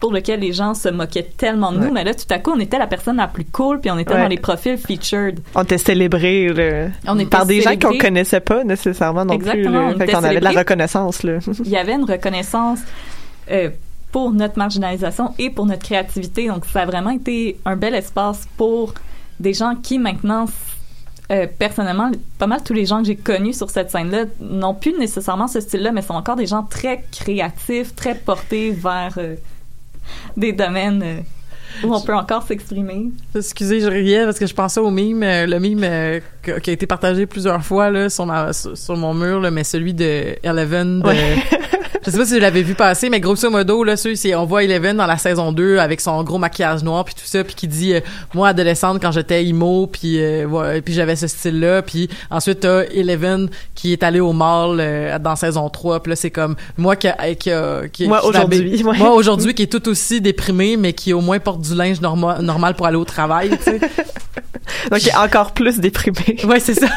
pour 0.00 0.12
lequel 0.12 0.40
les 0.40 0.52
gens 0.52 0.74
se 0.74 0.88
moquaient 0.88 1.28
tellement 1.36 1.72
de 1.72 1.78
nous, 1.78 1.84
Ouais. 1.86 1.90
mais 1.90 2.04
là, 2.04 2.14
tout 2.14 2.24
à 2.30 2.38
coup, 2.38 2.52
on 2.54 2.60
était 2.60 2.78
la 2.78 2.86
personne 2.86 3.16
la 3.16 3.26
plus 3.26 3.44
cool, 3.44 3.80
puis 3.80 3.90
on 3.90 3.98
était 3.98 4.14
Ouais. 4.14 4.22
dans 4.22 4.28
les 4.28 4.38
profils 4.38 4.78
featured. 4.78 5.40
On 5.56 5.62
était 5.64 5.78
célébrés 5.78 6.48
là, 6.48 6.88
On 7.08 7.18
était 7.18 7.28
par 7.30 7.46
des 7.46 7.60
gens 7.60 7.76
qu'on 7.76 7.98
connaissait 7.98 8.40
pas 8.40 8.62
nécessairement 8.62 9.24
non 9.24 9.34
Exactement, 9.34 9.88
plus. 9.88 9.94
on 9.96 9.98
Fait 9.98 10.12
qu'on 10.12 10.22
avait 10.24 10.38
de 10.38 10.44
la 10.44 10.50
reconnaissance. 10.52 11.22
Là. 11.24 11.38
il 11.64 11.68
y 11.70 11.76
avait 11.76 11.94
une 11.94 12.04
reconnaissance 12.04 12.78
euh, 13.50 13.70
pour 14.12 14.30
notre 14.32 14.56
marginalisation 14.56 15.34
et 15.38 15.50
pour 15.50 15.66
notre 15.66 15.82
créativité. 15.84 16.46
Donc, 16.46 16.64
ça 16.66 16.82
a 16.82 16.86
vraiment 16.86 17.10
été 17.10 17.58
un 17.64 17.74
bel 17.76 17.94
espace 17.94 18.46
pour 18.56 18.94
des 19.40 19.52
gens 19.52 19.74
qui 19.82 19.98
maintenant, 19.98 20.46
euh, 21.32 21.46
personnellement, 21.58 22.10
pas 22.38 22.46
mal 22.46 22.62
tous 22.62 22.72
les 22.72 22.86
gens 22.86 23.00
que 23.00 23.06
j'ai 23.08 23.16
connus 23.16 23.52
sur 23.54 23.68
cette 23.68 23.90
scène-là 23.90 24.24
n'ont 24.40 24.74
plus 24.74 24.96
nécessairement 24.98 25.48
ce 25.48 25.60
style-là, 25.60 25.90
mais 25.92 26.02
sont 26.02 26.14
encore 26.14 26.36
des 26.36 26.46
gens 26.46 26.62
très 26.62 27.04
créatifs, 27.12 27.94
très 27.96 28.14
portés 28.14 28.70
vers 28.70 29.14
euh, 29.18 29.34
des 30.36 30.52
domaines 30.52 31.02
euh, 31.02 31.20
où 31.84 31.94
on 31.94 32.00
peut 32.00 32.14
encore 32.14 32.42
s'exprimer. 32.46 33.10
Excusez, 33.34 33.80
je 33.80 33.86
riais 33.86 34.24
parce 34.24 34.38
que 34.38 34.46
je 34.46 34.54
pensais 34.54 34.80
au 34.80 34.90
mime, 34.90 35.22
euh, 35.22 35.46
le 35.46 35.58
mime 35.58 35.80
euh, 35.84 36.20
qui 36.62 36.70
a 36.70 36.72
été 36.72 36.86
partagé 36.86 37.26
plusieurs 37.26 37.62
fois 37.64 37.90
là, 37.90 38.08
sur, 38.10 38.26
ma, 38.26 38.52
sur, 38.52 38.96
mon 38.96 39.14
mur, 39.14 39.40
là, 39.40 39.50
mais 39.50 39.64
celui 39.64 39.94
de 39.94 40.36
Eleven. 40.42 41.00
De, 41.00 41.10
je 42.04 42.10
sais 42.10 42.16
pas 42.18 42.24
si 42.24 42.34
vous 42.34 42.40
l'avez 42.40 42.62
vu 42.62 42.74
passer, 42.74 43.10
mais 43.10 43.20
grosso 43.20 43.50
modo, 43.50 43.84
là, 43.84 43.96
celui, 43.96 44.16
c'est, 44.16 44.34
on 44.34 44.46
voit 44.46 44.64
Eleven 44.64 44.96
dans 44.96 45.06
la 45.06 45.18
saison 45.18 45.52
2 45.52 45.78
avec 45.78 46.00
son 46.00 46.22
gros 46.22 46.38
maquillage 46.38 46.82
noir 46.82 47.04
puis 47.04 47.14
tout 47.14 47.26
ça, 47.26 47.44
puis 47.44 47.54
qui 47.54 47.68
dit, 47.68 47.94
euh, 47.94 48.00
moi, 48.34 48.48
adolescente, 48.48 49.00
quand 49.02 49.12
j'étais 49.12 49.44
emo, 49.46 49.86
puis 49.86 50.20
euh, 50.22 50.80
j'avais 50.86 51.16
ce 51.16 51.26
style-là, 51.26 51.82
puis 51.82 52.08
ensuite, 52.30 52.60
t'as 52.60 52.84
Eleven 52.84 53.48
qui 53.74 53.92
est 53.92 54.02
allé 54.02 54.20
au 54.20 54.32
mall 54.32 54.82
dans 55.22 55.36
saison 55.36 55.68
3, 55.68 56.02
puis 56.02 56.10
là, 56.10 56.16
c'est 56.16 56.30
comme, 56.30 56.56
moi 56.76 56.96
qui, 56.96 57.08
a- 57.08 57.34
qui, 57.34 57.50
a- 57.50 57.82
qui 57.92 58.08
Moi, 58.08 58.24
aujourd'hui, 58.24 58.82
ouais. 58.82 58.96
Moi, 58.98 59.12
aujourd'hui, 59.12 59.54
qui 59.54 59.62
est 59.64 59.66
tout 59.72 59.86
aussi 59.88 60.20
déprimé, 60.20 60.76
mais 60.76 60.92
qui 60.92 61.12
au 61.12 61.20
moins 61.20 61.38
porte 61.38 61.57
du 61.58 61.74
linge 61.74 62.00
norma- 62.00 62.40
normal 62.40 62.74
pour 62.74 62.86
aller 62.86 62.96
au 62.96 63.04
travail, 63.04 63.50
tu 63.58 63.62
sais. 63.64 63.78
Donc, 64.90 65.02
il 65.02 65.08
est 65.08 65.16
encore 65.16 65.52
plus 65.52 65.78
déprimé. 65.78 66.36
Ouais, 66.44 66.60
c'est 66.60 66.74
ça. 66.74 66.88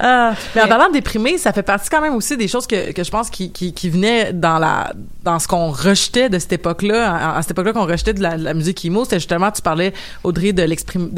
Ah, 0.00 0.34
mais 0.54 0.62
en 0.62 0.68
parlant 0.68 0.88
de 0.88 0.92
déprimé, 0.92 1.38
ça 1.38 1.52
fait 1.52 1.62
partie 1.62 1.88
quand 1.90 2.00
même 2.00 2.14
aussi 2.14 2.36
des 2.36 2.46
choses 2.48 2.66
que, 2.66 2.92
que 2.92 3.02
je 3.04 3.10
pense 3.10 3.30
qui, 3.30 3.50
qui, 3.50 3.72
qui 3.72 3.90
venaient 3.90 4.32
dans 4.32 4.58
la 4.58 4.92
dans 5.24 5.38
ce 5.38 5.48
qu'on 5.48 5.70
rejetait 5.70 6.28
de 6.30 6.38
cette 6.38 6.52
époque-là, 6.52 7.12
à, 7.14 7.36
à 7.38 7.42
cette 7.42 7.50
époque-là 7.50 7.72
qu'on 7.72 7.86
rejetait 7.86 8.14
de 8.14 8.22
la, 8.22 8.36
de 8.38 8.44
la 8.44 8.54
musique 8.54 8.82
emo, 8.84 9.04
c'était 9.04 9.18
justement, 9.18 9.50
tu 9.50 9.60
parlais, 9.60 9.92
Audrey, 10.24 10.52
de 10.52 10.64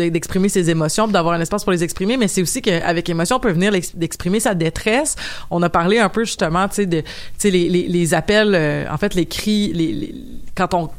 d'exprimer 0.08 0.48
ses 0.48 0.68
émotions, 0.70 1.06
d'avoir 1.06 1.34
un 1.34 1.40
espace 1.40 1.62
pour 1.62 1.72
les 1.72 1.84
exprimer, 1.84 2.16
mais 2.16 2.26
c'est 2.26 2.42
aussi 2.42 2.62
qu'avec 2.62 3.08
émotion, 3.08 3.36
on 3.36 3.40
peut 3.40 3.52
venir 3.52 3.72
d'exprimer 3.94 4.40
sa 4.40 4.54
détresse. 4.54 5.14
On 5.50 5.62
a 5.62 5.68
parlé 5.68 5.98
un 5.98 6.08
peu 6.08 6.24
justement, 6.24 6.66
tu 6.68 6.76
sais, 6.76 6.86
de, 6.86 7.00
tu 7.00 7.06
sais, 7.38 7.50
les, 7.50 7.68
les, 7.68 7.86
les 7.86 8.14
appels, 8.14 8.54
euh, 8.54 8.84
en 8.90 8.96
fait, 8.98 9.14
les 9.14 9.26
cris, 9.26 9.72
les, 9.72 9.92
les- 9.92 10.14
quand 10.56 10.74
on 10.74 10.90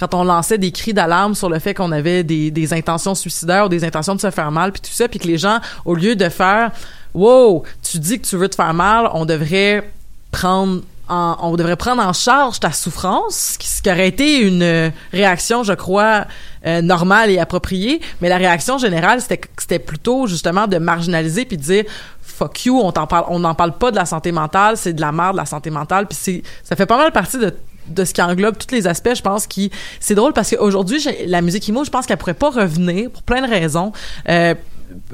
quand 0.00 0.14
on 0.14 0.24
lançait 0.24 0.58
des 0.58 0.72
cris 0.72 0.92
d'alarme 0.92 1.36
sur 1.36 1.48
le 1.48 1.60
fait 1.60 1.74
qu'on 1.74 1.92
avait 1.92 2.24
des, 2.24 2.50
des 2.50 2.72
intentions 2.74 3.14
suicidaires 3.14 3.66
ou 3.66 3.68
des 3.68 3.84
intentions 3.84 4.16
de 4.16 4.20
se 4.20 4.30
faire 4.32 4.50
mal, 4.50 4.72
puis 4.72 4.80
tout 4.80 4.90
ça, 4.90 5.06
puis 5.06 5.20
que 5.20 5.28
les 5.28 5.38
gens, 5.38 5.60
au 5.84 5.94
lieu 5.94 6.16
de 6.16 6.28
faire 6.28 6.72
«Wow, 7.14 7.64
tu 7.82 7.98
dis 7.98 8.20
que 8.20 8.26
tu 8.26 8.36
veux 8.36 8.48
te 8.48 8.54
faire 8.54 8.74
mal, 8.74 9.08
on 9.12 9.24
devrait 9.24 9.90
prendre 10.30 10.80
en, 11.08 11.36
on 11.42 11.56
devrait 11.56 11.76
prendre 11.76 12.02
en 12.02 12.12
charge 12.12 12.60
ta 12.60 12.72
souffrance, 12.72 13.58
ce 13.60 13.82
qui, 13.82 13.90
aurait 13.90 14.08
été 14.08 14.40
une 14.40 14.62
euh, 14.62 14.90
réaction, 15.12 15.62
je 15.62 15.72
crois, 15.72 16.26
euh, 16.66 16.80
normale 16.80 17.30
et 17.30 17.38
appropriée. 17.38 18.00
Mais 18.20 18.28
la 18.28 18.38
réaction 18.38 18.78
générale, 18.78 19.20
c'était 19.20 19.78
plutôt 19.78 20.26
justement 20.26 20.66
de 20.66 20.78
marginaliser 20.78 21.44
puis 21.44 21.56
de 21.56 21.62
dire 21.62 21.84
fuck 22.22 22.64
you, 22.64 22.80
on 22.80 22.92
t'en 22.92 23.06
parle, 23.06 23.38
n'en 23.38 23.54
parle 23.54 23.72
pas 23.72 23.90
de 23.90 23.96
la 23.96 24.06
santé 24.06 24.32
mentale, 24.32 24.76
c'est 24.76 24.94
de 24.94 25.00
la 25.00 25.12
merde 25.12 25.36
la 25.36 25.44
santé 25.44 25.70
mentale. 25.70 26.06
Puis 26.06 26.42
ça 26.62 26.76
fait 26.76 26.86
pas 26.86 26.96
mal 26.96 27.12
partie 27.12 27.38
de 27.38 27.54
de 27.88 28.04
ce 28.04 28.14
qui 28.14 28.22
englobe 28.22 28.56
tous 28.56 28.72
les 28.74 28.86
aspects, 28.86 29.14
je 29.14 29.22
pense 29.22 29.46
qui 29.46 29.70
c'est 30.00 30.14
drôle 30.14 30.32
parce 30.32 30.50
qu'aujourd'hui 30.50 31.04
la 31.26 31.42
musique 31.42 31.68
emo, 31.68 31.84
je 31.84 31.90
pense 31.90 32.06
qu'elle 32.06 32.16
pourrait 32.16 32.34
pas 32.34 32.50
revenir 32.50 33.10
pour 33.10 33.22
plein 33.22 33.42
de 33.42 33.50
raisons. 33.50 33.92
Euh, 34.28 34.54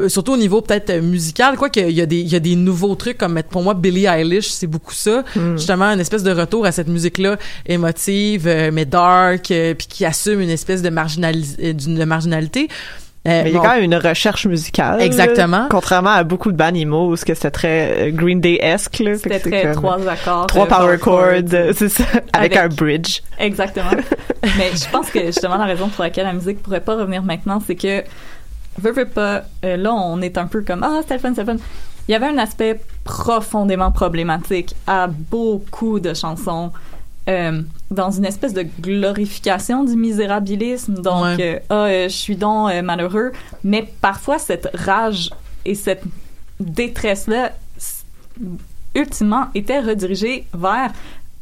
surtout 0.08 0.32
au 0.32 0.36
niveau 0.36 0.60
peut-être 0.60 0.90
euh, 0.90 1.00
musical 1.02 1.56
quoi 1.56 1.68
qu'il 1.70 1.90
y 1.90 2.00
a 2.00 2.06
des 2.06 2.18
il 2.20 2.28
y 2.28 2.36
a 2.36 2.40
des 2.40 2.56
nouveaux 2.56 2.94
trucs 2.94 3.18
comme 3.18 3.40
pour 3.50 3.62
moi 3.62 3.74
Billie 3.74 4.06
Eilish 4.06 4.48
c'est 4.48 4.66
beaucoup 4.66 4.92
ça 4.94 5.24
justement 5.56 5.86
une 5.86 6.00
espèce 6.00 6.22
de 6.22 6.30
retour 6.32 6.66
à 6.66 6.72
cette 6.72 6.88
musique 6.88 7.18
là 7.18 7.36
émotive 7.66 8.46
euh, 8.46 8.70
mais 8.72 8.84
dark 8.84 9.50
euh, 9.50 9.74
puis 9.74 9.86
qui 9.86 10.04
assume 10.04 10.40
une 10.40 10.50
espèce 10.50 10.82
de 10.82 10.90
marginalis- 10.90 11.56
euh, 11.62 12.06
marginalité 12.06 12.68
Euh, 13.26 13.42
Mais 13.42 13.50
il 13.50 13.54
y 13.54 13.58
a 13.58 13.60
quand 13.60 13.74
même 13.74 13.82
une 13.82 13.96
recherche 13.96 14.46
musicale. 14.46 15.02
Exactement. 15.02 15.62
là, 15.64 15.66
contrairement 15.68 16.10
à 16.10 16.22
beaucoup 16.22 16.52
de 16.52 16.56
bands 16.56 16.72
emo 16.72 17.14
ce 17.16 17.24
que 17.24 17.34
c'était 17.34 17.50
très 17.50 18.08
euh, 18.08 18.10
Green 18.12 18.40
Day-esque. 18.40 19.00
là. 19.00 19.16
C'était 19.18 19.40
très 19.40 19.62
comme- 19.64 19.72
trois 19.74 20.08
accords. 20.08 20.46
Trois 20.46 20.64
euh, 20.64 20.68
power 20.68 20.98
chords, 20.98 21.20
chords. 21.20 21.52
euh, 21.54 21.72
c'est 21.76 21.88
ça, 21.90 22.04
avec, 22.32 22.56
Avec- 22.56 22.56
un 22.56 22.68
bridge. 22.68 23.20
Exactement. 23.40 23.90
Mais 24.56 24.70
je 24.72 24.88
pense 24.90 25.10
que 25.10 25.26
justement 25.26 25.56
la 25.58 25.64
raison 25.66 25.88
pour 25.88 26.04
laquelle 26.04 26.24
la 26.26 26.32
musique 26.32 26.62
pourrait 26.62 26.80
pas 26.80 26.94
revenir 26.94 27.22
maintenant, 27.24 27.60
c'est 27.66 27.74
que 27.76 28.02
veux, 28.78 28.92
veux 28.92 29.06
pas, 29.08 29.42
euh, 29.64 29.76
là 29.76 29.92
on 29.92 30.20
est 30.20 30.36
un 30.38 30.46
peu 30.46 30.62
comme 30.62 30.82
ah 30.82 30.98
c'était 31.02 31.14
le 31.14 31.20
fun, 31.20 31.30
c'était 31.34 31.52
le 31.52 31.58
fun. 31.58 31.64
Il 32.08 32.12
y 32.12 32.14
avait 32.14 32.26
un 32.28 32.38
aspect 32.38 32.80
profondément 33.04 33.92
problématique 33.92 34.74
à 34.86 35.06
beaucoup 35.08 36.00
de 36.00 36.14
chansons. 36.14 36.72
euh, 37.28 37.60
dans 37.90 38.10
une 38.10 38.24
espèce 38.24 38.54
de 38.54 38.64
glorification 38.80 39.84
du 39.84 39.94
misérabilisme. 39.96 40.94
Donc, 40.94 41.24
Ouais. 41.24 41.36
euh, 41.40 41.58
ah, 41.68 41.74
euh, 41.84 42.04
je 42.08 42.14
suis 42.14 42.36
donc 42.36 42.70
euh, 42.70 42.80
malheureux. 42.80 43.32
Mais 43.62 43.86
parfois, 44.00 44.38
cette 44.38 44.70
rage 44.72 45.28
et 45.66 45.74
cette 45.74 46.04
détresse-là, 46.58 47.52
ultimement, 48.94 49.48
était 49.54 49.80
redirigée 49.80 50.46
vers 50.54 50.90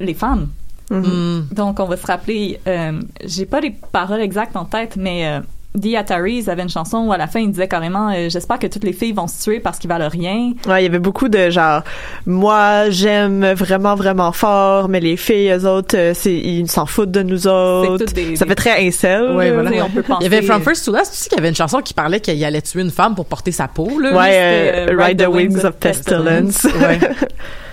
les 0.01 0.15
femmes. 0.15 0.49
Mhm. 0.91 1.49
Donc, 1.53 1.79
on 1.81 1.85
va 1.85 1.97
se 1.97 2.07
rappeler, 2.07 2.59
euh, 2.67 3.01
j'ai 3.25 3.47
pas 3.47 3.61
les 3.61 3.71
paroles 3.93 4.21
exactes 4.21 4.57
en 4.57 4.65
tête, 4.65 4.97
mais 4.97 5.27
euh, 5.27 5.41
The 5.81 5.95
Ataris 5.97 6.49
avait 6.49 6.63
une 6.63 6.69
chanson 6.69 6.99
où 7.07 7.13
à 7.13 7.17
la 7.19 7.27
fin, 7.27 7.41
il 7.41 7.51
disait 7.51 7.69
carrément 7.69 8.11
euh, 8.11 8.29
J'espère 8.29 8.59
que 8.59 8.67
toutes 8.67 8.85
les 8.85 8.93
filles 8.93 9.13
vont 9.13 9.27
se 9.27 9.43
tuer 9.43 9.61
parce 9.61 9.79
qu'ils 9.79 9.89
valent 9.91 10.09
rien. 10.09 10.53
Ouais, 10.67 10.81
il 10.81 10.85
y 10.85 10.87
avait 10.89 10.99
beaucoup 10.99 11.29
de 11.29 11.51
genre, 11.51 11.83
moi, 12.27 12.91
j'aime 12.91 13.45
vraiment, 13.53 13.95
vraiment 13.95 14.33
fort, 14.33 14.89
mais 14.89 15.01
les 15.01 15.17
filles, 15.17 15.51
eux 15.53 15.67
autres, 15.67 15.97
euh, 15.97 16.13
c'est, 16.15 16.35
ils 16.35 16.69
s'en 16.71 16.87
foutent 16.87 17.11
de 17.11 17.23
nous 17.23 17.47
autres. 17.47 17.99
toutes 17.99 18.15
des- 18.15 18.37
ça 18.37 18.45
des- 18.45 18.49
fait 18.51 18.55
très 18.55 18.87
incel. 18.87 19.33
Ouais, 19.33 19.51
là. 19.51 19.55
voilà. 19.63 19.71
Penser- 20.07 20.17
Il 20.21 20.23
y 20.25 20.27
avait 20.27 20.43
From 20.43 20.63
First 20.63 20.85
to 20.87 20.93
Last 20.93 21.13
aussi 21.13 21.29
qui 21.29 21.39
avait 21.39 21.49
une 21.49 21.55
chanson 21.57 21.81
qui 21.81 21.95
parlait 21.95 22.21
qu'il 22.21 22.43
allait 22.45 22.63
tuer 22.63 22.83
une 22.83 22.91
femme 22.91 23.15
pour 23.15 23.27
porter 23.27 23.53
sa 23.53 23.69
peau. 23.69 23.99
Là. 24.01 24.13
Ouais, 24.17 24.31
euh, 24.33 24.87
euh, 24.91 24.97
Ride 25.05 25.23
the 25.23 25.29
Wings 25.29 25.65
of 25.65 25.75
Pestilence. 25.77 26.65
Ouais. 26.81 26.99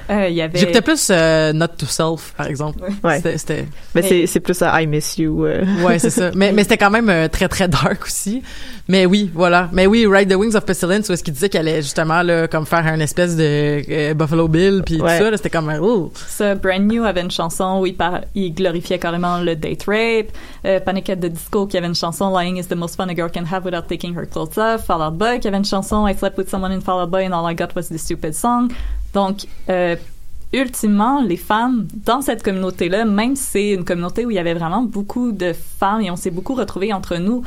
Euh, 0.10 0.28
y 0.30 0.42
avait. 0.42 0.60
J'écoutais 0.60 0.82
plus 0.82 1.08
euh, 1.12 1.54
Not 1.54 1.68
to 1.78 1.86
Self, 1.86 2.34
par 2.38 2.48
exemple. 2.48 2.80
Ouais. 3.04 3.18
C'était- 3.18 3.38
C'était... 3.38 3.66
Mais 3.96 4.02
c'est, 4.02 4.28
c'est 4.28 4.40
plus 4.40 4.62
à 4.62 4.82
I 4.82 4.88
Miss 4.88 5.18
You. 5.18 5.46
euh. 5.46 5.64
Ouais, 5.84 6.00
c'est 6.00 6.10
ça. 6.10 6.32
Mais, 6.36 6.52
mais 6.52 6.64
c'était 6.64 6.78
quand 6.78 6.90
même 6.92 7.10
euh, 7.10 7.28
très, 7.28 7.48
très 7.48 7.68
dark 7.68 8.04
aussi. 8.06 8.42
Mais 8.90 9.06
oui, 9.06 9.32
voilà. 9.34 9.70
Mais 9.72 9.88
oui, 9.88 10.06
Ride 10.06 10.30
the 10.30 10.36
Wings 10.36 10.56
of 10.56 10.66
Pestilence, 10.66 11.08
où 11.10 11.14
est-ce 11.14 11.24
qu'il 11.24 11.34
disait 11.34 11.48
qu'elle 11.50 11.68
allait 11.68 11.82
justement, 11.82 12.22
là, 12.22 12.48
comme 12.48 12.66
faire 12.66 12.86
un 12.86 13.00
espèce 13.00 13.36
de 13.38 13.82
euh, 13.90 14.14
Buffalo 14.14 14.48
Bill, 14.50 14.82
puis 14.86 15.02
Ouais. 15.02 15.18
tout 15.18 15.24
ça, 15.24 15.32
là, 15.32 15.38
c'était 15.38 15.50
comme, 15.50 15.72
oh. 15.82 16.12
Ça, 16.28 16.56
Brand 16.56 16.82
New 16.82 17.04
avait 17.06 17.22
une 17.22 17.32
chanson 17.32 17.80
où 17.82 17.86
il, 17.86 17.96
par- 17.96 18.22
il 18.36 18.54
glorifiait 18.54 19.00
carrément 19.00 19.40
le 19.40 19.56
date 19.56 19.84
rape. 19.88 20.32
Euh, 20.66 20.80
Panic 20.82 21.10
at 21.10 21.16
the 21.18 21.26
Disco 21.28 21.66
qui 21.68 21.78
avait 21.78 21.88
une 21.88 21.96
chanson 21.96 22.30
Lying 22.38 22.58
is 22.58 22.66
the 22.68 22.76
most 22.76 22.96
fun 22.98 23.08
a 23.10 23.16
girl 23.16 23.30
can 23.32 23.44
have 23.52 23.64
without 23.66 23.88
taking 23.88 24.14
her 24.18 24.26
clothes 24.26 24.58
off. 24.58 24.86
Fall 24.86 25.02
Out 25.02 25.18
Boy 25.18 25.40
qui 25.40 25.48
avait 25.48 25.58
une 25.58 25.66
chanson 25.66 26.06
I 26.08 26.14
slept 26.14 26.38
with 26.38 26.50
someone 26.50 26.72
in 26.72 26.82
Fall 26.82 27.02
Out 27.04 27.10
Boy 27.12 27.26
and 27.26 27.34
all 27.34 27.46
I 27.50 27.54
got 27.56 27.76
was 27.76 27.88
this 27.90 28.02
stupid 28.04 28.34
song. 28.36 28.70
Donc, 29.14 29.46
euh, 29.70 29.96
ultimement, 30.52 31.22
les 31.22 31.38
femmes 31.38 31.88
dans 32.06 32.22
cette 32.22 32.44
communauté-là, 32.44 33.06
même 33.06 33.36
si 33.36 33.44
c'est 33.44 33.72
une 33.72 33.86
communauté 33.86 34.26
où 34.26 34.32
il 34.32 34.36
y 34.36 34.40
avait 34.40 34.54
vraiment 34.54 34.84
beaucoup 34.84 35.32
de 35.32 35.54
femmes 35.54 36.02
et 36.02 36.12
on 36.12 36.16
s'est 36.16 36.32
beaucoup 36.32 36.56
retrouvés 36.56 36.94
entre 36.94 37.18
nous, 37.18 37.44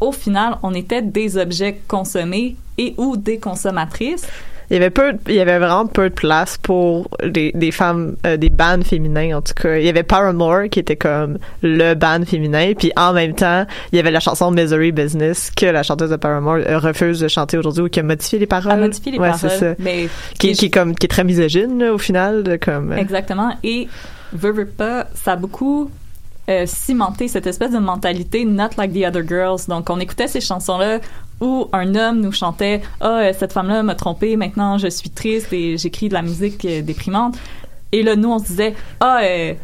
au 0.00 0.12
final, 0.12 0.58
on 0.62 0.74
était 0.74 1.02
des 1.02 1.36
objets 1.36 1.80
consommés 1.88 2.56
et 2.76 2.94
ou 2.96 3.16
des 3.16 3.38
consommatrices. 3.38 4.26
Il 4.70 4.74
y 4.74 4.76
avait 4.76 4.90
peu, 4.90 5.14
il 5.28 5.34
y 5.34 5.40
avait 5.40 5.58
vraiment 5.58 5.86
peu 5.86 6.10
de 6.10 6.14
place 6.14 6.58
pour 6.58 7.08
des, 7.24 7.52
des 7.54 7.70
femmes, 7.70 8.16
euh, 8.26 8.36
des 8.36 8.50
bands 8.50 8.82
féminins 8.84 9.38
en 9.38 9.40
tout 9.42 9.54
cas. 9.54 9.76
Il 9.78 9.84
y 9.84 9.88
avait 9.88 10.02
Paramore 10.02 10.68
qui 10.70 10.78
était 10.80 10.96
comme 10.96 11.38
le 11.62 11.94
band 11.94 12.24
féminin, 12.26 12.72
puis 12.76 12.92
en 12.96 13.12
même 13.14 13.34
temps, 13.34 13.64
il 13.92 13.96
y 13.96 13.98
avait 13.98 14.10
la 14.10 14.20
chanson 14.20 14.50
Misery 14.50 14.92
Business 14.92 15.50
que 15.56 15.66
la 15.66 15.82
chanteuse 15.82 16.10
de 16.10 16.16
Paramore 16.16 16.58
euh, 16.66 16.78
refuse 16.78 17.20
de 17.20 17.28
chanter 17.28 17.56
aujourd'hui 17.56 17.84
ou 17.84 17.88
qui 17.88 18.00
a 18.00 18.02
modifié 18.02 18.38
les 18.38 18.46
paroles. 18.46 18.72
À 18.72 18.76
modifier 18.76 19.12
les 19.12 19.18
ouais, 19.18 19.30
paroles. 19.30 19.50
c'est 19.50 19.58
ça. 19.58 19.74
Mais 19.78 20.08
Qui, 20.38 20.52
qui 20.52 20.66
est 20.66 20.70
comme 20.70 20.94
qui 20.94 21.06
est 21.06 21.08
très 21.08 21.24
misogyne 21.24 21.78
là, 21.78 21.94
au 21.94 21.98
final, 21.98 22.42
de, 22.42 22.56
comme. 22.56 22.92
euh, 22.92 22.96
Exactement. 22.96 23.50
Et 23.64 23.88
veux, 24.34 24.52
veux 24.52 24.66
pas, 24.66 25.06
ça 25.14 25.32
a 25.32 25.36
beaucoup 25.36 25.90
euh, 26.50 26.64
cimenté 26.66 27.28
cette 27.28 27.46
espèce 27.46 27.70
de 27.72 27.78
mentalité 27.78 28.44
not 28.44 28.70
like 28.76 28.92
the 28.92 29.04
other 29.06 29.22
girls. 29.26 29.66
Donc, 29.68 29.88
on 29.90 29.98
écoutait 30.00 30.28
ces 30.28 30.40
chansons-là 30.40 30.98
où 31.40 31.68
un 31.72 31.94
homme 31.94 32.20
nous 32.20 32.32
chantait 32.32 32.80
Ah, 33.00 33.20
euh, 33.20 33.32
cette 33.38 33.52
femme-là 33.52 33.82
m'a 33.82 33.94
trompé, 33.94 34.36
maintenant 34.36 34.78
je 34.78 34.88
suis 34.88 35.10
triste 35.10 35.52
et 35.52 35.76
j'écris 35.78 36.08
de 36.08 36.14
la 36.14 36.22
musique 36.22 36.64
euh, 36.64 36.82
déprimante. 36.82 37.36
Et 37.92 38.02
là, 38.02 38.16
nous, 38.16 38.30
on 38.30 38.38
se 38.38 38.44
disait 38.46 38.74
Ah, 39.00 39.20
euh, 39.22 39.54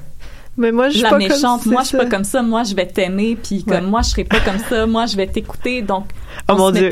Mais 0.56 0.70
moi, 0.72 0.88
je 0.88 0.94
suis 0.94 1.02
la 1.02 1.10
pas 1.10 1.18
comme 1.18 1.28
méchante, 1.28 1.66
moi, 1.66 1.82
je 1.82 1.88
suis 1.88 1.96
pas 1.98 2.06
comme 2.06 2.24
ça, 2.24 2.42
moi, 2.42 2.62
je 2.62 2.74
vais 2.74 2.86
t'aimer, 2.86 3.36
puis 3.36 3.64
comme 3.64 3.74
Ouais. 3.74 3.80
moi, 3.90 4.02
je 4.02 4.10
serai 4.10 4.24
pas 4.24 4.38
comme 4.40 4.58
ça, 4.58 4.86
moi, 4.86 5.06
je 5.06 5.16
vais 5.16 5.26
t'écouter. 5.26 5.82
Donc, 5.82 6.04
Oh 6.48 6.52
on 6.52 6.56
mon 6.56 6.68
se 6.68 6.78
dieu, 6.78 6.90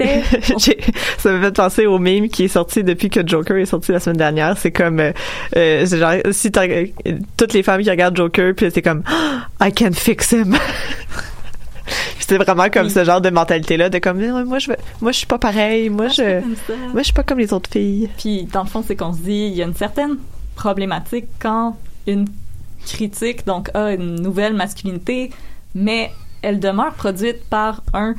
on- 0.55 0.59
ça 1.19 1.33
m'a 1.33 1.41
fait 1.47 1.53
penser 1.53 1.87
au 1.87 1.99
meme 1.99 2.29
qui 2.29 2.45
est 2.45 2.49
sorti 2.49 2.83
depuis 2.85 3.09
que 3.09 3.27
Joker 3.27 3.57
est 3.57 3.67
sorti 3.67 3.93
la 3.93 4.01
semaine 4.01 4.17
dernière. 4.19 4.59
C'est 4.59 4.73
comme, 4.73 5.01
euh, 5.01 5.13
euh, 5.57 5.87
c'est 5.87 5.99
genre, 5.99 6.15
si 6.33 6.51
toutes 7.37 7.53
les 7.53 7.63
femmes 7.63 7.83
qui 7.83 7.91
regardent 7.91 8.17
Joker, 8.17 8.53
puis 8.55 8.69
c'est 8.73 8.83
comme, 8.83 9.03
I 9.61 9.73
can 9.73 9.93
fix 9.93 10.33
him. 10.33 10.57
c'est 12.39 12.45
vraiment 12.45 12.69
comme 12.71 12.89
ce 12.89 13.05
genre 13.05 13.21
de 13.21 13.31
mentalité-là, 13.31 13.89
de 13.91 13.99
comme, 13.99 14.21
Eh, 14.23 14.31
moi 14.45 14.59
je 14.59 14.71
veux, 14.71 14.77
moi 15.01 15.13
je 15.13 15.19
suis 15.19 15.27
pas 15.27 15.39
pareil, 15.39 15.89
moi 15.91 16.09
je, 16.09 16.41
comme 16.41 16.57
ça. 16.67 16.73
moi 16.93 16.99
je 16.99 17.05
suis 17.05 17.13
pas 17.13 17.23
comme 17.23 17.39
les 17.39 17.53
autres 17.53 17.71
filles. 17.71 18.09
Puis, 18.19 18.45
dans 18.45 18.63
le 18.63 18.69
fond, 18.69 18.83
c'est 18.87 18.97
qu'on 18.97 19.13
se 19.13 19.19
dit, 19.21 19.49
il 19.51 19.55
y 19.55 19.63
a 19.63 19.67
une 19.67 19.75
certaine 19.75 20.17
problématique 20.55 21.27
quand 21.41 21.77
une 22.07 22.27
critique, 22.87 23.47
donc, 23.47 23.71
a 23.75 23.93
une 23.93 24.21
nouvelle 24.21 24.55
masculinité, 24.55 25.31
mais 25.75 26.11
elle 26.43 26.59
demeure 26.59 26.95
produite 26.95 27.45
par 27.49 27.83
un 27.95 28.15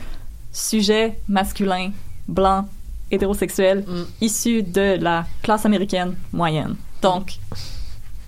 sujet 0.51 1.17
masculin, 1.27 1.91
blanc, 2.27 2.67
hétérosexuel, 3.11 3.83
Mm. 3.87 4.03
issu 4.21 4.63
de 4.63 4.97
la 5.01 5.25
classe 5.41 5.65
américaine 5.65 6.15
moyenne. 6.31 6.75
Donc, 7.01 7.33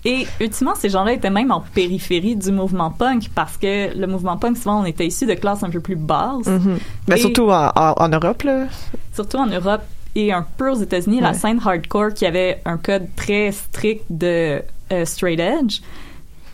et 0.08 0.26
ultimement, 0.40 0.74
ces 0.76 0.88
gens-là 0.88 1.12
étaient 1.12 1.30
même 1.30 1.50
en 1.50 1.60
périphérie 1.60 2.36
du 2.36 2.52
mouvement 2.52 2.90
punk 2.90 3.28
parce 3.34 3.56
que 3.56 3.96
le 3.98 4.06
mouvement 4.06 4.36
punk, 4.36 4.56
souvent, 4.56 4.80
on 4.82 4.84
était 4.84 5.06
issus 5.06 5.26
de 5.26 5.34
classes 5.34 5.62
un 5.62 5.70
peu 5.70 5.80
plus 5.80 5.96
basses 5.96 6.46
Mhm. 6.46 6.78
Ben, 7.08 7.16
surtout 7.18 7.50
en, 7.50 7.70
en, 7.74 7.92
en 7.96 8.08
Europe, 8.08 8.42
là. 8.42 8.66
surtout 9.14 9.38
en 9.38 9.46
Europe 9.46 9.82
et 10.14 10.32
un 10.32 10.46
peu 10.56 10.70
aux 10.70 10.76
États-Unis, 10.80 11.20
la 11.20 11.34
scène 11.34 11.60
hardcore 11.64 12.14
qui 12.14 12.24
avait 12.24 12.60
un 12.64 12.78
code 12.78 13.08
très 13.16 13.52
strict 13.52 14.04
de 14.08 14.62
euh, 14.92 15.04
straight 15.04 15.40
edge. 15.40 15.80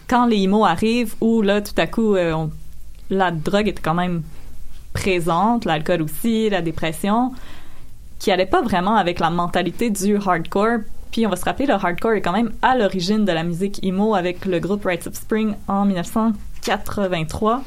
Quand 0.09 0.27
les 0.27 0.43
emo 0.43 0.65
arrivent, 0.65 1.15
où 1.21 1.43
là, 1.43 1.61
tout 1.61 1.75
à 1.77 1.87
coup, 1.87 2.17
euh, 2.17 2.33
on- 2.33 2.51
la 3.11 3.31
drogue 3.31 3.69
était 3.69 3.81
quand 3.83 3.95
même 3.95 4.23
présente, 4.93 5.65
l'alcool 5.65 6.03
aussi, 6.03 6.51
la 6.51 6.61
dépression, 6.63 7.33
qui 8.19 8.31
allait 8.31 8.47
pas 8.47 8.63
vraiment 8.63 8.97
avec 8.97 9.21
la 9.21 9.31
mentalité 9.31 9.91
du 9.91 10.17
hardcore. 10.17 10.79
Puis 11.13 11.27
on 11.27 11.31
va 11.31 11.37
se 11.37 11.45
rappeler, 11.45 11.67
le 11.67 11.75
hardcore 11.75 12.13
est 12.15 12.23
quand 12.23 12.33
même 12.33 12.53
à 12.63 12.77
l'origine 12.77 13.25
de 13.25 13.33
la 13.33 13.45
musique 13.45 13.79
emo 13.85 14.15
avec 14.15 14.45
le 14.47 14.59
groupe 14.59 14.85
Rites 14.87 15.07
of 15.07 15.15
Spring 15.15 15.55
en 15.69 15.85
1983. 15.85 17.63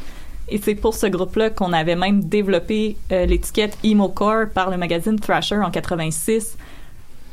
Et 0.49 0.59
c'est 0.59 0.75
pour 0.75 0.93
ce 0.93 1.07
groupe-là 1.07 1.49
qu'on 1.49 1.73
avait 1.73 1.95
même 1.95 2.23
développé 2.23 2.97
euh, 3.11 3.25
l'étiquette 3.25 3.77
emo 3.83 4.09
core 4.09 4.47
par 4.53 4.69
le 4.69 4.77
magazine 4.77 5.19
Thrasher 5.19 5.57
en 5.57 5.71
86. 5.71 6.57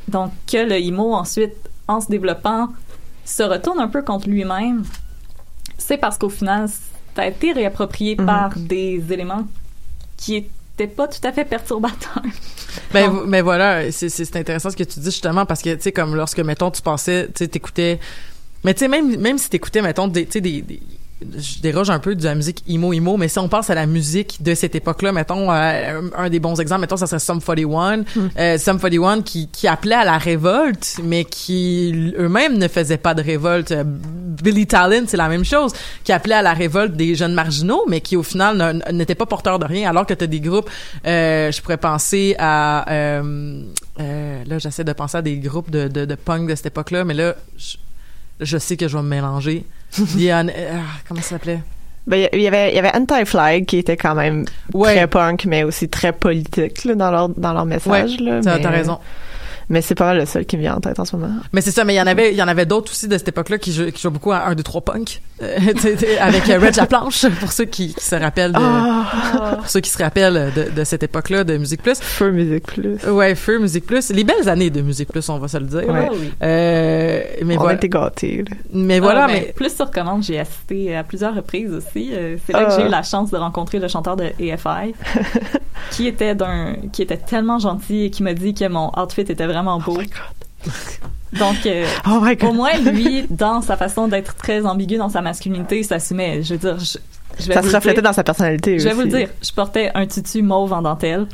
Donc 0.07 0.31
que 0.51 0.57
le 0.57 0.75
emo 0.77 1.13
ensuite, 1.13 1.55
en 1.87 2.01
se 2.01 2.07
développant, 2.07 2.69
se 3.25 3.43
retourne 3.43 3.79
un 3.79 3.87
peu 3.87 4.01
contre 4.01 4.27
lui-même. 4.29 4.83
C'est 5.77 5.97
parce 5.97 6.17
qu'au 6.17 6.29
final, 6.29 6.67
ça 7.15 7.21
a 7.21 7.27
été 7.27 7.51
réapproprié 7.53 8.15
Mhm. 8.17 8.25
par 8.25 8.57
des 8.57 9.03
éléments 9.11 9.45
qui 10.17 10.35
étaient 10.37 10.49
pas 10.95 11.07
tout 11.07 11.19
à 11.27 11.31
fait 11.31 11.45
perturbateurs. 11.45 12.21
Ben, 12.93 13.07
Donc, 13.07 13.21
v- 13.21 13.25
mais 13.27 13.41
voilà, 13.41 13.91
c'est, 13.91 14.35
intéressant 14.35 14.69
ce 14.71 14.75
que 14.77 14.83
tu 14.83 14.99
dis 14.99 15.05
justement 15.11 15.45
parce 15.45 15.61
que, 15.61 15.75
tu 15.75 15.81
sais, 15.81 15.91
comme 15.91 16.15
lorsque, 16.15 16.39
mettons, 16.39 16.71
tu 16.71 16.81
passais, 16.81 17.27
tu 17.27 17.43
sais, 17.43 17.47
t'écoutais. 17.47 17.99
Mais 18.63 18.73
tu 18.73 18.79
sais, 18.79 18.87
même, 18.87 19.15
même 19.17 19.37
si 19.37 19.49
t'écoutais, 19.49 19.81
mettons, 19.81 20.07
des, 20.07 20.25
tu 20.25 20.33
sais, 20.33 20.41
des, 20.41 20.61
des- 20.61 20.79
Je 21.39 21.61
déroge 21.61 21.89
un 21.89 21.99
peu 21.99 22.15
de 22.15 22.23
la 22.25 22.35
musique 22.35 22.63
emo-emo, 22.67 23.15
mais 23.17 23.27
si 23.29 23.39
on 23.39 23.47
pense 23.47 23.69
à 23.69 23.75
la 23.75 23.85
musique 23.85 24.41
de 24.43 24.53
cette 24.55 24.75
époque-là, 24.75 25.11
mettons, 25.13 25.51
euh, 25.51 26.01
un, 26.17 26.29
des 26.29 26.39
bons 26.39 26.59
exemples, 26.59 26.81
mettons, 26.81 26.97
ça 26.97 27.07
serait 27.07 27.19
Sum 27.19 27.39
41. 27.41 28.03
Euh, 28.37 28.57
Sum 28.57 28.77
41 28.79 29.21
qui, 29.21 29.47
qui 29.49 29.67
appelait 29.67 29.95
à 29.95 30.03
la 30.05 30.17
révolte, 30.17 30.97
mais 31.03 31.23
qui 31.23 32.13
eux-mêmes 32.17 32.57
ne 32.57 32.67
faisaient 32.67 32.97
pas 32.97 33.13
de 33.13 33.21
révolte. 33.21 33.71
Billy 34.43 34.67
Talent, 34.67 35.03
c'est 35.07 35.17
la 35.17 35.29
même 35.29 35.45
chose, 35.45 35.71
qui 36.03 36.11
appelait 36.11 36.35
à 36.35 36.41
la 36.41 36.53
révolte 36.53 36.93
des 36.95 37.15
jeunes 37.15 37.33
marginaux, 37.33 37.83
mais 37.87 38.01
qui 38.01 38.15
au 38.17 38.23
final 38.23 38.83
n'étaient 38.91 39.15
pas 39.15 39.25
porteurs 39.25 39.57
de 39.57 39.65
rien, 39.65 39.89
alors 39.89 40.05
que 40.05 40.13
tu 40.13 40.23
as 40.23 40.27
des 40.27 40.39
groupes, 40.41 40.69
euh, 41.07 41.51
je 41.51 41.61
pourrais 41.61 41.77
penser 41.77 42.35
à... 42.37 42.91
euh, 42.91 43.61
euh, 43.99 44.43
là, 44.45 44.59
j'essaie 44.59 44.83
de 44.83 44.93
penser 44.93 45.17
à 45.17 45.21
des 45.21 45.37
groupes 45.37 45.71
de, 45.71 45.87
de, 45.87 46.05
de 46.05 46.15
punk 46.15 46.49
de 46.49 46.55
cette 46.55 46.65
époque-là, 46.67 47.03
mais 47.05 47.13
là, 47.13 47.35
je, 47.57 47.77
je 48.41 48.57
sais 48.57 48.75
que 48.77 48.87
je 48.87 48.97
vais 48.97 49.03
me 49.03 49.09
mélanger. 49.09 49.65
Diane, 49.97 50.51
comment 51.07 51.21
ça 51.21 51.29
s'appelait? 51.29 51.61
Ben, 52.05 52.27
il 52.33 52.41
y 52.41 52.47
avait, 52.47 52.71
il 52.71 52.75
y 52.75 52.79
avait 52.79 52.93
Anti-Flag 52.93 53.65
qui 53.65 53.77
était 53.77 53.95
quand 53.95 54.13
même 54.13 54.43
Ouais. 54.73 54.93
très 54.95 55.07
punk, 55.07 55.45
mais 55.45 55.63
aussi 55.63 55.87
très 55.87 56.11
politique, 56.11 56.83
là, 56.83 56.95
dans 56.95 57.11
leur, 57.11 57.29
dans 57.29 57.53
leur 57.53 57.65
message, 57.65 58.19
là. 58.19 58.41
T'as, 58.43 58.57
mais, 58.57 58.61
t'as 58.63 58.69
raison. 58.71 58.99
Mais 59.69 59.81
c'est 59.81 59.95
pas 59.95 60.05
mal 60.05 60.17
le 60.17 60.25
seul 60.25 60.45
qui 60.45 60.57
me 60.57 60.61
vient 60.61 60.75
en 60.75 60.79
tête 60.79 60.99
en 60.99 61.05
ce 61.05 61.15
moment. 61.15 61.33
Mais 61.53 61.61
c'est 61.61 61.71
ça, 61.71 61.83
mais 61.83 61.93
il 61.93 61.97
y 61.97 62.01
en 62.01 62.07
avait, 62.07 62.31
il 62.31 62.37
y 62.37 62.43
en 62.43 62.47
avait 62.47 62.65
d'autres 62.65 62.91
aussi 62.91 63.07
de 63.07 63.17
cette 63.17 63.29
époque-là 63.29 63.57
qui 63.57 63.71
jouaient 63.73 63.91
beaucoup 64.11 64.31
à 64.31 64.45
1, 64.47 64.55
2, 64.55 64.63
3 64.63 64.81
punk. 64.81 65.21
Avec 66.21 66.49
euh, 66.49 66.59
Reg 66.59 66.75
Laplanche, 66.75 67.25
pour 67.39 67.51
ceux 67.51 67.65
qui, 67.65 67.93
qui 67.93 68.03
se 68.03 68.15
rappellent 68.15 68.51
de, 68.53 69.55
pour 69.57 69.67
ceux 69.67 69.79
qui 69.81 69.89
se 69.89 70.01
rappellent 70.01 70.51
de, 70.55 70.69
de 70.69 70.83
cette 70.83 71.03
époque-là 71.03 71.43
de 71.43 71.57
Musique 71.57 71.81
Plus. 71.81 71.99
Feu 71.99 72.31
Musique 72.31 72.65
Plus. 72.65 72.97
Ouais, 73.07 73.35
Feu, 73.35 73.59
Musique 73.59 73.85
Plus. 73.85 74.09
Les 74.11 74.23
belles 74.23 74.47
années 74.47 74.69
de 74.69 74.81
Musique 74.81 75.09
Plus, 75.09 75.27
on 75.29 75.39
va 75.39 75.47
se 75.47 75.57
le 75.57 75.65
dire. 75.65 75.87
Ouais. 75.89 76.09
Oui. 76.11 76.31
Euh, 76.43 77.21
mais 77.43 77.55
On 77.55 77.59
a 77.59 77.61
voilà. 77.63 77.75
été 77.77 77.89
gâtés, 77.89 78.43
là. 78.49 78.55
Mais 78.73 78.99
voilà, 78.99 79.23
Ah, 79.25 79.27
ben, 79.27 79.33
mais, 79.47 79.53
Plus 79.53 79.75
sur 79.75 79.89
commande, 79.91 80.23
j'ai 80.23 80.39
assisté 80.39 80.95
à 80.95 81.03
plusieurs 81.03 81.35
reprises 81.35 81.71
aussi. 81.73 82.11
Euh, 82.13 82.37
c'est 82.45 82.53
là 82.53 82.65
que 82.65 82.71
Ah. 82.71 82.77
j'ai 82.79 82.85
eu 82.87 82.89
la 82.89 83.03
chance 83.03 83.31
de 83.31 83.37
rencontrer 83.37 83.79
le 83.79 83.87
chanteur 83.87 84.15
de 84.15 84.25
AFI, 84.39 84.93
qui 85.91 86.07
était 86.07 86.35
d'un, 86.35 86.75
qui 86.91 87.01
était 87.01 87.17
tellement 87.17 87.59
gentil 87.59 88.05
et 88.05 88.09
qui 88.09 88.23
m'a 88.23 88.33
dit 88.33 88.53
que 88.53 88.67
mon 88.67 88.91
outfit 88.97 89.21
était 89.21 89.45
vraiment 89.53 89.79
beau. 89.79 89.95
Oh 89.97 90.01
my 90.01 90.07
God. 90.07 90.73
Donc, 91.39 91.65
euh, 91.65 91.85
Oh 92.07 92.19
my 92.21 92.37
au 92.47 92.53
moins, 92.53 92.77
lui, 92.77 93.25
dans 93.29 93.61
sa 93.61 93.75
façon 93.77 94.07
d'être 94.07 94.35
très 94.35 94.65
ambigu 94.65 94.97
dans 94.97 95.09
sa 95.09 95.21
masculinité, 95.21 95.79
il 95.79 95.83
s'assumait. 95.85 96.43
Je 96.43 96.53
veux 96.53 96.59
dire, 96.59 96.79
je, 96.79 96.97
je 97.39 97.47
vais 97.47 97.53
Ça 97.55 97.61
vous 97.61 97.69
se 97.69 97.75
reflétait 97.75 97.95
dire. 98.01 98.03
dans 98.03 98.13
sa 98.13 98.23
personnalité 98.23 98.77
Je 98.77 98.83
vais 98.83 98.91
aussi. 98.91 98.97
vous 98.97 99.11
le 99.11 99.17
dire, 99.17 99.29
je 99.41 99.51
portais 99.51 99.89
un 99.95 100.05
tutu 100.05 100.41
mauve 100.43 100.73
en 100.73 100.83
dentelle 100.83 101.25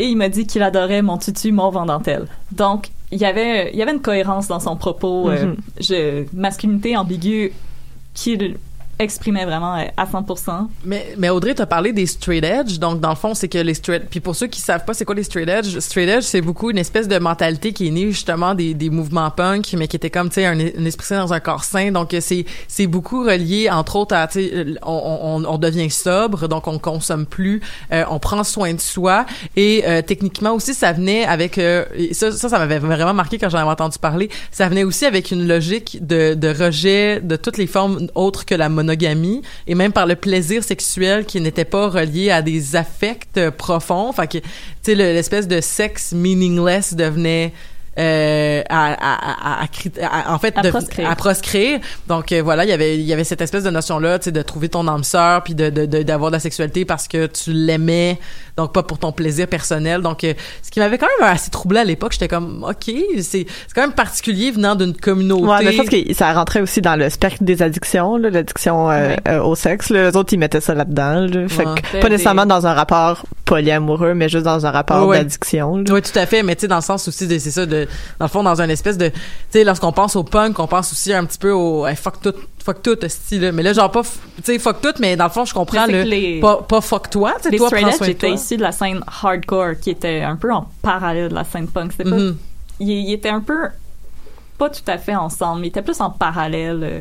et 0.00 0.06
il 0.06 0.16
m'a 0.16 0.28
dit 0.28 0.46
qu'il 0.48 0.62
adorait 0.62 1.00
mon 1.02 1.16
tutu 1.16 1.52
mauve 1.52 1.76
en 1.76 1.86
dentelle. 1.86 2.26
Donc, 2.50 2.90
il 3.12 3.18
y 3.20 3.24
avait, 3.24 3.70
il 3.72 3.78
y 3.78 3.82
avait 3.82 3.92
une 3.92 4.02
cohérence 4.02 4.48
dans 4.48 4.58
son 4.60 4.74
propos. 4.76 5.30
euh, 5.30 5.46
Mhm. 5.46 5.56
je, 5.80 6.24
masculinité 6.36 6.96
ambiguë, 6.96 7.52
qui 8.14 8.32
l- 8.34 8.56
exprimait 8.98 9.44
vraiment 9.44 9.76
euh, 9.76 9.84
à 9.96 10.06
100%. 10.06 10.68
Mais, 10.84 11.14
mais 11.18 11.28
Audrey, 11.28 11.54
t'as 11.54 11.66
parlé 11.66 11.92
des 11.92 12.06
straight 12.06 12.44
edge. 12.44 12.78
Donc, 12.78 13.00
dans 13.00 13.10
le 13.10 13.16
fond, 13.16 13.34
c'est 13.34 13.48
que 13.48 13.58
les 13.58 13.74
straight... 13.74 14.04
Puis 14.08 14.20
pour 14.20 14.34
ceux 14.34 14.46
qui 14.46 14.60
savent 14.60 14.84
pas 14.84 14.94
c'est 14.94 15.04
quoi 15.04 15.14
les 15.14 15.22
straight 15.22 15.48
edge, 15.48 15.78
straight 15.80 16.08
edge, 16.08 16.22
c'est 16.22 16.40
beaucoup 16.40 16.70
une 16.70 16.78
espèce 16.78 17.08
de 17.08 17.18
mentalité 17.18 17.72
qui 17.72 17.88
est 17.88 17.90
née 17.90 18.10
justement 18.10 18.54
des, 18.54 18.74
des 18.74 18.90
mouvements 18.90 19.30
punk, 19.30 19.74
mais 19.76 19.88
qui 19.88 19.96
était 19.96 20.10
comme, 20.10 20.28
tu 20.28 20.36
sais, 20.36 20.46
un, 20.46 20.58
un 20.58 20.84
esprit 20.84 21.14
dans 21.14 21.32
un 21.32 21.40
corps 21.40 21.64
sain. 21.64 21.90
Donc, 21.92 22.14
euh, 22.14 22.20
c'est, 22.20 22.46
c'est 22.68 22.86
beaucoup 22.86 23.22
relié, 23.22 23.68
entre 23.70 23.96
autres, 23.96 24.14
à, 24.14 24.26
tu 24.26 24.40
sais, 24.48 24.64
on, 24.82 25.42
on, 25.42 25.44
on 25.44 25.58
devient 25.58 25.90
sobre, 25.90 26.48
donc 26.48 26.66
on 26.66 26.78
consomme 26.78 27.26
plus, 27.26 27.60
euh, 27.92 28.04
on 28.10 28.18
prend 28.18 28.44
soin 28.44 28.72
de 28.74 28.80
soi. 28.80 29.26
Et 29.56 29.84
euh, 29.86 30.02
techniquement 30.02 30.52
aussi, 30.52 30.74
ça 30.74 30.92
venait 30.92 31.24
avec... 31.24 31.58
euh, 31.58 31.84
ça, 32.12 32.32
ça, 32.32 32.48
ça 32.48 32.58
m'avait 32.58 32.78
vraiment 32.78 33.14
marqué 33.14 33.38
quand 33.38 33.48
j'en 33.50 33.58
avais 33.58 33.70
entendu 33.70 33.98
parler. 33.98 34.30
Ça 34.50 34.68
venait 34.68 34.84
aussi 34.84 35.04
avec 35.04 35.30
une 35.30 35.46
logique 35.46 35.98
de, 36.06 36.34
de 36.34 36.48
rejet 36.48 37.20
de 37.20 37.36
toutes 37.36 37.58
les 37.58 37.66
formes 37.66 38.06
autres 38.14 38.44
que 38.44 38.54
la 38.54 38.68
et 39.66 39.74
même 39.74 39.92
par 39.92 40.06
le 40.06 40.16
plaisir 40.16 40.62
sexuel 40.64 41.24
qui 41.24 41.40
n'était 41.40 41.64
pas 41.64 41.88
relié 41.88 42.30
à 42.30 42.42
des 42.42 42.76
affects 42.76 43.36
euh, 43.38 43.50
profonds. 43.50 44.12
Fait 44.12 44.26
que, 44.26 44.38
tu 44.38 44.44
sais, 44.82 44.94
le- 44.94 45.12
l'espèce 45.12 45.48
de 45.48 45.60
sexe 45.60 46.12
meaningless 46.12 46.94
devenait 46.94 47.52
euh, 47.98 48.62
à, 48.68 48.92
à, 48.92 49.60
à, 49.60 49.62
à 49.62 49.66
cri- 49.66 49.92
à- 50.02 50.32
en 50.34 50.38
fait 50.38 50.54
À 50.56 50.62
de- 50.62 50.70
proscrire. 50.70 51.10
à 51.10 51.16
proscrire. 51.16 51.80
donc 52.08 52.32
euh, 52.32 52.42
voilà 52.42 52.64
il 52.64 52.70
y 52.70 52.72
avait 52.72 52.96
il 52.96 53.02
y 53.04 53.12
avait 53.12 53.24
cette 53.24 53.40
espèce 53.40 53.64
de 53.64 53.70
notion 53.70 53.98
là 53.98 54.18
tu 54.18 54.24
sais 54.26 54.32
de 54.32 54.42
trouver 54.42 54.68
ton 54.68 54.86
âme 54.88 55.04
sœur 55.04 55.42
puis 55.42 55.54
de 55.54 55.70
de- 55.70 55.86
de- 55.86 56.02
d'avoir 56.02 56.30
de 56.30 56.36
la 56.36 56.40
sexualité 56.40 56.84
parce 56.84 57.08
que 57.08 57.26
tu 57.26 57.52
l'aimais 57.52 58.18
donc 58.56 58.72
pas 58.72 58.82
pour 58.82 58.98
ton 58.98 59.12
plaisir 59.12 59.46
personnel 59.48 60.02
donc 60.02 60.24
euh, 60.24 60.34
ce 60.62 60.70
qui 60.70 60.78
m'avait 60.80 60.98
quand 60.98 61.08
même 61.20 61.28
assez 61.30 61.50
troublé 61.50 61.80
à 61.80 61.84
l'époque 61.84 62.12
j'étais 62.12 62.28
comme 62.28 62.64
ok 62.68 62.84
c'est 63.20 63.22
c'est 63.22 63.46
quand 63.74 63.82
même 63.82 63.92
particulier 63.92 64.50
venant 64.50 64.74
d'une 64.74 64.94
communauté 64.94 65.42
Ouais, 65.46 65.64
mais 65.64 65.72
je 65.72 65.76
pense 65.78 65.88
que 65.88 66.14
ça 66.14 66.32
rentrait 66.32 66.60
aussi 66.60 66.80
dans 66.80 66.96
le 66.96 67.08
spectre 67.10 67.42
des 67.44 67.62
addictions, 67.62 68.16
là, 68.16 68.30
l'addiction 68.30 68.90
euh, 68.90 69.08
Ouais. 69.08 69.16
euh, 69.28 69.42
au 69.42 69.54
sexe. 69.54 69.90
Là. 69.90 70.10
Les 70.10 70.16
autres, 70.16 70.32
ils 70.32 70.38
mettaient 70.38 70.60
ça 70.60 70.74
là-dedans. 70.74 71.26
Là. 71.26 71.48
Fait 71.48 71.64
Ouais. 71.66 71.74
que 71.92 72.00
pas 72.00 72.08
nécessairement 72.08 72.46
dans 72.46 72.66
un 72.66 72.72
rapport 72.74 73.24
polyamoureux, 73.46 74.12
mais 74.12 74.28
juste 74.28 74.44
dans 74.44 74.66
un 74.66 74.70
rapport 74.70 75.00
Ouais, 75.02 75.06
ouais. 75.06 75.18
d'addiction. 75.18 75.72
Oui, 75.88 76.02
tout 76.02 76.18
à 76.18 76.26
fait, 76.26 76.42
mais 76.42 76.54
tu 76.56 76.62
sais, 76.62 76.68
dans 76.68 76.76
le 76.76 76.82
sens 76.82 77.08
aussi, 77.08 77.26
de- 77.26 77.38
c'est 77.38 77.50
ça, 77.50 77.64
de, 77.64 77.88
dans 78.18 78.26
le 78.26 78.30
fond, 78.30 78.42
dans 78.42 78.60
une 78.60 78.70
espèce 78.70 78.98
de, 78.98 79.08
tu 79.08 79.14
sais, 79.50 79.64
lorsqu'on 79.64 79.92
pense 79.92 80.16
au 80.16 80.24
punk, 80.24 80.58
on 80.58 80.66
pense 80.66 80.92
aussi 80.92 81.14
un 81.14 81.24
petit 81.24 81.38
peu 81.38 81.52
au, 81.52 81.86
hey, 81.86 81.96
fuck 81.96 82.20
tout, 82.20 82.34
fuck 82.62 82.82
tout, 82.82 82.96
style, 83.08 83.40
là. 83.42 83.52
mais 83.52 83.62
là, 83.62 83.72
genre 83.72 83.90
pas, 83.90 84.02
tu 84.02 84.08
sais, 84.42 84.58
fuck 84.58 84.82
tout, 84.82 84.92
mais 85.00 85.16
dans 85.16 85.24
le 85.24 85.30
fond, 85.30 85.44
je 85.44 85.54
comprends 85.54 85.86
Mais 85.86 86.04
le, 86.04 86.10
les- 86.10 86.40
pas, 86.40 86.60
pas 86.62 86.80
fuck 86.80 87.08
toi, 87.08 87.34
tu 87.42 87.48
sais, 87.50 87.56
toi, 87.56 87.70
prends 87.70 87.92
soin 87.92 88.12
toi. 88.12 88.28
issus 88.28 88.56
de 88.58 88.62
la 88.62 88.72
scène 88.72 89.00
hardcore, 89.22 89.78
qui 89.80 89.90
était 89.90 90.20
un 90.22 90.36
peu 90.36 90.52
en 90.52 90.68
parallèle 90.82 91.28
de 91.30 91.34
la 91.34 91.44
scène 91.44 91.68
punk. 91.68 91.92
C'était 91.92 92.10
pas 92.10 92.16
Mhm. 92.16 92.36
il, 92.80 92.88
il 92.90 93.12
était 93.12 93.30
un 93.30 93.40
peu 93.40 93.68
pas 94.58 94.70
tout 94.70 94.80
à 94.86 94.98
fait 94.98 95.14
ensemble, 95.14 95.64
il 95.64 95.68
était 95.68 95.82
plus 95.82 96.00
en 96.00 96.10
parallèle. 96.10 96.80
euh. 96.82 97.00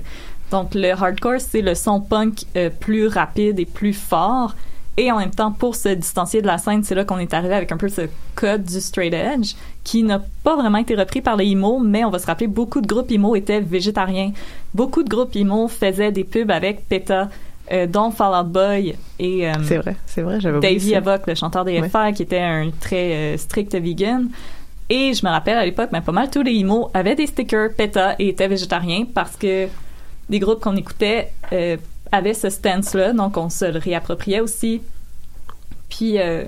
Donc 0.52 0.76
le 0.76 0.92
hardcore, 0.92 1.40
c'est 1.40 1.62
le 1.62 1.74
son 1.74 2.02
punk 2.02 2.44
euh, 2.56 2.70
plus 2.70 3.08
rapide 3.08 3.60
et 3.60 3.66
plus 3.66 3.94
fort. 3.94 4.54
Et 4.98 5.12
en 5.12 5.18
même 5.20 5.32
temps, 5.32 5.52
pour 5.52 5.76
se 5.76 5.90
distancier 5.90 6.42
de 6.42 6.48
la 6.48 6.58
scène, 6.58 6.84
c'est 6.84 6.96
là 6.96 7.04
qu'on 7.04 7.18
est 7.18 7.34
arrivé 7.34 7.54
avec 7.54 7.72
un 7.72 7.78
peu 7.78 7.90
ce 7.90 8.04
code 8.34 8.64
du 8.64 8.80
straight 8.80 9.14
edge 9.14 9.54
qui 9.84 10.04
n'a 10.04 10.22
pas 10.44 10.56
vraiment 10.56 10.78
été 10.78 10.96
repris 10.96 11.22
par 11.22 11.36
les 11.36 11.48
emo, 11.52 11.80
mais 11.80 12.06
on 12.06 12.10
va 12.10 12.18
se 12.20 12.26
rappeler, 12.26 12.48
beaucoup 12.48 12.80
de 12.80 12.88
groupes 12.88 13.12
emo 13.12 13.36
étaient 13.36 13.60
végétariens. 13.60 14.32
Beaucoup 14.74 15.04
de 15.04 15.10
groupes 15.10 15.36
emo 15.36 15.68
faisaient 15.68 16.12
des 16.14 16.24
pubs 16.24 16.50
avec 16.50 16.88
PETA, 16.88 17.30
euh, 17.74 17.88
dont 17.88 18.10
Fall 18.12 18.46
Out 18.46 18.52
Boy 18.52 18.96
et... 19.20 19.50
euh, 19.50 19.54
C'est 19.64 19.78
vrai, 19.80 19.96
c'est 20.06 20.22
vrai, 20.22 20.40
j'avais 20.40 20.60
Davey. 20.62 20.96
Havok, 20.96 21.28
le 21.28 21.36
chanteur 21.36 21.66
des 21.66 21.82
Ouais. 21.82 21.90
FR, 21.90 22.14
qui 22.16 22.24
était 22.24 22.40
un 22.40 22.70
très 22.80 23.14
euh, 23.34 23.38
strict 23.38 23.76
vegan. 23.76 24.30
Et 24.90 25.14
je 25.14 25.26
me 25.26 25.32
rappelle 25.32 25.58
à 25.58 25.66
l'époque, 25.66 25.90
mais 25.92 26.00
pas 26.02 26.12
mal 26.14 26.30
tous 26.30 26.44
les 26.44 26.54
emo 26.54 26.90
avaient 26.94 27.16
des 27.16 27.26
stickers 27.28 27.74
PETA 27.76 28.16
et 28.20 28.30
étaient 28.30 28.48
végétariens 28.48 29.06
parce 29.14 29.36
que 29.36 29.68
des 30.30 30.40
groupes 30.40 30.62
qu'on 30.62 30.76
écoutait 30.78 31.32
avaient 32.12 32.34
ce 32.34 32.50
stance-là, 32.50 33.14
donc 33.14 33.38
on 33.38 33.50
se 33.50 33.66
le 33.66 33.80
réappropriait 33.80 34.40
aussi. 34.40 34.82
Puis, 35.90 36.20
euh, 36.20 36.44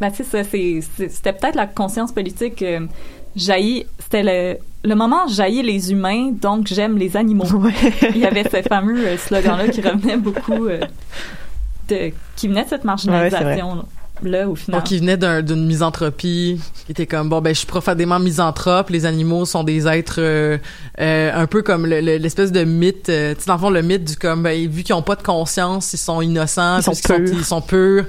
ben, 0.00 0.10
tu 0.10 0.24
sais, 0.24 0.44
c'était 0.44 1.32
peut-être 1.32 1.56
la 1.56 1.66
conscience 1.66 2.12
politique 2.12 2.62
euh, 2.62 2.86
jaillit, 3.36 3.86
c'était 3.98 4.22
le, 4.22 4.58
le 4.88 4.94
moment 4.94 5.26
jaillit 5.28 5.62
les 5.62 5.92
humains, 5.92 6.30
donc 6.32 6.66
j'aime 6.66 6.98
les 6.98 7.16
animaux. 7.16 7.46
Il 8.10 8.18
y 8.18 8.26
avait 8.26 8.44
ce 8.44 8.62
fameux 8.62 9.06
euh, 9.06 9.16
slogan-là 9.16 9.68
qui 9.68 9.80
revenait 9.80 10.16
beaucoup, 10.16 10.66
euh, 10.66 10.80
de, 11.88 12.12
qui 12.36 12.48
venait 12.48 12.64
de 12.64 12.68
cette 12.68 12.84
marginalisation 12.84 13.84
là, 14.22 14.48
au 14.48 14.54
final. 14.54 14.80
Donc, 14.80 14.90
il 14.90 15.00
venait 15.00 15.16
d'un- 15.16 15.42
d'une 15.42 15.66
misanthropie, 15.66 16.60
qui 16.86 16.92
était 16.92 17.06
comme, 17.06 17.28
bon, 17.28 17.40
ben, 17.40 17.50
je 17.54 17.58
suis 17.58 17.66
profondément 17.66 18.18
misanthrope, 18.18 18.90
les 18.90 19.06
animaux 19.06 19.44
sont 19.44 19.64
des 19.64 19.86
êtres 19.86 20.16
euh, 20.18 20.58
euh, 21.00 21.30
un 21.34 21.46
peu 21.46 21.62
comme 21.62 21.86
le- 21.86 22.00
le- 22.00 22.16
l'espèce 22.16 22.52
de 22.52 22.64
mythe, 22.64 23.08
euh, 23.08 23.34
tu 23.34 23.40
sais, 23.40 23.46
dans 23.48 23.54
le 23.54 23.60
fond, 23.60 23.70
le 23.70 23.82
mythe 23.82 24.04
du 24.04 24.16
comme, 24.16 24.42
ben, 24.42 24.68
vu 24.68 24.82
qu'ils 24.82 24.94
ont 24.94 25.02
pas 25.02 25.16
de 25.16 25.22
conscience, 25.22 25.92
ils 25.92 25.98
sont 25.98 26.20
innocents, 26.20 26.78
Ils 26.78 26.82
sont 26.82 26.92
ils 27.38 27.44
sont 27.44 27.60
purs. 27.60 28.04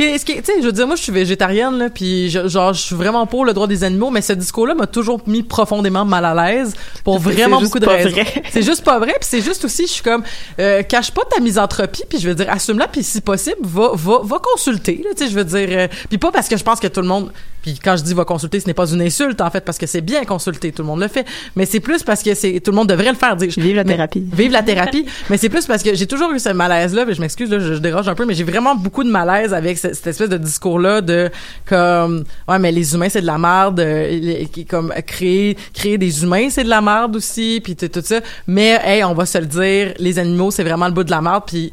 Ce 0.00 0.24
qui 0.24 0.36
Tu 0.36 0.44
sais, 0.44 0.52
je 0.60 0.66
veux 0.66 0.72
dire, 0.72 0.86
moi, 0.86 0.96
je 0.96 1.02
suis 1.02 1.12
végétarienne, 1.12 1.76
là, 1.78 1.90
puis 1.90 2.30
je- 2.30 2.48
genre, 2.48 2.72
je 2.72 2.80
suis 2.80 2.94
vraiment 2.96 3.26
pour 3.26 3.44
le 3.44 3.52
droit 3.52 3.66
des 3.66 3.84
animaux, 3.84 4.10
mais 4.10 4.22
ce 4.22 4.32
discours-là 4.32 4.74
m'a 4.74 4.86
toujours 4.86 5.20
mis 5.26 5.42
profondément 5.42 6.04
mal 6.04 6.24
à 6.24 6.34
l'aise 6.34 6.74
pour 7.04 7.18
vraiment 7.18 7.60
beaucoup 7.60 7.78
de 7.78 7.84
pas 7.86 7.92
raisons. 7.92 8.10
vrai. 8.10 8.42
C'est 8.50 8.62
juste 8.62 8.82
pas 8.84 8.98
vrai, 8.98 9.12
puis 9.20 9.28
c'est 9.30 9.42
juste 9.42 9.64
aussi, 9.64 9.82
je 9.86 9.92
suis 9.92 10.02
comme, 10.02 10.22
euh, 10.58 10.82
cache 10.82 11.10
pas 11.10 11.22
ta 11.30 11.40
misanthropie, 11.40 12.02
puis 12.08 12.18
je 12.18 12.28
veux 12.28 12.34
dire, 12.34 12.46
assume-la, 12.50 12.88
puis 12.88 13.02
si 13.02 13.20
possible, 13.20 13.56
va, 13.62 13.90
va, 13.94 14.20
va 14.24 14.38
consulter, 14.38 15.00
là, 15.04 15.10
tu 15.16 15.24
sais, 15.24 15.30
je 15.30 15.36
veux 15.36 15.44
dire, 15.44 15.68
euh, 15.70 15.88
puis 16.08 16.18
pas 16.18 16.30
parce 16.32 16.48
que 16.48 16.56
je 16.56 16.64
pense 16.64 16.80
que 16.80 16.86
tout 16.88 17.00
le 17.00 17.06
monde, 17.06 17.30
puis 17.62 17.78
quand 17.82 17.94
je 17.96 18.02
dis 18.02 18.14
va 18.14 18.24
consulter, 18.24 18.58
ce 18.60 18.66
n'est 18.66 18.74
pas 18.74 18.90
une 18.90 19.02
insulte, 19.02 19.40
en 19.42 19.50
fait, 19.50 19.60
parce 19.64 19.76
que 19.76 19.86
c'est 19.86 20.00
bien 20.00 20.24
consulter, 20.24 20.72
tout 20.72 20.82
le 20.82 20.88
monde 20.88 21.00
le 21.00 21.08
fait, 21.08 21.26
mais 21.56 21.66
c'est 21.66 21.80
plus 21.80 22.02
parce 22.02 22.22
que 22.22 22.34
c'est, 22.34 22.60
tout 22.60 22.70
le 22.70 22.76
monde 22.76 22.88
devrait 22.88 23.10
le 23.10 23.16
faire, 23.18 23.36
dire. 23.36 23.50
Vive 23.56 23.76
la 23.76 23.84
mais- 23.84 23.94
thérapie. 23.94 24.24
Vive 24.32 24.52
la 24.52 24.62
thérapie, 24.62 25.04
mais 25.30 25.36
c'est 25.36 25.48
plus 25.50 25.66
parce 25.66 25.82
que 25.82 25.94
j'ai 25.94 26.06
toujours 26.06 26.30
eu 26.32 26.38
ce 26.38 26.48
malaise-là, 26.50 27.04
puis 27.04 27.14
je 27.14 27.20
m'excuse, 27.20 27.50
là, 27.50 27.58
je, 27.58 27.74
je 27.74 27.78
déroge 27.78 28.08
un 28.08 28.14
peu, 28.14 28.24
mais 28.24 28.34
j'ai 28.34 28.44
vraiment 28.44 28.74
beaucoup 28.74 29.04
de 29.04 29.10
malaise 29.10 29.52
avec 29.52 29.76
ce- 29.78 29.89
cette 29.94 30.06
espèce 30.08 30.28
de 30.28 30.36
discours-là 30.38 31.00
de, 31.00 31.30
comme, 31.66 32.24
ouais, 32.48 32.58
mais 32.58 32.72
les 32.72 32.94
humains, 32.94 33.08
c'est 33.08 33.20
de 33.22 33.26
la 33.26 33.38
merde, 33.38 33.80
euh, 33.80 34.44
qui- 34.52 34.66
comme, 34.66 34.92
créer, 35.06 35.56
créer 35.74 35.98
des 35.98 36.22
humains, 36.22 36.48
c'est 36.50 36.64
de 36.64 36.68
la 36.68 36.80
merde 36.80 37.16
aussi, 37.16 37.60
puis 37.62 37.76
tout 37.76 37.88
ça, 38.02 38.20
mais, 38.46 38.78
hey, 38.84 39.04
on 39.04 39.14
va 39.14 39.26
se 39.26 39.38
le 39.38 39.46
dire, 39.46 39.94
les 39.98 40.18
animaux, 40.18 40.50
c'est 40.50 40.64
vraiment 40.64 40.86
le 40.86 40.92
bout 40.92 41.04
de 41.04 41.10
la 41.10 41.20
merde, 41.20 41.42
puis 41.46 41.72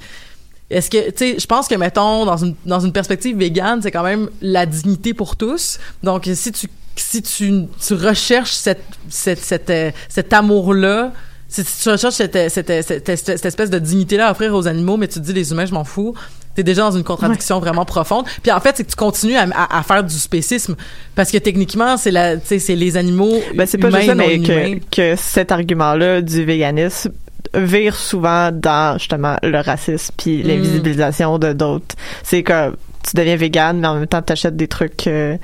est-ce 0.70 0.89
que, 0.89 1.09
tu 1.11 1.18
sais, 1.18 1.39
je 1.39 1.45
pense 1.45 1.68
que, 1.68 1.76
mettons, 1.76 2.26
dans 2.26 2.38
une, 2.38 2.53
dans 2.65 2.80
une 2.82 2.91
perspective 2.91 3.38
végane, 3.38 3.82
c'est 3.82 3.91
quand 3.91 4.03
même 4.03 4.30
la 4.41 4.65
dignité 4.65 5.13
pour 5.13 5.36
tous. 5.38 5.80
Donc, 6.03 6.30
si 6.34 6.51
tu, 6.51 6.68
si 6.95 7.22
tu, 7.22 7.65
tu 7.86 7.93
recherches 7.93 8.51
cette, 8.51 8.84
cette, 9.07 9.39
cette, 9.39 9.70
euh, 9.70 9.91
cet 10.09 10.34
amour-là, 10.34 11.13
si 11.47 11.63
tu 11.63 11.89
recherches 11.89 12.15
cette, 12.15 12.49
cette, 12.51 12.68
cette- 12.86 13.15
cette 13.15 13.45
espèce 13.45 13.70
de 13.70 13.80
dignité-là 13.80 14.28
à 14.28 14.32
offrir 14.32 14.53
aux 14.53 14.68
animaux, 14.68 14.97
mais 14.97 15.07
tu 15.07 15.15
te 15.22 15.26
dis 15.26 15.32
les 15.32 15.51
humains, 15.51 15.65
je 15.65 15.74
m'en 15.74 15.86
fous, 15.86 16.13
t'es 16.57 16.63
déjà 16.63 16.81
dans 16.81 16.97
une 16.97 17.03
contradiction 17.03 17.59
vraiment 17.59 17.85
profonde. 17.85 18.25
Puis 18.41 18.51
en 18.51 18.59
fait, 18.59 18.75
c'est 18.75 18.83
que 18.83 18.89
tu 18.89 18.95
continues 18.95 19.35
à, 19.37 19.45
à, 19.53 19.79
à 19.79 19.83
faire 19.83 20.03
du 20.03 20.15
spécisme 20.15 20.75
parce 21.15 21.31
que 21.31 21.37
techniquement, 21.37 21.97
c'est 21.97 22.09
la, 22.11 22.39
c'est 22.39 22.75
les 22.75 22.97
animaux 22.97 23.39
Ben, 23.55 23.67
c'est 23.67 23.77
pas 23.77 23.91
juste 23.91 24.07
ça, 24.07 24.15
mais 24.15 24.39
que, 24.39 24.79
que 24.89 25.15
cet 25.15 25.51
argument-là 25.51 26.21
du 26.21 26.43
véganisme 26.43 27.11
vire 27.53 27.95
souvent 27.95 28.51
dans 28.51 28.97
justement 28.97 29.37
le 29.43 29.59
racisme 29.59 30.13
puis 30.17 30.43
Mm. 30.43 30.47
l'invisibilisation 30.47 31.37
de 31.39 31.53
d'autres. 31.53 31.95
C'est 32.23 32.43
que 32.43 32.73
tu 33.09 33.15
deviens 33.17 33.35
végane, 33.35 33.79
mais 33.79 33.87
en 33.87 33.95
même 33.95 34.07
temps, 34.07 34.21
t'achètes 34.21 34.55
des 34.55 34.67
trucs 34.67 35.07
euh, 35.07 35.37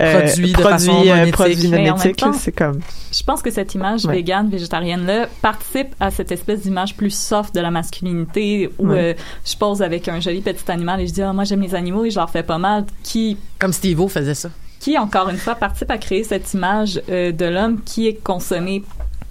euh, 0.00 0.20
Produits 0.22 0.48
de 0.48 0.52
produits, 0.52 0.70
façon 0.70 1.02
euh, 1.06 1.24
non 1.24 1.30
produits 1.30 1.68
non 1.68 1.96
éthiques, 1.96 2.20
là, 2.20 2.32
C'est 2.34 2.52
comme 2.52 2.80
Je 3.12 3.22
pense 3.22 3.42
que 3.42 3.50
cette 3.50 3.74
image 3.74 4.04
Ouais. 4.04 4.14
végane, 4.14 4.48
végétarienne-là, 4.50 5.28
participe 5.42 5.94
à 6.00 6.10
cette 6.10 6.32
espèce 6.32 6.60
d'image 6.62 6.96
plus 6.96 7.10
soft 7.14 7.54
de 7.54 7.60
la 7.60 7.70
masculinité 7.70 8.70
où 8.78 8.88
Ouais. 8.88 8.98
euh, 8.98 9.14
je 9.44 9.56
pose 9.56 9.82
avec 9.82 10.08
un 10.08 10.20
joli 10.20 10.40
petit 10.40 10.70
animal 10.70 11.00
et 11.00 11.06
je 11.06 11.12
dis 11.12 11.22
ah, 11.22 11.32
moi 11.32 11.44
j'aime 11.44 11.60
les 11.62 11.74
animaux 11.74 12.04
et 12.04 12.10
je 12.10 12.18
leur 12.18 12.30
fais 12.30 12.42
pas 12.42 12.58
mal 12.58 12.84
qui 13.02 13.36
Comme 13.58 13.72
Steve-O 13.72 14.08
faisait 14.08 14.34
ça. 14.34 14.50
qui 14.80 14.98
encore 14.98 15.28
une 15.28 15.36
fois 15.38 15.54
participe 15.54 15.90
à 15.90 15.98
créer 15.98 16.24
cette 16.24 16.52
image 16.54 17.00
euh, 17.08 17.32
de 17.32 17.44
l'homme 17.46 17.80
qui 17.84 18.06
est 18.08 18.14
consommé 18.22 18.82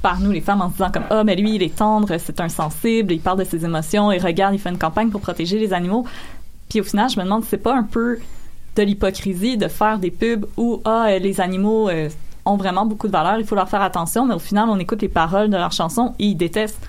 par 0.02 0.20
nous 0.20 0.32
les 0.32 0.42
femmes 0.42 0.62
en 0.62 0.68
se 0.70 0.74
disant 0.74 0.92
comme 0.92 1.04
ah 1.12 1.24
mais 1.24 1.36
lui 1.36 1.56
il 1.56 1.64
est 1.64 1.76
tendre 1.76 2.16
c'est 2.18 2.42
un 2.42 2.50
sensible 2.50 3.14
il 3.14 3.20
parle 3.22 3.40
de 3.40 3.46
ses 3.46 3.64
émotions 3.64 4.12
et 4.12 4.18
regarde 4.18 4.54
il 4.54 4.60
fait 4.60 4.70
une 4.70 4.78
campagne 4.78 5.10
pour 5.10 5.22
protéger 5.22 5.58
les 5.60 5.72
animaux 5.74 6.06
puis 6.74 6.82
au 6.82 6.84
final 6.84 7.08
je 7.08 7.20
me 7.20 7.24
demande 7.24 7.44
si 7.44 7.52
c'est 7.52 7.58
pas 7.58 7.76
un 7.76 7.84
peu 7.84 8.18
de 8.76 8.82
l'hypocrisie 8.82 9.58
de 9.58 9.68
faire 9.68 10.00
des 10.00 10.10
pubs 10.10 10.48
où 10.58 10.82
ah 10.86 11.06
euh, 11.08 11.20
les 11.20 11.40
animaux 11.40 11.88
euh, 11.88 12.10
ont 12.46 12.58
vraiment 12.58 12.88
beaucoup 12.88 13.06
de 13.06 13.12
valeur 13.12 13.38
il 13.38 13.46
faut 13.46 13.54
leur 13.54 13.70
faire 13.70 13.84
attention 13.84 14.26
mais 14.26 14.34
au 14.34 14.40
final 14.40 14.68
on 14.70 14.80
écoute 14.80 15.04
les 15.04 15.08
paroles 15.08 15.52
de 15.52 15.58
leurs 15.58 15.72
chansons 15.72 16.16
et 16.18 16.26
ils 16.26 16.36
détestent 16.36 16.82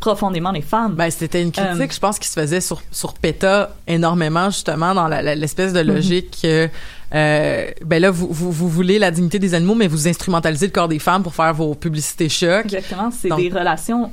profondément 0.00 0.50
les 0.50 0.60
femmes 0.60 0.94
Ben, 0.96 1.10
c'était 1.10 1.40
une 1.40 1.50
critique, 1.52 1.80
Euh, 1.80 1.86
je 1.90 2.00
pense, 2.00 2.18
qui 2.18 2.28
se 2.28 2.38
faisait 2.38 2.60
sur, 2.60 2.82
sur 2.90 3.14
PETA 3.14 3.70
énormément, 3.86 4.50
justement, 4.50 4.94
dans 4.94 5.06
l'espèce 5.06 5.72
de 5.72 5.78
logique 5.78 6.40
que, 6.42 6.68
euh, 7.14 7.70
ben 7.84 8.02
là, 8.02 8.10
vous, 8.10 8.26
vous, 8.28 8.50
vous 8.50 8.68
voulez 8.68 8.98
la 8.98 9.12
dignité 9.12 9.38
des 9.38 9.54
animaux, 9.54 9.76
mais 9.76 9.86
vous 9.86 10.08
instrumentalisez 10.08 10.66
le 10.66 10.72
corps 10.72 10.88
des 10.88 10.98
femmes 10.98 11.22
pour 11.22 11.36
faire 11.36 11.54
vos 11.54 11.76
publicités 11.76 12.28
chocs. 12.28 12.64
Exactement, 12.64 13.12
c'est 13.12 13.28
des 13.28 13.48
relations 13.48 14.10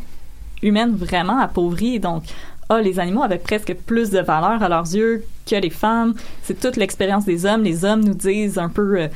humaines 0.61 0.95
vraiment 0.95 1.39
appauvries. 1.39 1.99
Donc, 1.99 2.23
ah, 2.69 2.81
les 2.81 2.99
animaux 2.99 3.23
avaient 3.23 3.39
presque 3.39 3.73
plus 3.73 4.11
de 4.11 4.19
valeur 4.19 4.61
à 4.61 4.69
leurs 4.69 4.93
yeux 4.93 5.25
que 5.49 5.55
les 5.55 5.71
femmes. 5.71 6.13
C'est 6.43 6.59
toute 6.59 6.75
l'expérience 6.77 7.25
des 7.25 7.45
hommes. 7.45 7.63
Les 7.63 7.83
hommes 7.83 8.03
nous 8.03 8.13
disent 8.13 8.59
un 8.59 8.69
peu 8.69 9.01
euh, 9.01 9.07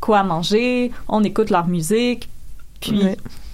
quoi 0.00 0.22
manger, 0.22 0.92
on 1.08 1.24
écoute 1.24 1.50
leur 1.50 1.66
musique, 1.66 2.28
puis 2.80 3.02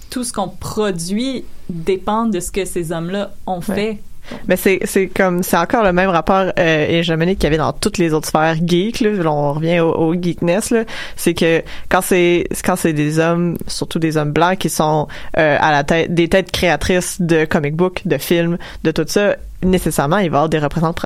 tout 0.09 0.23
ce 0.23 0.31
qu'on 0.31 0.49
produit 0.49 1.45
dépend 1.69 2.25
de 2.25 2.39
ce 2.39 2.51
que 2.51 2.65
ces 2.65 2.91
hommes-là 2.91 3.33
ont 3.47 3.61
fait. 3.61 3.99
Mais 4.47 4.55
c'est 4.55 4.79
c'est 4.83 5.07
comme 5.07 5.43
c'est 5.43 5.57
encore 5.57 5.83
le 5.83 5.93
même 5.93 6.09
rapport 6.09 6.51
euh, 6.57 6.87
hégémonique 6.87 7.39
qu'il 7.39 7.45
y 7.45 7.47
avait 7.47 7.57
dans 7.57 7.73
toutes 7.73 7.97
les 7.97 8.13
autres 8.13 8.27
sphères 8.27 8.55
geek 8.65 8.99
là, 9.01 9.09
on 9.31 9.53
revient 9.53 9.79
au, 9.79 9.91
au 9.91 10.13
geekness 10.13 10.71
là, 10.71 10.83
c'est 11.15 11.33
que 11.33 11.63
quand 11.89 12.01
c'est 12.01 12.45
quand 12.63 12.75
c'est 12.75 12.93
des 12.93 13.19
hommes 13.19 13.57
surtout 13.67 13.99
des 13.99 14.17
hommes 14.17 14.31
blancs 14.31 14.57
qui 14.57 14.69
sont 14.69 15.07
euh, 15.37 15.57
à 15.59 15.71
la 15.71 15.83
tête 15.83 16.13
des 16.13 16.27
têtes 16.27 16.51
créatrices 16.51 17.21
de 17.21 17.45
comic 17.45 17.75
book, 17.75 18.01
de 18.05 18.17
films, 18.17 18.57
de 18.83 18.91
tout 18.91 19.05
ça 19.07 19.35
nécessairement 19.65 20.17
il 20.17 20.29
va 20.31 20.37
y 20.37 20.45
avoir 20.45 20.49
des, 20.49 20.59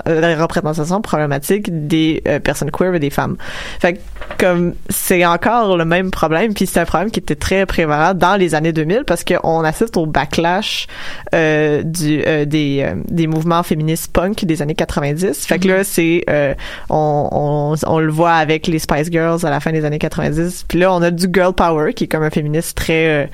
euh, 0.08 0.22
des 0.22 0.36
représentations 0.36 1.02
problématiques 1.02 1.88
des 1.88 2.22
euh, 2.28 2.40
personnes 2.40 2.72
queer 2.72 2.96
et 2.96 3.00
des 3.00 3.10
femmes. 3.10 3.38
Fait 3.80 3.94
que, 3.94 4.00
comme 4.38 4.74
c'est 4.90 5.26
encore 5.26 5.78
le 5.78 5.86
même 5.86 6.12
problème 6.12 6.54
puis 6.54 6.66
c'est 6.66 6.80
un 6.80 6.86
problème 6.86 7.12
qui 7.12 7.20
était 7.20 7.36
très 7.36 7.66
prévalent 7.66 8.14
dans 8.14 8.36
les 8.36 8.56
années 8.56 8.74
2000 8.74 9.04
parce 9.06 9.24
qu'on 9.24 9.64
assiste 9.64 9.98
au 9.98 10.06
backlash 10.06 10.88
euh, 11.34 11.84
du 11.84 12.24
euh, 12.26 12.46
des 12.46 12.84
euh, 12.84 12.96
des 13.08 13.28
mouvements 13.28 13.64
féministes 13.64 14.12
punk 14.12 14.46
des 14.46 14.62
années 14.62 14.76
90. 14.76 15.46
Fait 15.46 15.60
que 15.60 15.68
là 15.68 15.84
c'est 15.84 16.24
euh, 16.30 16.54
on, 16.90 17.30
on 17.32 17.76
on 17.88 18.00
le 18.00 18.12
voit 18.12 18.34
avec 18.34 18.68
les 18.68 18.80
Spice 18.80 19.12
Girls 19.12 19.46
à 19.46 19.50
la 19.50 19.60
fin 19.60 19.72
des 19.72 19.86
années 19.86 20.00
90. 20.00 20.66
Puis 20.68 20.80
là 20.80 20.94
on 20.94 21.02
a 21.02 21.12
du 21.12 21.28
girl 21.32 21.54
power 21.54 21.94
qui 21.94 22.06
est 22.06 22.08
comme 22.08 22.24
un 22.24 22.30
féministe 22.30 22.78
très 22.78 23.08
euh, 23.08 23.28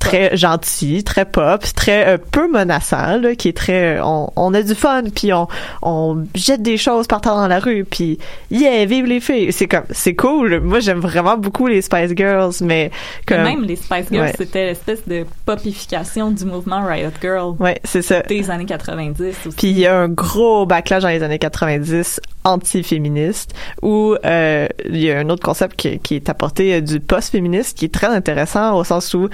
très 0.00 0.36
gentil, 0.36 1.04
très 1.04 1.24
pop, 1.24 1.62
très 1.76 2.08
euh, 2.08 2.18
peu 2.18 2.48
menaçant, 2.50 3.18
là, 3.18 3.34
qui 3.36 3.48
est 3.48 3.56
très 3.56 3.98
euh, 3.98 4.04
on, 4.04 4.30
on 4.34 4.52
a 4.54 4.62
du 4.62 4.74
fun 4.74 5.02
puis 5.14 5.32
on 5.32 5.46
on 5.82 6.24
jette 6.34 6.62
des 6.62 6.76
choses 6.76 7.06
par 7.06 7.20
terre 7.20 7.36
dans 7.36 7.46
la 7.46 7.60
rue 7.60 7.84
puis 7.88 8.18
yeah 8.50 8.84
vive 8.86 9.04
les 9.06 9.20
filles 9.20 9.52
c'est 9.52 9.68
comme 9.68 9.84
c'est 9.90 10.14
cool 10.14 10.60
moi 10.60 10.80
j'aime 10.80 10.98
vraiment 11.00 11.36
beaucoup 11.36 11.66
les 11.68 11.82
Spice 11.82 12.12
Girls 12.16 12.54
mais 12.62 12.86
Et 12.86 12.90
comme 13.26 13.42
même 13.42 13.62
les 13.62 13.76
Spice 13.76 14.06
Girls, 14.10 14.26
Ouais. 14.26 14.34
c'était 14.36 14.66
l'espèce 14.66 15.06
de 15.06 15.24
popification 15.46 16.30
du 16.30 16.44
mouvement 16.44 16.84
Riot 16.84 17.10
Girl 17.20 17.54
ouais 17.60 17.78
c'est 17.84 18.02
ça 18.02 18.20
des 18.22 18.50
années 18.50 18.64
90 18.66 19.20
aussi. 19.46 19.56
Puis 19.56 19.68
il 19.70 19.78
y 19.78 19.86
a 19.86 19.96
un 19.96 20.08
gros 20.08 20.66
backlash 20.66 21.02
dans 21.02 21.08
les 21.08 21.22
années 21.22 21.38
90 21.38 22.20
anti-féministe 22.44 23.52
où 23.82 24.14
euh, 24.24 24.66
il 24.88 24.96
y 24.98 25.10
a 25.12 25.18
un 25.18 25.28
autre 25.28 25.42
concept 25.42 25.76
qui, 25.76 25.98
qui 25.98 26.14
est 26.16 26.28
apporté 26.30 26.74
euh, 26.74 26.80
du 26.80 27.00
post-féministe 27.00 27.76
qui 27.78 27.84
est 27.86 27.94
très 27.94 28.06
intéressant 28.06 28.76
au 28.76 28.84
sens 28.84 29.12
où 29.14 29.28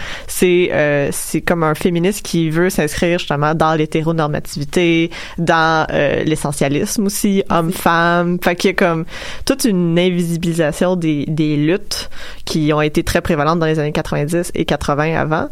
c'est 0.57 0.73
euh, 0.73 1.09
c'est 1.13 1.41
comme 1.41 1.63
un 1.63 1.75
féministe 1.75 2.25
qui 2.25 2.51
veut 2.51 2.71
s'inscrire 2.71 3.19
justement 3.19 3.55
dans 3.55 3.75
l'hétéronormativité, 3.75 5.11
dans 5.39 5.87
euh, 5.93 6.23
l'essentialisme 6.25 7.07
aussi, 7.07 7.43
homme-femme. 7.51 8.39
Fait 8.43 8.55
qu'il 8.57 8.69
y 8.69 8.73
a 8.73 8.75
comme 8.75 9.05
toute 9.45 9.65
une 9.65 9.99
invisibilisation 9.99 10.97
des, 10.97 11.25
des 11.27 11.57
luttes 11.57 12.11
qui 12.45 12.73
ont 12.73 12.81
été 12.81 13.03
très 13.03 13.21
prévalentes 13.21 13.59
dans 13.59 13.67
les 13.67 13.79
années 13.79 13.93
90 13.93 14.53
et 14.55 14.65
80 14.65 15.17
avant. 15.17 15.49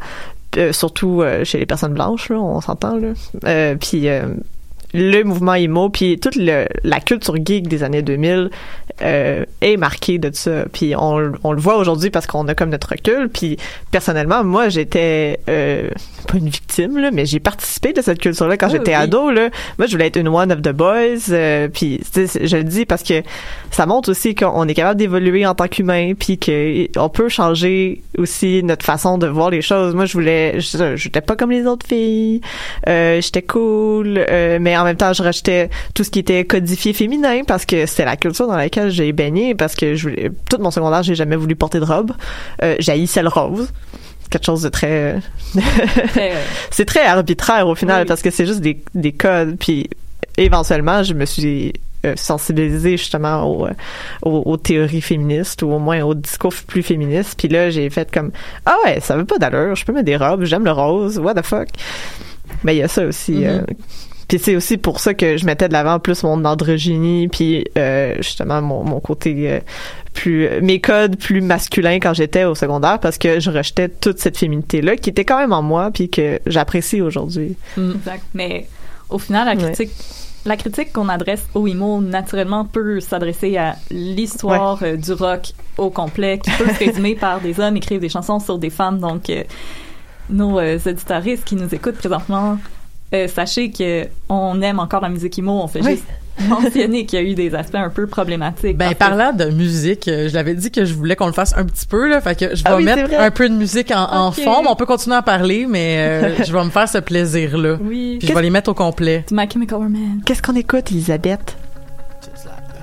Euh, 0.57 0.73
surtout 0.73 1.23
euh, 1.23 1.45
chez 1.45 1.59
les 1.59 1.67
personnes 1.67 1.95
blanches, 1.95 2.29
là, 2.29 2.37
on 2.37 2.61
s'entend 2.61 2.97
là. 2.97 3.09
Euh, 3.45 3.75
puis 3.75 4.07
le 4.95 5.23
mouvement 5.25 5.55
emo, 5.55 5.89
puis 5.91 6.19
toute 6.21 6.37
le- 6.37 6.67
la 6.85 7.01
culture 7.01 7.35
geek 7.37 7.67
des 7.69 7.83
années 7.83 8.01
2000 8.03 8.49
euh, 9.03 9.45
est 9.61 9.77
marquée 9.77 10.19
de 10.19 10.31
ça. 10.33 10.67
Puis 10.73 10.95
on, 10.97 11.33
on 11.43 11.53
le 11.53 11.61
voit 11.61 11.77
aujourd'hui 11.77 12.11
parce 12.11 12.29
qu'on 12.29 12.47
a 12.47 12.55
comme 12.55 12.71
notre 12.71 12.91
recul. 12.91 13.29
Puis 13.29 13.57
personnellement, 13.91 14.45
moi, 14.45 14.69
j'étais 14.69 15.41
euh, 15.49 15.89
pas 16.29 16.39
une 16.39 16.49
victime, 16.49 16.97
là, 16.99 17.11
mais 17.11 17.27
j'ai 17.27 17.41
participé 17.41 17.93
de 17.93 18.01
cette 18.03 18.21
culture-là 18.21 18.57
quand 18.57 18.67
Oui, 18.69 18.75
j'étais 18.79 18.93
oui. 18.93 19.03
ado. 19.03 19.31
Là. 19.33 19.51
Moi, 19.79 19.89
je 19.89 19.93
voulais 19.93 20.07
être 20.07 20.17
une 20.17 20.29
one 20.29 20.53
of 20.53 20.63
the 20.63 20.71
boys. 20.73 21.31
euh, 21.31 21.67
puis 21.69 22.01
je 22.15 22.57
le 22.57 22.63
dis 22.65 22.87
parce 22.87 23.03
que 23.03 23.23
ça 23.73 23.87
montre 23.87 24.11
aussi 24.13 24.37
qu'on 24.37 24.69
est 24.69 24.75
capable 24.75 24.99
d'évoluer 25.01 25.45
en 25.45 25.55
tant 25.57 25.67
qu'humain, 25.67 26.13
puis 26.17 26.39
qu'on 26.39 27.09
peut 27.09 27.29
changer 27.29 28.01
aussi 28.17 28.63
notre 28.63 28.85
façon 28.87 29.19
de 29.19 29.27
voir 29.27 29.51
les 29.51 29.61
choses. 29.61 29.93
Moi, 29.97 30.05
je 30.05 30.13
voulais, 30.13 30.61
je- 30.61 30.95
j'étais 30.95 31.21
pas 31.21 31.35
comme 31.35 31.51
les 31.51 31.67
autres 31.67 31.87
filles. 31.87 32.41
Euh, 32.89 33.21
j'étais 33.21 33.43
cool, 33.43 34.25
euh, 34.31 34.59
mais 34.61 34.77
en 34.77 34.84
même 34.85 34.97
temps, 34.97 35.13
je 35.13 35.23
rejetais 35.23 35.71
tout 35.95 36.05
ce 36.05 36.11
qui 36.11 36.19
était 36.21 36.45
codifié 36.45 36.93
féminin 36.93 37.43
parce 37.47 37.65
que 37.67 37.87
c'est 37.87 38.05
la 38.05 38.17
culture 38.17 38.47
dans 38.47 38.57
laquelle 38.57 38.91
j'ai 38.91 39.13
baigné. 39.13 39.55
Parce 39.55 39.75
que 39.75 39.95
je 39.95 40.09
voulais, 40.09 40.31
tout 40.51 40.59
mon 40.59 40.71
secondaire, 40.71 41.03
j'ai 41.03 41.15
jamais 41.15 41.37
voulu 41.37 41.57
porter 41.57 41.81
de 41.81 41.85
robe. 41.85 42.13
Euh, 42.63 42.77
j'haïssais 42.79 43.23
le 43.23 43.29
rose. 43.29 43.69
Quelque 44.31 44.47
chose 44.47 44.63
de 44.63 44.69
très 44.69 45.17
euh, 45.57 46.31
c'est 46.71 46.87
très 46.87 47.05
arbitraire 47.05 47.69
au 47.69 47.75
final 47.75 48.01
Oui. 48.03 48.07
parce 48.09 48.23
que 48.23 48.31
c'est 48.31 48.47
juste 48.47 48.61
des, 48.61 48.83
des 48.95 49.13
codes 49.13 49.57
puis 49.61 49.89
éventuellement 50.37 51.03
je 51.05 51.15
me 51.15 51.25
suis 51.25 51.73
euh, 52.05 52.15
sensibilisée 52.17 52.97
justement 52.97 53.45
aux, 53.45 53.67
euh, 53.67 53.71
aux, 54.23 54.43
aux 54.47 54.57
théories 54.57 55.03
féministes 55.03 55.63
ou 55.63 55.71
au 55.71 55.79
moins 55.79 56.03
au 56.03 56.15
discours 56.15 56.53
plus 56.67 56.83
féministe 56.83 57.35
puis 57.39 57.49
là 57.49 57.71
j'ai 57.71 57.89
fait 57.91 58.11
comme 58.11 58.33
ah 58.67 58.75
ouais 58.85 58.99
ça 59.01 59.17
veut 59.17 59.25
pas 59.27 59.39
d'allure 59.39 59.77
je 59.77 59.85
peux 59.85 59.93
mettre 59.93 60.07
des 60.07 60.17
robes 60.17 60.45
j'aime 60.45 60.65
le 60.65 60.73
rose 60.73 61.19
what 61.19 61.35
the 61.35 61.45
fuck 61.45 61.69
mais 62.65 62.75
il 62.75 62.79
y 62.79 62.83
a 62.83 62.89
ça 62.89 63.05
aussi 63.05 63.33
Mhm. 63.33 63.45
euh, 63.45 63.61
puis 64.37 64.45
c'est 64.45 64.57
aussi 64.57 64.77
pour 64.79 65.01
ça 65.01 65.15
que 65.15 65.37
je 65.37 65.47
mettais 65.47 65.69
de 65.69 65.73
l'avant 65.73 65.99
plus 65.99 66.23
mon 66.23 66.45
androgynie 66.45 67.29
puis 67.29 67.65
euh, 67.79 68.15
justement 68.19 68.61
mon, 68.63 68.85
mon 68.85 69.01
côté 69.01 69.51
euh, 69.51 69.61
plus 70.13 70.49
mes 70.61 70.81
codes 70.81 71.17
plus 71.17 71.41
masculins 71.41 71.99
quand 72.01 72.15
j'étais 72.15 72.45
au 72.45 72.55
secondaire 72.55 72.99
parce 73.01 73.19
que 73.19 73.41
je 73.41 73.51
rejetais 73.51 73.89
toute 73.89 74.19
cette 74.19 74.37
féminité 74.37 74.83
là 74.83 74.97
qui 74.97 75.11
était 75.11 75.25
quand 75.25 75.39
même 75.39 75.53
en 75.53 75.63
moi 75.63 75.91
puis 75.93 76.09
que 76.11 76.41
j'apprécie 76.47 77.01
aujourd'hui. 77.01 77.57
Exact. 77.77 78.25
Mais 78.35 78.67
au 79.11 79.19
final, 79.19 79.47
la 79.47 79.55
Ouais. 79.55 79.73
critique, 79.73 79.93
la 80.45 80.57
critique 80.57 80.93
qu'on 80.93 81.09
adresse 81.09 81.47
au 81.55 81.67
IMO, 81.67 82.01
naturellement, 82.01 82.65
peut 82.65 83.01
s'adresser 83.01 83.57
à 83.57 83.77
l'histoire 83.91 84.79
euh, 84.83 84.97
du 84.97 85.13
rock 85.13 85.53
au 85.79 85.91
complet, 85.91 86.39
qui 86.43 86.51
peut 86.53 86.69
se 86.73 86.79
résumer 86.85 87.15
par 87.21 87.41
des 87.41 87.61
hommes 87.61 87.77
écrivent 87.77 88.01
des 88.01 88.09
chansons 88.09 88.41
sur 88.41 88.59
des 88.59 88.71
femmes. 88.71 88.99
Donc, 88.99 89.31
euh, 89.31 89.45
nos 90.31 90.59
euh, 90.59 90.79
auditoristes 90.85 91.45
qui 91.45 91.55
nous 91.55 91.73
écoutent 91.75 91.97
présentement, 91.97 92.59
euh, 93.13 93.29
sachez 93.29 93.71
que 93.71 94.07
on 94.29 94.61
aime 94.63 94.79
encore 94.81 95.03
la 95.03 95.09
musique 95.09 95.37
IMO. 95.39 95.53
On 95.63 95.69
fait 95.69 95.83
Oui. 95.83 95.93
juste 95.93 96.05
mentionner 96.49 97.07
qu'il 97.07 97.21
y 97.21 97.23
a 97.23 97.25
eu 97.25 97.35
des 97.35 97.55
aspects 97.55 97.77
un 97.77 97.91
peu 97.91 98.09
problématiques. 98.09 98.77
Ben, 98.77 98.91
que- 98.93 98.95
parlant 98.99 99.33
de 99.33 99.45
musique, 99.47 100.09
euh, 100.09 100.29
je 100.29 100.35
l'avais 100.35 100.55
dit 100.55 100.71
que 100.73 100.85
je 100.85 100.93
voulais 100.95 101.15
qu'on 101.15 101.27
le 101.29 101.33
fasse 101.33 101.55
un 101.57 101.65
petit 101.65 101.87
peu, 101.87 102.09
là. 102.09 102.21
Fait 102.21 102.35
que 102.37 102.57
je 102.57 102.65
vais 102.65 102.71
Ah 102.71 102.77
oui, 102.77 102.85
c'est 102.89 102.97
mettre 102.97 103.21
un 103.21 103.31
peu 103.31 103.49
de 103.49 103.55
musique 103.55 103.93
en, 103.95 104.33
fond. 104.33 104.63
mais 104.63 104.69
On 104.69 104.75
peut 104.75 104.87
continuer 104.87 105.15
à 105.17 105.23
parler, 105.23 105.67
mais 105.69 105.97
euh, 105.99 106.45
je 106.45 106.53
vais 106.53 106.65
me 106.65 106.71
faire 106.71 106.89
ce 106.89 106.99
plaisir-là. 106.99 107.77
Oui. 107.81 108.17
Puis 108.19 108.27
je 108.29 108.35
vais 108.35 108.43
les 108.43 108.51
mettre 108.51 108.71
au 108.71 108.75
complet. 108.75 109.25
My 109.31 109.49
Chemical 109.49 109.79
Romance. 109.79 110.23
Qu'est-ce 110.27 110.43
qu'on 110.43 110.57
écoute, 110.57 110.91
Elisabeth? 110.91 111.57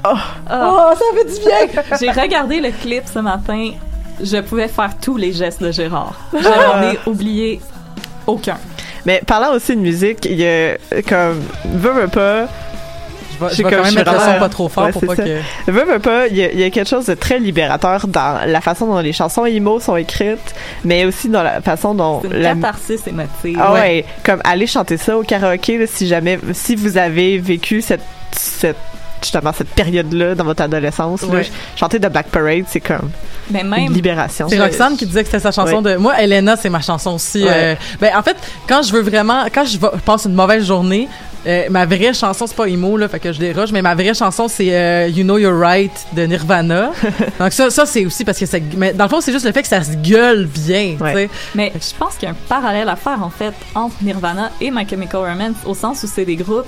Ah. 0.03 0.17
Oh, 0.49 0.95
ça 0.95 1.05
fait 1.15 1.25
du 1.25 1.45
bien! 1.45 1.83
J'ai 1.99 2.21
regardé 2.21 2.59
le 2.59 2.71
clip 2.71 3.03
ce 3.05 3.19
matin. 3.19 3.71
Je 4.23 4.37
pouvais 4.37 4.67
faire 4.67 4.97
tous 4.99 5.17
les 5.17 5.31
gestes 5.31 5.61
de 5.61 5.71
Gérard. 5.71 6.19
Je 6.33 6.37
n'en 6.39 6.91
ai 6.91 6.97
oublié 7.05 7.59
aucun. 8.25 8.57
Mais 9.05 9.21
parlant 9.25 9.53
aussi 9.55 9.75
de 9.75 9.81
musique, 9.81 10.25
il 10.25 10.39
y 10.39 10.47
a 10.47 10.75
comme 11.07 11.41
veux 11.65 11.91
veux 11.91 12.07
pas, 12.07 12.47
Je 13.39 13.45
vais, 13.45 13.53
Je 13.55 13.63
vais 13.63 13.63
quand 13.63 13.83
même 13.83 13.95
mettre 13.95 14.11
le 14.11 14.19
suis 14.19 14.27
son 14.33 14.39
pas 14.39 14.49
trop 14.49 14.69
fort 14.69 14.85
Ouais, 14.85 14.91
pour 14.91 15.05
pas 15.05 15.15
ça. 15.15 15.23
que... 15.23 15.39
veux 15.71 15.85
veux 15.85 15.99
pas, 15.99 16.27
il 16.27 16.37
y, 16.37 16.43
a, 16.43 16.51
il 16.51 16.59
y 16.59 16.63
a 16.63 16.69
quelque 16.69 16.87
chose 16.89 17.05
de 17.07 17.13
très 17.15 17.39
libérateur 17.39 18.07
dans 18.07 18.39
la 18.45 18.61
façon 18.61 18.85
dont 18.87 18.99
les 18.99 19.13
chansons 19.13 19.45
emo 19.45 19.79
sont 19.79 19.95
écrites, 19.97 20.53
mais 20.83 21.05
aussi 21.05 21.29
dans 21.29 21.41
la 21.43 21.61
façon 21.61 21.95
dont 21.95 22.21
C'est 22.21 22.27
une 22.35 22.41
la 22.43 22.53
catharsis 22.55 23.07
émotive. 23.07 23.57
Ah 23.59 23.73
ouais. 23.73 24.05
comme 24.23 24.41
aller 24.43 24.67
chanter 24.67 24.97
ça 24.97 25.17
au 25.17 25.23
karaoké 25.23 25.77
là, 25.77 25.85
si 25.87 26.07
jamais 26.07 26.37
si 26.53 26.75
vous 26.75 26.97
avez 26.97 27.37
vécu 27.39 27.81
cette 27.81 28.01
cette 28.33 28.77
justement 29.21 29.53
cette 29.53 29.69
période-là 29.69 30.35
dans 30.35 30.43
votre 30.43 30.61
adolescence, 30.63 31.21
Ouais. 31.23 31.43
ch- 31.43 31.51
chanter 31.75 31.99
de 31.99 32.07
Black 32.07 32.27
Parade, 32.27 32.63
c'est 32.67 32.79
comme 32.81 33.09
une 33.53 33.93
libération. 33.93 34.47
C'est 34.49 34.59
Roxane 34.59 34.97
qui 34.97 35.05
disait 35.05 35.21
que 35.23 35.27
c'était 35.29 35.39
sa 35.39 35.51
chanson 35.51 35.81
de. 35.81 35.95
Moi, 35.95 36.19
Elena, 36.21 36.55
c'est 36.57 36.69
ma 36.69 36.81
chanson 36.81 37.11
aussi. 37.15 37.43
Ouais. 37.43 37.49
euh, 37.51 37.75
ben, 37.99 38.11
en 38.17 38.23
fait, 38.23 38.37
quand 38.67 38.81
je 38.83 38.91
veux 38.93 39.01
vraiment, 39.01 39.45
quand 39.53 39.65
je 39.65 39.77
passe 39.77 40.25
une 40.25 40.33
mauvaise 40.33 40.65
journée, 40.65 41.07
euh, 41.47 41.65
ma 41.71 41.87
vraie 41.87 42.13
chanson, 42.13 42.45
c'est 42.45 42.55
pas 42.55 42.67
emo, 42.67 42.97
là, 42.97 43.07
fait 43.07 43.19
que 43.19 43.33
je 43.33 43.39
déroge, 43.39 43.71
mais 43.71 43.81
ma 43.81 43.95
vraie 43.95 44.13
chanson, 44.13 44.47
c'est 44.47 44.75
euh, 44.75 45.07
You 45.07 45.23
Know 45.23 45.39
You're 45.39 45.57
Right 45.59 45.91
de 46.13 46.23
Nirvana. 46.23 46.91
Donc, 47.39 47.51
ça, 47.51 47.69
ça 47.71 47.85
c'est 47.87 48.05
aussi 48.05 48.23
parce 48.23 48.37
que 48.37 48.45
ça. 48.45 48.57
Mais 48.77 48.93
dans 48.93 49.05
le 49.05 49.09
fond, 49.09 49.21
c'est 49.21 49.31
juste 49.31 49.45
le 49.45 49.51
fait 49.51 49.63
que 49.63 49.67
ça 49.67 49.83
se 49.83 49.93
gueule 49.93 50.45
bien, 50.45 50.97
Ouais. 50.99 51.29
mais 51.55 51.71
je 51.75 51.97
pense 51.97 52.13
qu'il 52.15 52.23
y 52.23 52.31
a 52.31 52.31
un 52.31 52.37
parallèle 52.47 52.87
à 52.89 52.95
faire 52.95 53.23
en 53.23 53.31
fait 53.31 53.53
entre 53.73 53.95
Nirvana 54.03 54.51
et 54.61 54.69
My 54.69 54.87
Chemical 54.87 55.21
Romance 55.21 55.55
au 55.65 55.73
sens 55.73 56.03
où 56.03 56.07
c'est 56.13 56.25
des 56.25 56.35
groupes 56.35 56.67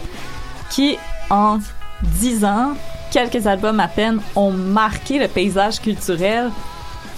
qui, 0.72 0.97
en 1.30 1.60
10 2.01 2.45
ans, 2.45 2.73
quelques 3.11 3.45
albums 3.47 3.79
à 3.79 3.87
peine, 3.87 4.19
ont 4.35 4.51
marqué 4.51 5.19
le 5.19 5.27
paysage 5.27 5.79
culturel 5.79 6.49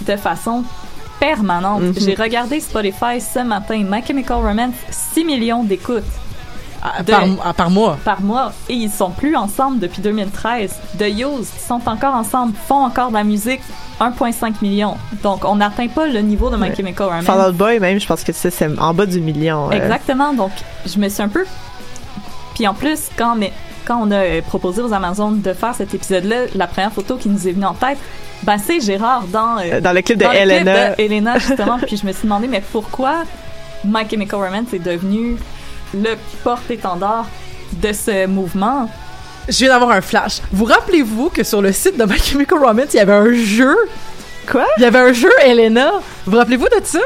de 0.02 0.16
façon 0.16 0.62
permanente. 1.18 1.82
Mhm. 1.82 1.94
J'ai 1.98 2.14
regardé 2.14 2.60
Spotify 2.60 3.20
ce 3.20 3.38
matin, 3.40 3.82
My 3.88 4.02
Chemical 4.06 4.36
Romance, 4.38 4.74
6 4.90 5.24
millions 5.24 5.64
d'écoutes 5.64 6.04
À- 6.82 7.02
De- 7.02 7.10
Par, 7.10 7.24
à- 7.44 7.54
par 7.54 7.70
mois? 7.70 7.98
par 8.04 8.20
mois 8.20 8.52
et 8.68 8.74
ils 8.74 8.90
sont 8.90 9.10
plus 9.10 9.34
ensemble 9.34 9.80
depuis 9.80 10.02
2013. 10.02 10.72
The 10.98 11.06
Used 11.08 11.46
sont 11.66 11.80
encore 11.88 12.14
ensemble, 12.14 12.52
font 12.68 12.84
encore 12.84 13.08
de 13.08 13.14
la 13.14 13.24
musique, 13.24 13.60
1,5 13.98 14.60
million. 14.62 14.94
Donc 15.22 15.44
on 15.44 15.56
n'atteint 15.56 15.88
pas 15.88 16.06
le 16.06 16.20
niveau 16.20 16.48
de 16.50 16.56
My 16.56 16.68
Ouais. 16.68 16.76
Chemical 16.76 17.06
Romance. 17.08 17.24
Fall 17.24 17.48
Out 17.50 17.56
Boy 17.56 17.80
même, 17.80 17.98
je 17.98 18.06
pense 18.06 18.22
que 18.22 18.32
c'est 18.32 18.78
en 18.78 18.94
bas 18.94 19.06
du 19.06 19.20
million. 19.20 19.68
euh. 19.68 19.72
Exactement. 19.72 20.32
Donc 20.34 20.52
je 20.84 20.98
me 20.98 21.08
suis 21.08 21.22
un 21.22 21.28
peu. 21.28 21.44
Puis 22.54 22.68
en 22.68 22.74
plus 22.74 23.08
quand 23.16 23.34
mais 23.34 23.52
quand 23.86 23.98
on 24.02 24.10
a 24.10 24.16
euh, 24.16 24.42
proposé 24.42 24.82
aux 24.82 24.92
Amazones 24.92 25.40
de 25.40 25.52
faire 25.52 25.74
cet 25.74 25.94
épisode-là, 25.94 26.46
la 26.54 26.66
première 26.66 26.92
photo 26.92 27.16
qui 27.16 27.28
nous 27.28 27.46
est 27.48 27.52
venue 27.52 27.66
en 27.66 27.74
tête, 27.74 27.98
ben 28.42 28.56
c'est 28.58 28.80
Gérard 28.80 29.24
dans 29.32 29.58
euh, 29.58 29.62
Euh, 29.74 29.80
Dans 29.80 29.92
le 29.92 30.02
clip 30.02 30.18
de 30.18 30.24
dans 30.24 30.30
le 30.32 30.36
clip 30.38 30.50
Elena. 30.50 30.90
de 30.90 31.00
Elena, 31.02 31.38
justement. 31.38 31.78
puis 31.86 31.96
je 31.96 32.06
me 32.06 32.12
suis 32.12 32.24
demandé 32.24 32.48
mais 32.48 32.62
pourquoi 32.72 33.24
My 33.84 34.08
Chemical 34.10 34.40
Romance 34.40 34.72
est 34.72 34.78
devenu 34.78 35.36
le 35.94 36.14
porte-étendard 36.44 37.26
de 37.72 37.92
ce 37.92 38.26
mouvement? 38.26 38.90
Je 39.48 39.58
viens 39.58 39.68
d'avoir 39.68 39.90
un 39.92 40.00
flash. 40.00 40.40
Vous 40.52 40.64
rappelez-vous 40.64 41.28
que 41.30 41.44
sur 41.44 41.62
le 41.62 41.70
site 41.72 41.96
de 41.96 42.04
My 42.04 42.18
Chemical 42.18 42.58
Romance, 42.58 42.88
il 42.94 42.96
y 42.96 43.00
avait 43.00 43.12
un 43.12 43.32
jeu? 43.32 43.76
Quoi? 44.50 44.66
Il 44.78 44.82
y 44.82 44.86
avait 44.86 44.98
un 44.98 45.12
jeu 45.12 45.30
Elena. 45.44 45.92
Vous 46.26 46.36
rappelez-vous 46.36 46.66
de 46.66 46.84
ça? 46.84 46.98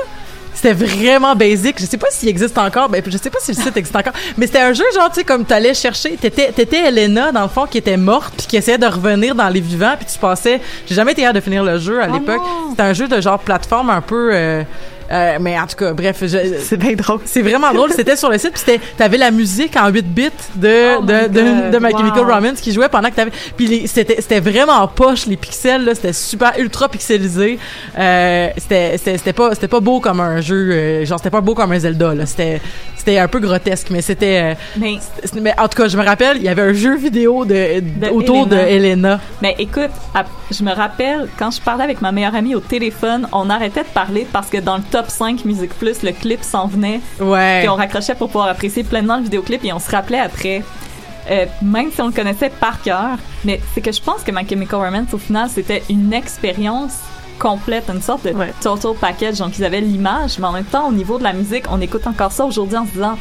C'était 0.62 0.74
vraiment 0.74 1.34
basic. 1.34 1.76
Je 1.80 1.86
sais 1.86 1.96
pas 1.96 2.08
s'il 2.11 2.28
existe 2.28 2.58
encore. 2.58 2.90
Ben, 2.90 3.02
je 3.06 3.16
sais 3.16 3.30
pas 3.30 3.38
si 3.40 3.52
le 3.52 3.56
site 3.62 3.74
existe 3.78 3.96
encore. 3.96 4.12
Mais 4.36 4.46
c'était 4.46 4.61
un 4.61 4.74
jeu, 4.74 4.84
genre, 4.94 5.08
tu 5.08 5.14
sais, 5.20 5.24
comme 5.24 5.46
t'allais 5.46 5.72
chercher. 5.72 6.16
T'étais, 6.16 6.52
t'étais 6.52 6.86
Elena, 6.88 7.32
dans 7.32 7.42
le 7.42 7.48
fond, 7.48 7.64
qui 7.66 7.78
était 7.78 7.96
morte, 7.96 8.34
puis 8.36 8.46
qui 8.46 8.56
essayait 8.58 8.76
de 8.76 8.86
revenir 8.86 9.34
dans 9.34 9.48
les 9.48 9.61
vivants, 9.61 9.94
puis 9.96 10.06
tu 10.12 10.18
passais. 10.18 10.61
J'ai 10.86 10.94
jamais 10.94 11.12
été 11.12 11.22
capable 11.22 11.38
de 11.38 11.44
finir 11.44 11.64
le 11.64 11.78
jeu 11.78 12.02
à 12.02 12.08
Oh 12.11 12.12
l'époque. 12.12 12.42
C'était 12.70 12.82
un 12.82 12.92
jeu 12.92 13.08
de 13.08 13.20
genre 13.22 13.38
plateforme 13.38 13.88
un 13.88 14.02
peu. 14.02 14.30
euh, 14.34 14.62
euh, 15.11 15.38
mais 15.40 15.58
en 15.58 15.66
tout 15.66 15.76
cas, 15.76 15.92
bref, 15.92 16.18
je- 16.22 16.58
C'est 16.61 16.76
bien 16.76 16.92
drôle. 16.92 17.20
c'est 17.24 17.42
vraiment 17.42 17.72
drôle. 17.72 17.90
C'était 17.92 18.16
sur 18.16 18.30
le 18.30 18.38
site, 18.38 18.52
puis 18.52 18.62
c'était- 18.64 18.80
t'avais 18.96 19.16
la 19.18 19.30
musique 19.30 19.76
en 19.76 19.88
8 19.88 20.06
bits 20.06 20.30
de 20.56 20.98
Oh 20.98 21.02
de, 21.02 21.28
de, 21.28 21.70
de 21.72 21.78
My 21.78 21.90
Chemical 21.92 22.24
wow. 22.26 22.34
Romance 22.34 22.61
qui 22.61 22.72
jouait 22.72 22.88
pendant 22.88 23.11
que 23.11 23.14
t'avais. 23.16 23.32
Puis 23.56 23.66
les- 23.66 23.86
c'était 23.86 24.16
c'était 24.20 24.40
vraiment 24.40 24.86
poche 24.88 25.26
les 25.26 25.36
pixels 25.36 25.84
là, 25.84 25.94
c'était 25.94 26.12
super 26.12 26.52
ultra 26.58 26.88
pixelisé. 26.88 27.58
Euh, 27.98 28.48
c'était 28.56 28.96
c'était 28.98 29.18
c'était 29.18 29.32
pas 29.32 29.54
c'était 29.54 29.68
pas 29.68 29.80
beau 29.80 30.00
comme 30.00 30.20
un 30.20 30.40
jeu, 30.40 30.70
euh, 30.72 31.04
genre 31.04 31.18
c'était 31.18 31.30
pas 31.30 31.40
beau 31.40 31.54
comme 31.54 31.72
un 31.72 31.78
Zelda 31.78 32.14
là. 32.14 32.26
C'était 32.26 32.61
c'était 32.96 33.18
un 33.18 33.28
peu 33.28 33.38
grotesque, 33.40 33.86
mais 33.90 34.02
c'était. 34.02 34.40
euh, 34.42 34.54
Mais, 34.76 34.96
c'était- 35.24 35.40
mais 35.40 35.54
en 35.58 35.68
tout 35.68 35.82
cas, 35.82 35.88
je 35.88 35.96
me 35.96 36.04
rappelle, 36.04 36.36
il 36.36 36.42
y 36.42 36.48
avait 36.50 36.61
un 36.61 36.74
jeu 36.74 36.96
vidéo 36.96 37.46
de, 37.46 37.80
De 37.80 38.08
autour 38.12 38.46
de 38.46 38.56
Elena. 38.56 39.18
mais 39.40 39.54
écoute, 39.58 39.88
je 40.50 40.62
me 40.62 40.72
rappelle, 40.74 41.26
quand 41.38 41.50
je 41.50 41.62
parlais 41.62 41.84
avec 41.84 42.02
ma 42.02 42.12
meilleure 42.12 42.34
amie 42.34 42.54
au 42.54 42.61
téléphone, 42.61 43.26
on 43.32 43.48
arrêtait 43.48 43.80
de 43.84 43.88
parler 43.94 44.26
parce 44.30 44.48
que 44.48 44.58
dans 44.58 44.76
le 44.76 44.82
top 44.90 44.99
5 45.09 45.44
Musique 45.44 45.74
Plus, 45.78 46.03
le 46.03 46.12
clip 46.12 46.42
s'en 46.42 46.66
venait. 46.66 47.01
Ouais. 47.20 47.61
Puis 47.61 47.68
on 47.68 47.76
raccrochait 47.76 48.14
pour 48.14 48.28
pouvoir 48.28 48.48
apprécier 48.48 48.82
pleinement 48.84 49.16
le 49.16 49.22
vidéoclip 49.24 49.64
et 49.64 49.72
on 49.72 49.78
se 49.78 49.90
rappelait 49.90 50.20
après. 50.20 50.62
Euh, 51.30 51.46
même 51.62 51.90
si 51.92 52.01
on 52.01 52.07
le 52.07 52.12
connaissait 52.12 52.51
par 52.51 52.82
cœur, 52.82 53.16
mais 53.44 53.61
c'est 53.72 53.80
que 53.80 53.92
je 53.92 54.01
pense 54.01 54.22
que 54.22 54.32
My 54.32 54.48
Chemical 54.48 54.80
Romance, 54.80 55.12
au 55.14 55.18
final, 55.18 55.48
c'était 55.48 55.82
une 55.88 56.12
expérience 56.12 56.94
complète, 57.38 57.84
une 57.88 58.03
sorte 58.03 58.24
de 58.26 58.32
Ouais. 58.32 58.53
total 58.61 58.92
package. 59.01 59.38
Donc, 59.38 59.57
ils 59.59 59.64
avaient 59.64 59.80
l'image, 59.80 60.38
mais 60.38 60.46
en 60.46 60.53
même 60.53 60.64
temps, 60.64 60.88
au 60.88 60.92
niveau 60.92 61.18
de 61.18 61.22
la 61.24 61.32
musique, 61.32 61.64
on 61.70 61.80
écoute 61.80 62.07
encore 62.07 62.32
ça 62.32 62.44
aujourd'hui 62.44 62.76
en 62.76 62.86
se 62.86 62.92
disant 62.92 63.16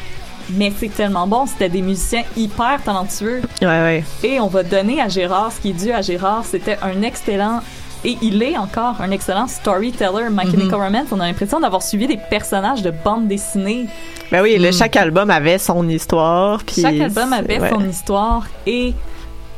mais 0.52 0.74
c'est 0.80 0.90
tellement 0.90 1.28
bon, 1.28 1.46
c'était 1.46 1.70
des 1.70 1.84
musiciens 1.84 2.24
hyper 2.36 2.82
talentueux. 2.84 3.42
Ouais, 3.62 3.68
ouais. 3.68 4.04
Et 4.24 4.40
on 4.40 4.48
va 4.48 4.64
donner 4.64 5.00
à 5.00 5.08
Gérard 5.08 5.52
ce 5.52 5.60
qui 5.62 5.70
est 5.70 5.74
dû 5.74 5.92
à 5.92 6.02
Gérard. 6.02 6.44
C'était 6.44 6.78
un 6.82 7.04
excellent, 7.04 7.62
et 8.06 8.18
il 8.22 8.42
est 8.42 8.58
encore 8.58 9.02
un 9.02 9.12
excellent 9.12 9.48
storyteller. 9.48 10.30
My 10.32 10.50
Chemical 10.50 10.80
Romance, 10.82 11.08
on 11.12 11.20
a 11.20 11.28
l'impression 11.28 11.60
d'avoir 11.60 11.84
suivi 11.84 12.08
des 12.08 12.18
personnages 12.30 12.82
de 12.82 12.92
bande 12.92 13.28
dessinée. 13.28 13.88
Ben 14.32 14.42
oui, 14.42 14.58
le, 14.58 14.70
Mm. 14.70 14.74
chaque 14.74 14.96
album 14.96 15.30
avait 15.30 15.58
son 15.58 15.88
histoire. 15.90 16.64
Puis 16.64 16.82
Chaque 16.82 17.00
album 17.00 17.34
avait 17.34 17.60
ouais. 17.60 17.70
son 17.70 17.84
histoire 17.88 18.48
et 18.66 18.94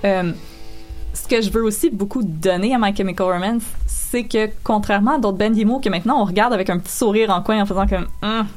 euh, 0.06 0.32
ce 1.14 1.28
que 1.28 1.42
je 1.42 1.50
veux 1.52 1.64
aussi 1.64 1.90
beaucoup 1.90 2.24
donner 2.24 2.74
à 2.74 2.78
My 2.80 2.96
Chemical 2.96 3.28
Romance, 3.28 3.64
c'est 3.86 4.24
que 4.24 4.50
contrairement 4.64 5.16
à 5.16 5.20
d'autres 5.20 5.38
bands 5.38 5.54
emo 5.54 5.80
que 5.80 5.90
maintenant 5.90 6.22
on 6.22 6.26
regarde 6.26 6.54
avec 6.54 6.70
un 6.70 6.80
petit 6.80 6.92
sourire 6.94 7.30
en 7.30 7.42
coin 7.42 7.62
en 7.62 7.66
faisant 7.66 7.86
comme 7.86 8.08
Hum, 8.24 8.48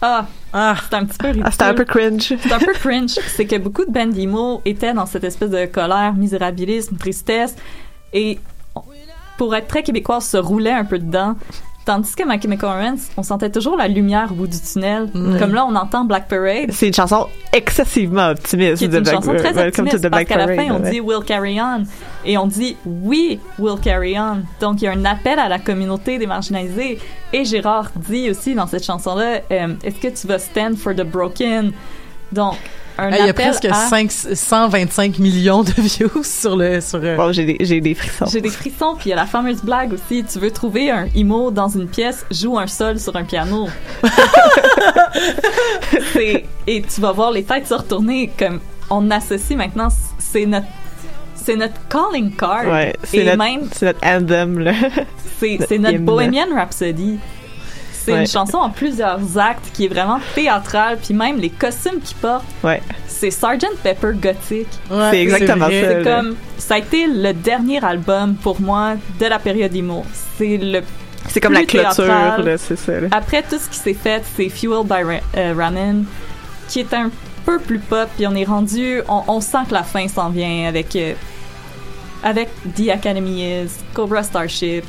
ah 0.00 0.26
Ah. 0.52 0.76
c'est 0.88 0.94
un 0.96 1.04
petit 1.06 1.18
peu 1.18 1.26
ridicule. 1.28 1.46
Ah, 1.46 1.50
c'était 1.50 1.64
un 1.64 1.74
peu 1.74 1.84
cringe. 1.84 2.34
C'est 2.40 2.52
un 2.52 2.58
peu 2.58 2.72
cringe. 2.74 3.14
C'est 3.34 3.46
que 3.46 3.56
beaucoup 3.56 3.84
de 3.84 3.90
bands 3.90 4.12
emo 4.16 4.60
étaient 4.64 4.92
dans 4.94 5.06
cette 5.06 5.24
espèce 5.24 5.50
de 5.50 5.64
colère, 5.66 6.14
misérabilisme, 6.14 6.96
tristesse 6.96 7.56
et 8.12 8.38
pour 9.38 9.54
être 9.54 9.68
très 9.68 9.82
québécois, 9.82 10.20
se 10.20 10.36
roulait 10.36 10.72
un 10.72 10.84
peu 10.84 10.98
dedans. 10.98 11.36
Tandis 11.84 12.14
que 12.16 12.22
My 12.26 12.40
Chemical 12.40 12.70
Romance, 12.70 13.08
on 13.18 13.22
sentait 13.22 13.50
toujours 13.50 13.76
la 13.76 13.88
lumière 13.88 14.28
au 14.32 14.34
bout 14.36 14.46
du 14.46 14.58
tunnel. 14.58 15.10
Mm. 15.12 15.38
Comme 15.38 15.52
là, 15.52 15.66
on 15.68 15.74
entend 15.74 16.04
Black 16.06 16.28
Parade. 16.28 16.70
C'est 16.72 16.86
une 16.86 16.94
chanson 16.94 17.26
excessivement 17.52 18.28
optimiste. 18.30 18.78
qui 18.78 18.84
est 18.86 18.88
de 18.88 18.96
une 18.96 19.02
Black- 19.02 19.14
chanson 19.16 19.34
très 19.34 19.66
optimiste 19.66 20.00
parce 20.00 20.10
Black 20.10 20.28
qu'à 20.28 20.38
la 20.38 20.46
fin 20.56 20.70
on 20.74 20.82
ouais. 20.82 20.90
dit 20.90 21.00
We'll 21.02 21.22
carry 21.24 21.60
on 21.60 21.84
et 22.24 22.38
on 22.38 22.46
dit 22.46 22.78
oui 22.86 23.38
We'll 23.58 23.78
carry 23.78 24.18
on 24.18 24.38
donc 24.60 24.80
il 24.80 24.86
y 24.86 24.88
a 24.88 24.92
un 24.92 25.04
appel 25.04 25.38
à 25.38 25.48
la 25.50 25.58
communauté 25.58 26.16
des 26.16 26.26
marginalisés 26.26 26.98
et 27.34 27.44
Gérard 27.44 27.90
dit 27.96 28.30
aussi 28.30 28.54
dans 28.54 28.66
cette 28.66 28.84
chanson 28.84 29.14
là 29.16 29.40
est-ce 29.50 30.00
que 30.00 30.08
tu 30.08 30.26
vas 30.26 30.38
stand 30.38 30.76
for 30.76 30.94
the 30.94 31.02
broken? 31.04 31.72
Donc 32.32 32.54
un 32.98 33.10
Hey, 33.10 33.20
Il 33.22 33.26
y 33.26 33.28
a 33.28 33.34
presque 33.34 33.64
à 33.64 33.74
5, 33.74 34.10
125 34.10 35.18
millions 35.18 35.62
de 35.64 35.72
views 35.78 36.22
sur 36.22 36.56
le 36.56 36.80
sur. 36.80 37.00
euh, 37.02 37.16
Bon, 37.16 37.32
j'ai 37.32 37.44
des, 37.44 37.56
j'ai 37.60 37.80
des 37.80 37.94
frissons. 37.94 38.26
j'ai 38.30 38.40
des 38.40 38.48
frissons 38.50 38.94
puis 38.96 39.06
il 39.06 39.10
y 39.10 39.12
a 39.12 39.16
la 39.16 39.26
fameuse 39.26 39.62
blague 39.62 39.92
aussi 39.94 40.24
tu 40.24 40.38
veux 40.38 40.50
trouver 40.50 40.90
un 40.90 41.06
emo 41.16 41.50
dans 41.50 41.68
une 41.68 41.88
pièce 41.88 42.24
joue 42.30 42.58
un 42.58 42.66
sol 42.66 42.98
sur 43.00 43.14
un 43.16 43.24
piano 43.24 43.68
C'est- 46.12 46.44
et 46.66 46.82
tu 46.82 47.00
vas 47.00 47.12
voir 47.12 47.30
les 47.30 47.44
têtes 47.44 47.66
se 47.66 47.74
retourner 47.74 48.30
comme 48.38 48.60
on 48.90 49.10
associe 49.10 49.56
maintenant 49.56 49.88
c'est 50.18 50.46
notre 50.46 50.66
c'est 51.34 51.56
notre 51.56 51.74
calling 51.88 52.34
card 52.36 52.66
Ouais, 52.66 52.94
c'est 53.04 53.18
et 53.18 53.24
notre, 53.24 53.38
même 53.38 53.68
c'est 53.72 53.86
notre 53.86 54.06
anthem, 54.06 54.58
là. 54.60 54.72
c'est 55.38 55.50
notre 55.58 55.66
c'est 55.68 55.78
notre 55.78 55.94
hymne. 55.96 56.04
Bohemian 56.04 56.46
Rhapsody 56.54 57.18
c'est 58.04 58.12
Ouais. 58.12 58.20
une 58.20 58.26
chanson 58.26 58.58
en 58.58 58.70
plusieurs 58.70 59.20
actes 59.38 59.70
qui 59.72 59.86
est 59.86 59.88
vraiment 59.88 60.18
théâtrale 60.34 60.98
puis 61.02 61.14
même 61.14 61.38
les 61.38 61.50
costumes 61.50 62.00
qu'ils 62.02 62.16
portent 62.16 62.44
Ouais. 62.62 62.82
c'est 63.08 63.30
Sgt 63.30 63.66
Pepper 63.82 64.12
gothique 64.14 64.68
ouais, 64.90 65.08
c'est 65.10 65.22
exactement 65.22 65.68
ça. 65.70 66.02
comme 66.04 66.36
ça 66.58 66.74
a 66.74 66.78
été 66.78 67.06
le 67.06 67.32
dernier 67.32 67.82
album 67.84 68.34
pour 68.34 68.60
moi 68.60 68.94
de 69.18 69.26
la 69.26 69.38
période 69.38 69.74
emo 69.74 70.04
c'est 70.36 70.58
le 70.58 70.80
C'est 71.28 71.40
comme 71.40 71.54
la 71.54 71.64
clôture, 71.64 71.92
c'est 72.58 72.76
ça. 72.76 73.00
là. 73.00 73.08
après 73.12 73.42
tout 73.42 73.56
ce 73.58 73.68
qui 73.70 73.78
s'est 73.78 73.94
fait, 73.94 74.22
c'est 74.36 74.48
Fuel 74.50 74.84
by 74.84 75.02
Ra- 75.02 75.20
euh, 75.38 75.54
Ramen, 75.56 76.04
qui 76.68 76.80
est 76.80 76.92
un 76.92 77.10
peu 77.46 77.58
plus 77.58 77.78
pop, 77.78 78.08
puis 78.16 78.26
on 78.26 78.34
est 78.34 78.44
rendu, 78.44 79.00
on, 79.08 79.22
on 79.28 79.40
sent 79.40 79.64
que 79.68 79.74
la 79.74 79.82
fin 79.84 80.06
s'en 80.08 80.28
vient 80.30 80.66
avec 80.68 80.94
euh, 80.96 81.14
avec 82.24 82.48
The 82.76 82.88
Academy 82.90 83.42
Is, 83.44 83.68
Cobra 83.92 84.22
Starship. 84.24 84.82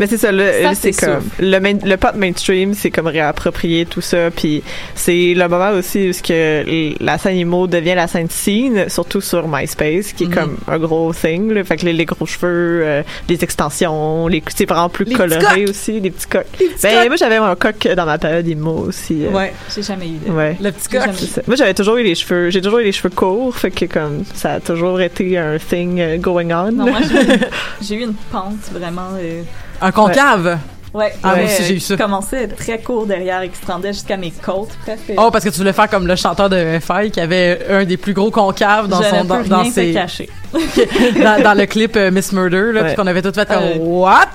Mais 0.00 0.06
c'est 0.06 0.16
ça, 0.16 0.30
Ça, 0.32 0.74
c'est 0.74 0.92
comme 0.92 1.22
le, 1.38 1.58
main- 1.60 1.78
le 1.84 1.96
pop 1.96 2.14
mainstream, 2.16 2.74
c'est 2.74 2.90
comme 2.90 3.06
réapproprier 3.06 3.84
tout 3.86 4.00
ça, 4.00 4.30
puis 4.34 4.62
c'est 4.94 5.34
le 5.34 5.46
moment 5.48 5.70
aussi 5.70 6.08
où 6.08 6.12
que 6.26 6.94
la 7.04 7.18
scène 7.18 7.36
emo 7.36 7.66
devient 7.66 7.94
la 7.94 8.06
scène 8.08 8.30
scene, 8.30 8.88
surtout 8.88 9.20
sur 9.20 9.46
MySpace, 9.48 10.12
qui 10.14 10.24
est 10.24 10.26
Mhm. 10.28 10.34
comme 10.34 10.56
un 10.66 10.78
gros 10.78 11.12
thing, 11.12 11.52
là. 11.52 11.62
fait 11.64 11.76
que 11.76 11.84
les, 11.84 11.92
les 11.92 12.04
gros 12.06 12.24
cheveux, 12.26 12.80
euh, 12.84 13.02
les 13.28 13.44
extensions, 13.44 14.26
les 14.28 14.42
c'est 14.54 14.68
vraiment 14.68 14.88
plus 14.88 15.04
Les 15.04 15.14
coloré 15.14 15.64
aussi, 15.68 16.00
les 16.00 16.10
petits 16.10 16.26
coques. 16.26 16.46
Les 16.58 16.66
petits 16.68 16.82
Ben 16.82 16.94
coques. 17.00 17.06
moi 17.08 17.16
j'avais 17.16 17.36
un 17.36 17.54
coq 17.54 17.88
dans 17.96 18.06
ma 18.06 18.18
période 18.18 18.48
emo 18.48 18.86
aussi. 18.88 19.24
euh. 19.26 19.30
Ouais, 19.30 19.52
J'ai 19.74 19.82
jamais 19.82 20.06
eu 20.06 20.18
de. 20.26 20.32
Ouais. 20.32 20.56
le 20.60 20.70
petit 20.72 20.88
coq. 20.88 21.02
Moi, 21.46 21.56
j'avais 21.56 21.74
toujours 21.74 21.96
eu 21.96 22.02
les 22.02 22.14
cheveux, 22.14 22.48
j'ai 22.50 22.62
toujours 22.62 22.78
eu 22.78 22.84
les 22.84 22.92
cheveux 22.92 23.10
courts, 23.14 23.54
fait 23.56 23.70
que 23.70 23.84
comme 23.84 24.24
ça 24.34 24.54
a 24.54 24.60
toujours 24.60 25.00
été 25.00 25.36
un 25.36 25.58
thing 25.58 26.00
euh, 26.00 26.16
going 26.16 26.50
on. 26.50 26.77
Non, 26.78 26.86
moi 26.86 27.00
j'ai 27.82 27.94
eu- 27.96 28.02
une 28.04 28.14
pente 28.32 28.54
vraiment. 28.72 29.10
euh, 29.18 29.42
Un 29.80 29.90
concave? 29.92 30.58
ouais. 30.94 31.12
Ah, 31.22 31.28
moi 31.28 31.34
ouais, 31.36 31.44
aussi, 31.44 31.64
j'ai 31.64 31.74
eu 31.74 31.80
ça. 31.80 31.96
qui 31.96 32.02
commençait 32.02 32.48
très 32.48 32.78
court 32.80 33.06
derrière 33.06 33.42
et 33.42 33.50
qui 33.50 33.56
se 33.60 33.66
rendait 33.70 33.92
jusqu'à 33.92 34.16
mes 34.16 34.30
côtes 34.30 34.70
presque. 34.82 35.12
Oh, 35.16 35.30
parce 35.30 35.44
que 35.44 35.50
tu 35.50 35.58
voulais 35.58 35.72
faire 35.74 35.88
comme 35.90 36.06
le 36.06 36.16
chanteur 36.16 36.48
de 36.48 36.78
FI 36.80 37.10
qui 37.10 37.20
avait 37.20 37.60
un 37.70 37.84
des 37.84 37.96
plus 37.98 38.14
gros 38.14 38.30
concaves 38.30 38.88
dans 38.88 39.02
je 39.02 39.08
son 39.08 39.24
ne 39.24 39.28
peux 39.42 39.48
dans, 39.48 39.60
rien 39.62 39.70
ses 39.70 39.92
cacher. 39.92 40.28
dans, 41.22 41.42
dans 41.42 41.54
le 41.56 41.66
clip 41.66 41.94
euh, 41.96 42.10
Miss 42.10 42.32
Murder 42.32 42.72
là, 42.72 42.82
Ouais. 42.82 42.94
qu'on 42.94 43.06
avait 43.06 43.20
tout 43.22 43.32
fait 43.32 43.46
comme 43.46 43.62
Euh, 43.62 43.76
what? 43.80 44.28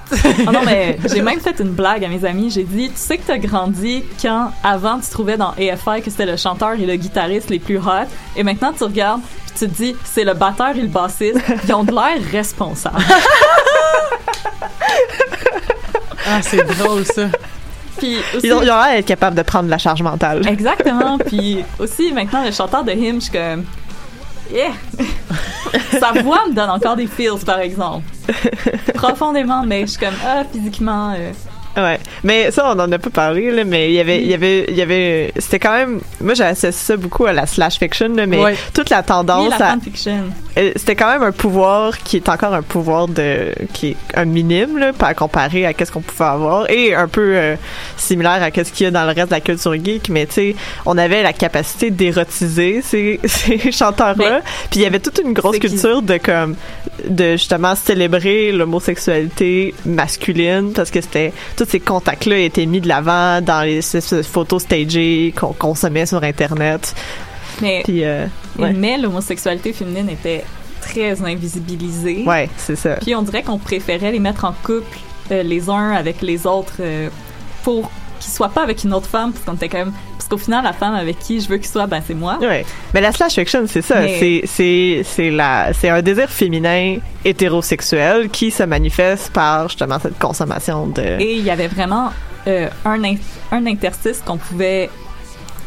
Ah 0.48 0.52
non, 0.52 0.60
mais 0.66 0.98
j'ai 1.14 1.22
même 1.24 1.40
fait 1.40 1.60
une 1.60 1.72
blague 1.72 2.06
à 2.06 2.08
mes 2.08 2.24
amis. 2.24 2.52
J'ai 2.52 2.64
dit, 2.64 2.90
tu 2.90 2.98
sais 2.98 3.18
que 3.18 3.24
t'as 3.26 3.38
grandi 3.40 4.04
quand 4.22 4.52
avant 4.64 5.00
tu 5.00 5.10
trouvais 5.10 5.38
dans 5.38 5.52
AFI 5.52 6.02
que 6.04 6.12
c'était 6.12 6.28
le 6.28 6.38
chanteur 6.38 6.74
et 6.74 6.86
le 6.86 6.96
guitariste 6.96 7.50
les 7.50 7.60
plus 7.60 7.78
hot, 7.80 8.08
et 8.36 8.44
maintenant 8.44 8.72
tu 8.78 8.84
regardes 8.84 9.22
puis 9.56 9.68
tu 9.68 9.72
te 9.72 9.76
dis, 9.82 9.96
c'est 10.04 10.24
le 10.24 10.34
batteur 10.34 10.70
et 10.76 10.82
le 10.82 10.88
bassiste 10.88 11.40
qui 11.66 11.74
ont 11.74 11.84
de 11.84 11.92
l'air 11.92 12.20
responsables. 12.32 12.98
Ah, 16.26 16.42
c'est 16.42 16.64
drôle 16.64 17.06
ça. 17.06 17.28
Puis 17.98 18.18
aussi, 18.36 18.48
Ils 18.48 18.54
ont, 18.54 18.62
l'air 18.62 18.88
d'être 18.96 19.06
capables 19.06 19.36
de 19.36 19.42
prendre 19.42 19.70
la 19.70 19.78
charge 19.78 20.02
mentale. 20.02 20.48
exactement. 20.48 21.18
Puis 21.18 21.64
aussi 21.80 22.12
maintenant 22.14 22.44
le 22.44 22.52
chanteur 22.52 22.84
de 22.84 22.92
Him, 22.92 23.16
je 23.16 23.26
suis 23.26 23.32
comme, 23.32 23.66
yeah. 24.52 24.72
Sa 26.00 26.12
voix 26.22 26.48
me 26.48 26.54
donne 26.54 26.70
encore 26.70 26.96
des 26.96 27.08
feels 27.08 27.44
par 27.46 27.60
exemple, 27.60 28.06
profondément, 28.96 29.64
mais 29.66 29.82
je 29.82 29.92
suis 29.92 30.00
comme, 30.00 30.16
ah 30.26 30.44
physiquement. 30.52 31.14
euh, 31.18 31.32
Ouais, 31.76 32.00
mais 32.24 32.52
ça 32.52 32.66
on 32.68 32.80
en 32.80 32.92
a 32.92 33.00
pas 33.00 33.10
parlé 33.10 33.50
là, 33.52 33.64
mais 33.64 33.90
il 33.90 33.96
y 33.96 34.00
avait 34.00 34.22
il 34.22 34.28
y 34.28 34.34
avait 34.36 34.66
il 34.70 34.76
y 34.76 34.82
avait 34.84 35.34
c'était 35.38 35.58
quand 35.60 35.74
même 35.74 36.02
moi 36.22 36.36
j'associe 36.36 36.76
ça 36.76 36.98
beaucoup 36.98 37.26
à 37.26 37.34
la 37.34 37.48
slash 37.48 37.80
fiction 37.80 38.10
là, 38.16 38.28
mais 38.28 38.38
Ouais. 38.38 38.56
toute 38.76 38.92
la 38.92 39.02
tendance 39.02 39.50
la 39.58 39.72
à- 39.72 39.76
euh, 40.58 40.72
c'était 40.76 40.96
quand 40.96 41.12
même 41.12 41.24
un 41.24 41.32
pouvoir 41.32 41.98
qui 41.98 42.18
est 42.18 42.30
encore 42.30 42.54
un 42.54 42.62
pouvoir 42.62 43.08
de 43.08 43.54
qui 43.74 43.88
est 43.90 43.98
un 44.14 44.26
minime 44.26 44.78
là, 44.78 44.94
pas 44.94 45.08
à 45.08 45.14
comparer 45.16 45.66
à 45.66 45.74
qu'est-ce 45.74 45.92
qu'on 45.92 46.02
pouvait 46.02 46.30
avoir 46.30 46.70
et 46.70 46.94
un 46.94 47.08
peu 47.08 47.34
euh, 47.36 47.56
similaire 47.98 48.44
à 48.44 48.52
qu'est-ce 48.52 48.72
qu'il 48.72 48.84
y 48.84 48.88
a 48.88 48.92
dans 48.92 49.06
le 49.06 49.14
reste 49.14 49.30
de 49.30 49.34
la 49.34 49.42
culture 49.42 49.74
geek, 49.74 50.10
mais 50.10 50.28
tu 50.28 50.34
sais, 50.34 50.56
on 50.86 50.96
avait 51.00 51.24
la 51.24 51.34
capacité 51.34 51.90
d'érotiser 51.90 52.82
ces, 52.84 53.20
ces 53.26 53.72
chanteurs-là, 53.72 54.42
puis 54.70 54.82
il 54.82 54.84
y 54.84 54.86
avait 54.86 55.00
toute 55.00 55.20
une 55.26 55.34
grosse 55.34 55.58
culture 55.58 56.04
de 56.04 56.18
comme 56.18 56.56
de 57.10 57.32
justement 57.32 57.74
célébrer 57.76 58.52
l'homosexualité 58.52 59.74
masculine 59.86 60.72
parce 60.74 60.92
que 60.92 61.02
c'était 61.02 61.34
tous 61.66 61.72
ces 61.72 61.80
contes 61.80 62.04
spectacle-là 62.04 62.40
était 62.40 62.66
mis 62.66 62.82
de 62.82 62.88
l'avant 62.88 63.42
dans 63.42 63.62
les 63.64 63.82
ces- 63.82 64.02
ces 64.02 64.24
photos 64.24 64.64
stagées 64.64 65.34
qu'on 65.38 65.54
consommait 65.54 66.06
sur 66.06 66.24
Internet. 66.24 66.94
Mais, 67.62 67.82
Puis, 67.84 68.04
euh, 68.04 68.26
ouais. 68.60 68.74
mais 68.74 68.98
l'homosexualité 68.98 69.74
féminine 69.74 70.10
était 70.10 70.44
très 70.82 71.22
invisibilisée. 71.22 72.24
Ouais, 72.26 72.50
c'est 72.58 72.76
ça. 72.76 72.96
Puis 72.96 73.16
on 73.16 73.22
dirait 73.22 73.44
qu'on 73.44 73.58
préférait 73.60 74.12
les 74.12 74.20
mettre 74.20 74.46
en 74.46 74.54
couple 74.64 74.98
euh, 75.32 75.44
les 75.44 75.70
uns 75.70 75.92
avec 75.92 76.22
les 76.22 76.46
autres 76.46 76.74
euh, 76.80 77.10
pour 77.64 77.90
qu'ils 78.20 78.34
soient 78.34 78.50
pas 78.50 78.64
avec 78.64 78.84
une 78.84 78.94
autre 78.94 79.08
femme 79.08 79.32
parce 79.32 79.46
qu'on 79.46 79.54
était 79.54 79.70
quand 79.70 79.78
même 79.86 79.94
qu'au 80.34 80.38
final 80.40 80.64
la 80.64 80.74
femme 80.74 80.96
avec 80.96 81.20
qui 81.20 81.40
je 81.40 81.48
veux 81.50 81.58
qu'il 81.58 81.68
soit 81.68 81.88
ben 81.88 82.02
c'est 82.06 82.14
moi. 82.14 82.38
Ouais. 82.42 82.66
Mais 82.94 83.02
la 83.02 83.12
slash 83.12 83.34
fiction, 83.36 83.64
c'est 83.68 83.82
ça. 83.82 84.02
Mais- 84.02 84.44
C'est 84.46 85.04
c'est 85.74 85.90
un 85.90 86.02
désir 86.02 86.30
féminin 86.30 86.98
hétérosexuel 87.26 88.30
qui 88.30 88.52
se 88.52 88.64
manifeste 88.64 89.32
par 89.32 89.68
justement 89.70 90.00
cette 90.00 90.18
consommation 90.20 90.88
de. 90.88 91.02
Et 91.20 91.36
il 91.38 91.44
y 91.44 91.50
avait 91.52 91.68
vraiment 91.68 92.12
euh, 92.48 92.70
un 92.86 93.04
in- 93.04 93.16
un 93.52 93.66
interstice 93.68 94.22
qu'on 94.26 94.38
pouvait 94.38 94.90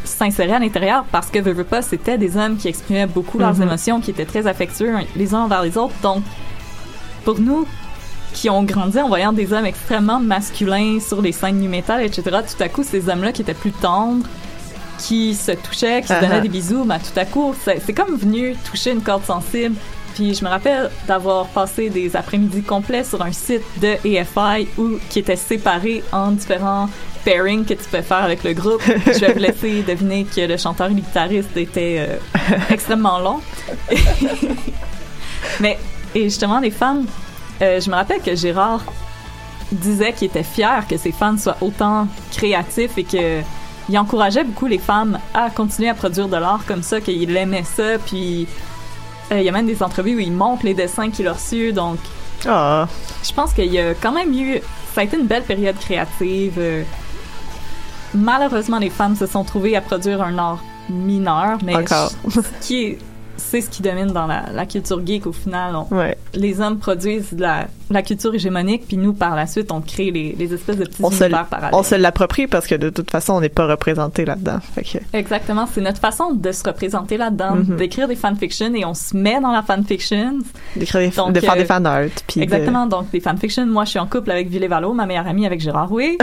s'insérer 0.05 0.53
à 0.53 0.59
l'intérieur 0.59 1.05
parce 1.11 1.29
que 1.29 1.39
veux, 1.41 1.53
veux 1.53 1.65
pas 1.65 1.83
c'était 1.83 2.17
des 2.19 2.37
hommes 2.37 2.57
qui 2.57 2.69
exprimaient 2.69 3.07
beaucoup 3.07 3.39
leurs 3.39 3.55
Mhm. 3.57 3.63
émotions 3.63 4.01
qui 4.01 4.11
étaient 4.13 4.25
très 4.25 4.47
affectueux 4.47 4.93
les 5.17 5.35
uns 5.35 5.41
envers 5.41 5.63
les 5.63 5.77
autres 5.77 5.95
donc 6.03 6.23
pour 7.25 7.41
nous 7.41 7.67
qui 8.33 8.49
ont 8.51 8.63
grandi 8.63 9.01
en 9.01 9.09
voyant 9.09 9.33
des 9.33 9.53
hommes 9.53 9.65
extrêmement 9.67 10.21
masculins 10.21 10.99
sur 11.01 11.23
les 11.23 11.33
scènes 11.33 11.59
nu 11.59 11.69
metal, 11.69 12.03
etc. 12.03 12.23
Tout 12.23 12.63
à 12.63 12.69
coup, 12.69 12.83
ces 12.85 13.09
hommes-là 13.09 13.33
qui 13.33 13.41
étaient 13.41 13.55
plus 13.55 13.73
tendres, 13.73 14.27
qui 14.99 15.35
se 15.35 15.53
touchaient, 15.53 16.03
qui 16.03 16.09
se 16.09 16.13
Uh-huh. 16.15 16.21
donnaient 16.21 16.41
des 16.41 16.49
bisous, 16.49 16.85
ben, 16.85 16.99
tout 16.99 17.19
à 17.19 17.25
coup, 17.25 17.55
c'est 17.65 17.93
comme 17.93 18.17
venu 18.17 18.55
toucher 18.65 18.93
une 18.93 19.03
corde 19.03 19.25
sensible. 19.25 19.75
Puis 20.15 20.35
je 20.35 20.43
me 20.43 20.49
rappelle 20.49 20.91
d'avoir 21.07 21.47
passé 21.49 21.91
des 21.91 22.17
après-midi 22.17 22.63
complets 22.63 23.05
sur 23.05 23.21
un 23.21 23.33
site 23.33 23.63
de 23.83 23.97
EFI 24.03 24.67
où, 24.79 24.93
qui 25.11 25.19
était 25.19 25.37
séparé 25.37 26.03
en 26.11 26.31
différents 26.31 26.89
pairings 27.23 27.67
que 27.67 27.75
tu 27.75 27.85
peux 27.91 28.01
faire 28.01 28.25
avec 28.25 28.43
le 28.43 28.55
groupe. 28.55 28.81
je 29.07 29.19
vais 29.19 29.33
vous 29.35 29.41
laisser 29.41 29.83
deviner 29.83 30.25
que 30.25 30.41
le 30.41 30.57
chanteur 30.57 30.87
et 30.87 30.95
le 30.95 30.97
guitariste 30.97 31.55
était 31.57 31.97
euh, 31.99 32.17
extrêmement 32.71 33.19
long. 33.19 33.41
Mais, 35.61 35.79
et 36.15 36.23
justement, 36.25 36.61
les 36.61 36.71
fans, 36.71 37.03
euh, 37.61 37.79
je 37.81 37.91
me 37.91 37.95
rappelle 37.95 38.23
que 38.23 38.35
Gérard 38.35 38.85
disait 39.71 40.13
qu'il 40.15 40.29
était 40.29 40.43
fier 40.45 40.87
que 40.89 40.97
ses 40.97 41.13
fans 41.13 41.37
soient 41.37 41.59
autant 41.61 42.09
créatifs 42.31 42.97
et 42.97 43.05
que 43.05 43.41
il 43.89 43.99
encourageait 43.99 44.45
beaucoup 44.45 44.67
les 44.67 44.79
femmes 44.79 45.19
à 45.35 45.51
continuer 45.51 45.89
à 45.89 45.95
produire 45.95 46.29
de 46.29 46.37
l'art 46.37 46.61
comme 46.67 46.83
ça, 46.83 47.01
qu'il 47.01 47.37
aimait 47.37 47.65
ça, 47.65 47.99
puis 48.05 48.47
euh, 49.33 49.39
il 49.41 49.45
y 49.45 49.49
a 49.49 49.53
même 49.53 49.67
des 49.67 49.83
entrevues 49.83 50.17
où 50.17 50.21
il 50.21 50.33
montre 50.33 50.65
les 50.65 50.75
dessins 50.75 51.11
qu'il 51.11 51.27
a 51.29 51.33
reçus, 51.33 51.73
donc 51.73 51.99
Ah, 52.47 52.87
je 53.25 53.33
pense 53.33 53.53
qu'il 53.53 53.73
y 53.73 53.79
a 53.79 53.95
quand 53.95 54.13
même 54.13 54.33
eu. 54.33 54.61
Ça 54.95 55.01
a 55.03 55.05
été 55.05 55.17
une 55.17 55.27
belle 55.27 55.43
période 55.45 55.77
créative. 55.79 56.55
euh. 56.59 56.83
malheureusement, 58.15 58.79
les 58.79 58.91
femmes 58.91 59.17
se 59.17 59.27
sont 59.27 59.45
trouvées 59.45 59.77
à 59.77 59.81
produire 59.81 60.23
un 60.23 60.39
art 60.39 60.63
mineur, 60.89 61.59
mais 61.65 61.75
ce 62.31 62.41
qui 62.61 62.83
est- 62.85 62.99
c'est 63.37 63.61
ce 63.61 63.71
qui 63.71 63.83
domine 63.83 64.07
dans 64.09 64.27
la, 64.27 64.45
la 64.53 64.67
culture 64.67 65.01
geek 65.07 65.27
au 65.27 65.33
final. 65.33 65.75
On- 65.77 65.95
ouais. 65.97 66.17
les 66.35 66.61
hommes 66.61 66.79
produisent 66.79 67.33
de 67.35 67.43
la, 67.43 67.67
la 67.91 68.03
culture 68.03 68.35
hégémonique, 68.35 68.87
puis 68.89 68.97
nous, 68.97 69.13
par 69.13 69.37
la 69.37 69.47
suite, 69.47 69.71
on 69.73 69.81
crée 69.81 70.11
les, 70.11 70.35
les 70.39 70.55
espèces 70.55 70.77
de 70.79 70.85
petits 70.85 71.03
On 71.05 71.11
se, 71.11 71.23
univers 71.25 71.47
parallèles. 71.47 71.75
on 71.79 71.83
se 71.83 71.95
l'approprie 71.95 72.47
parce 72.47 72.67
que 72.67 72.75
de 72.75 72.91
toute 72.91 73.11
façon, 73.11 73.35
on 73.35 73.41
n'est 73.41 73.49
pas 73.49 73.67
représenté 73.67 74.25
là-dedans. 74.25 74.59
Que, 74.77 74.99
Exactement, 75.17 75.67
c'est 75.73 75.81
notre 75.81 76.01
façon 76.01 76.33
de 76.33 76.53
se 76.53 76.63
représenter 76.65 77.17
là-dedans, 77.17 77.57
Mhm. 77.57 77.77
d'écrire 77.77 78.09
des 78.09 78.17
fanfictions 78.17 78.73
et 78.75 78.85
on 78.85 78.95
se 78.95 79.17
met 79.17 79.41
dans 79.41 79.53
la 79.53 79.63
fanfiction. 79.63 80.39
d'écrire 80.77 81.01
des- 81.11 81.17
Donc, 81.17 81.33
de 81.33 81.41
faire 81.41 81.53
euh, 81.55 81.57
des 81.59 81.65
fan 81.65 81.87
art. 81.87 82.03
Puis 82.27 82.41
de- 82.41 82.45
Exactement, 82.45 82.87
donc 82.87 83.11
des 83.11 83.21
fanfictions. 83.21 83.67
Moi, 83.67 83.85
je 83.85 83.91
suis 83.91 83.99
en 83.99 84.07
couple 84.07 84.31
avec 84.31 84.49
Ville 84.49 84.67
Valo, 84.69 84.93
ma 84.93 85.07
meilleure 85.07 85.27
amie 85.27 85.47
avec 85.47 85.61
Gérard 85.61 85.89
Rouet. 85.89 86.17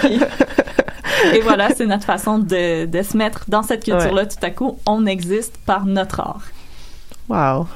Puis- 0.00 0.20
et 1.34 1.40
voilà, 1.40 1.68
c'est 1.74 1.86
notre 1.86 2.04
façon 2.04 2.38
de, 2.38 2.86
de 2.86 3.02
se 3.02 3.16
mettre 3.16 3.44
dans 3.48 3.62
cette 3.62 3.84
culture-là. 3.84 4.26
Tout 4.26 4.36
à 4.42 4.50
coup, 4.50 4.78
on 4.86 5.06
existe 5.06 5.56
par 5.64 5.84
notre 5.86 6.20
art. 6.20 6.42
Wow. 7.28 7.66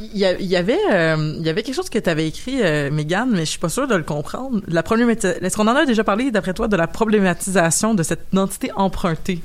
Il 0.00 0.16
y, 0.18 0.24
a- 0.24 0.38
il 0.38 0.46
y 0.46 0.54
avait, 0.56 0.78
euh, 0.92 1.34
il 1.38 1.44
y 1.44 1.48
avait 1.48 1.62
quelque 1.62 1.74
chose 1.74 1.90
que 1.90 1.98
tu 1.98 2.08
avais 2.08 2.28
écrit, 2.28 2.62
euh, 2.62 2.90
Megan, 2.90 3.28
mais 3.30 3.40
je 3.40 3.44
suis 3.50 3.58
pas 3.58 3.68
sûre 3.68 3.88
de 3.88 3.94
le 3.96 4.04
comprendre. 4.04 4.60
La 4.68 4.80
Est-ce 4.82 5.56
qu'on 5.56 5.66
en 5.66 5.74
a 5.74 5.86
déjà 5.86 6.04
parlé, 6.04 6.30
d'après 6.30 6.54
toi, 6.54 6.68
de 6.68 6.76
la 6.76 6.86
problématisation 6.86 7.94
de 7.94 8.02
cette 8.04 8.26
identité 8.32 8.70
empruntée? 8.76 9.40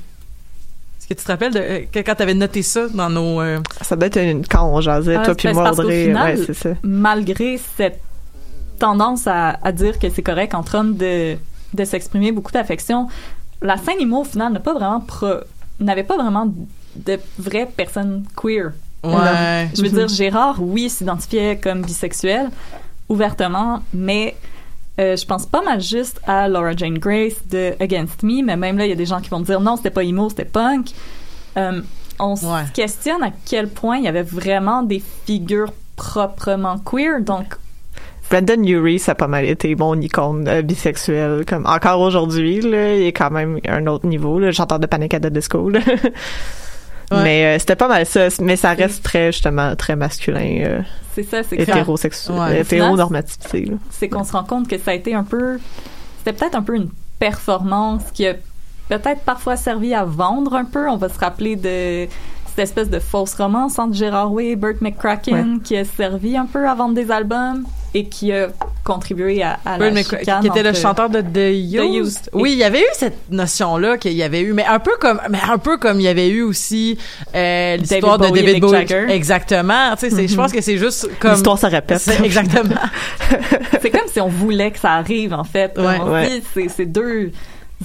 Est-ce 0.98 1.08
que 1.08 1.14
tu 1.14 1.24
te 1.24 1.30
rappelles 1.30 1.52
de, 1.52 1.58
euh, 1.58 1.80
que 1.90 1.98
quand 1.98 2.14
tu 2.14 2.22
avais 2.22 2.34
noté 2.34 2.62
ça 2.62 2.88
dans 2.88 3.10
nos... 3.10 3.40
euh, 3.40 3.58
Ça 3.82 3.96
doit 3.96 4.06
être 4.06 4.16
une, 4.20 4.46
quand 4.46 4.64
on 4.66 4.80
jasait, 4.80 5.16
Ah, 5.16 5.24
toi 5.24 5.34
puis 5.34 5.52
moi, 5.52 5.70
Audrey. 5.72 6.04
final, 6.06 6.38
ouais, 6.38 6.54
ça. 6.54 6.70
Malgré 6.82 7.58
cette 7.76 8.00
tendance 8.78 9.26
à, 9.26 9.58
à 9.62 9.72
dire 9.72 9.98
que 9.98 10.08
c'est 10.08 10.22
correct 10.22 10.54
entre 10.54 10.76
hommes 10.76 10.96
de, 10.96 11.36
de 11.74 11.84
s'exprimer 11.84 12.32
beaucoup 12.32 12.52
d'affection, 12.52 13.08
la 13.60 13.76
scène 13.76 14.00
emo, 14.00 14.20
au 14.20 14.24
final, 14.24 14.52
n'a 14.52 14.60
pas 14.60 14.72
vraiment 14.74 15.00
pro- 15.00 15.40
n'avait 15.80 16.04
pas 16.04 16.16
vraiment 16.16 16.52
de 16.96 17.18
vraies 17.38 17.68
personnes 17.76 18.24
queer. 18.40 18.72
Ouais. 19.04 19.68
Je 19.76 19.82
veux 19.82 19.88
Mhm. 19.90 19.94
dire, 19.94 20.08
Gérard, 20.08 20.56
oui, 20.60 20.88
s'identifiait 20.88 21.56
comme 21.58 21.82
bisexuel, 21.82 22.48
ouvertement, 23.08 23.82
mais 23.92 24.34
euh, 24.98 25.16
je 25.16 25.24
pense 25.26 25.46
pas 25.46 25.62
mal 25.62 25.80
juste 25.80 26.20
à 26.26 26.48
Laura 26.48 26.72
Jane 26.76 26.98
Grace 26.98 27.34
de 27.50 27.74
Against 27.80 28.22
Me, 28.22 28.42
mais 28.44 28.56
même 28.56 28.78
là, 28.78 28.86
il 28.86 28.90
y 28.90 28.92
a 28.92 28.96
des 28.96 29.06
gens 29.06 29.20
qui 29.20 29.28
vont 29.30 29.40
dire 29.40 29.60
non, 29.60 29.76
c'était 29.76 29.90
pas 29.90 30.04
emo, 30.04 30.28
c'était 30.30 30.44
punk. 30.44 30.90
Euh, 31.56 31.80
on 32.18 32.36
se 32.36 32.46
Ouais. 32.46 32.62
questionne 32.72 33.22
à 33.22 33.30
quel 33.44 33.68
point 33.68 33.96
il 33.98 34.04
y 34.04 34.08
avait 34.08 34.22
vraiment 34.22 34.82
des 34.82 35.02
figures 35.26 35.72
proprement 35.96 36.78
queer, 36.78 37.20
donc 37.20 37.56
Brandon 38.30 38.62
Urie, 38.64 38.98
ça 38.98 39.12
a 39.12 39.14
pas 39.14 39.28
mal 39.28 39.44
été 39.44 39.74
mon 39.76 40.00
icône 40.00 40.48
euh, 40.48 40.62
bisexuel. 40.62 41.44
Comme 41.46 41.66
encore 41.66 42.00
aujourd'hui, 42.00 42.56
il 42.64 42.72
est 42.74 43.12
quand 43.12 43.30
même 43.30 43.58
à 43.68 43.74
un 43.74 43.86
autre 43.86 44.06
niveau. 44.06 44.40
Chanteur 44.50 44.78
de 44.78 44.86
Panic 44.86 45.12
at 45.14 45.20
the 45.20 45.26
Disco. 45.26 45.68
là. 45.68 45.80
Mais 47.22 47.44
euh, 47.56 47.58
c'était 47.58 47.76
pas 47.76 47.88
mal 47.88 48.04
ça. 48.06 48.28
Mais 48.40 48.56
ça 48.56 48.72
reste 48.72 49.02
très 49.02 49.32
justement 49.32 49.74
très 49.76 49.96
masculin, 49.96 50.62
euh, 50.64 50.80
c'est 51.14 51.22
ça, 51.22 51.42
c'est 51.42 51.56
hétérosexuel, 51.60 52.36
Ouais. 52.38 52.60
hétéronormativité. 52.60 53.66
là. 53.66 53.76
c'est 53.90 54.08
qu'on 54.08 54.24
se 54.24 54.32
rend 54.32 54.44
compte 54.44 54.66
que 54.68 54.78
ça 54.78 54.90
a 54.90 54.94
été 54.94 55.14
un 55.14 55.24
peu 55.24 55.58
c'était 56.18 56.32
peut-être 56.38 56.54
un 56.56 56.62
peu 56.62 56.74
une 56.76 56.88
performance 57.18 58.02
qui 58.12 58.26
a 58.26 58.34
peut-être 58.88 59.20
parfois 59.24 59.56
servi 59.56 59.94
à 59.94 60.04
vendre 60.04 60.54
un 60.54 60.64
peu 60.64 60.88
on 60.88 60.96
va 60.96 61.08
se 61.08 61.18
rappeler 61.18 61.56
de 61.56 62.06
cette 62.48 62.58
espèce 62.58 62.90
de 62.90 62.98
fausse 62.98 63.34
romance 63.34 63.78
entre 63.78 63.94
Gérard 63.94 64.32
Way 64.32 64.48
et 64.50 64.56
Burt 64.56 64.80
McCracken 64.80 65.60
qui 65.62 65.76
a 65.76 65.84
servi 65.84 66.36
un 66.36 66.46
peu 66.46 66.68
à 66.68 66.74
vendre 66.74 66.94
des 66.94 67.10
albums 67.10 67.64
et 67.96 68.06
qui 68.08 68.32
a 68.32 68.48
contribué 68.82 69.42
à, 69.42 69.58
à 69.64 69.78
la 69.78 69.90
Bird 69.90 69.94
Mc- 70.04 70.18
chicane 70.18 70.40
qui 70.42 70.48
était 70.48 70.62
le 70.64 70.74
chanteur 70.74 71.08
de 71.08 71.20
The 71.20 71.54
Used. 71.54 71.94
Used. 71.94 72.30
Oui, 72.32 72.52
il 72.52 72.58
y 72.58 72.64
avait 72.64 72.80
eu 72.80 72.86
cette 72.92 73.30
notion-là 73.30 73.96
qu'il 73.98 74.12
y 74.12 74.22
avait 74.22 74.40
eu, 74.40 74.52
mais 74.52 74.64
un 74.66 74.80
peu 74.80 74.90
comme, 75.00 75.20
mais 75.30 75.38
un 75.48 75.58
peu 75.58 75.78
comme 75.78 76.00
il 76.00 76.02
y 76.02 76.08
avait 76.08 76.28
eu 76.28 76.42
aussi 76.42 76.98
euh, 77.34 77.76
l'histoire 77.76 78.18
de 78.18 78.28
David 78.28 78.60
Bowie. 78.60 78.72
Jagger. 78.86 79.06
Exactement. 79.10 79.94
Tu 79.96 80.10
sais, 80.10 80.10
c'est- 80.16 80.28
je 80.28 80.34
pense 80.36 80.52
que 80.52 80.60
c'est 80.60 80.76
juste 80.76 81.08
comme 81.20 81.32
L'histoire 81.32 81.58
se 81.58 81.66
répète. 81.66 82.00
C'est- 82.00 82.22
exactement. 82.24 82.74
c'est 83.80 83.90
comme 83.90 84.08
si 84.12 84.20
on 84.20 84.28
voulait 84.28 84.70
que 84.72 84.78
ça 84.80 84.92
arrive 84.94 85.32
en 85.32 85.44
fait 85.44 85.72
Ouais. 85.78 85.98
on 86.00 86.12
Ouais. 86.12 86.28
dit 86.28 86.42
c'est 86.52 86.68
c'est 86.68 86.86
deux 86.86 87.30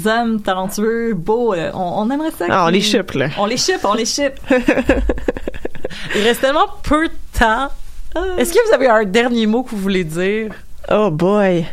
hommes 0.05 0.41
talentueux 0.41 1.13
beaux 1.13 1.53
euh, 1.53 1.71
on, 1.73 1.79
on 2.07 2.09
aimerait 2.11 2.31
ça 2.37 2.45
Ah, 2.49 2.65
on 2.65 2.69
les 2.69 2.81
ship, 2.81 3.11
là. 3.11 3.27
on 3.37 3.45
les 3.45 3.57
ship 3.57 3.79
on 3.83 3.93
les 3.93 4.05
ship 4.05 4.33
Il 6.15 6.21
reste 6.23 6.41
tellement 6.41 6.67
peu 6.83 7.07
de 7.07 7.13
temps. 7.37 7.69
Est-ce 8.37 8.53
que 8.53 8.67
vous 8.67 8.73
avez 8.73 8.87
un 8.87 9.03
dernier 9.05 9.45
mot 9.45 9.63
que 9.63 9.69
vous 9.71 9.77
voulez 9.77 10.03
dire? 10.03 10.53
Oh 10.91 11.09
boy. 11.11 11.65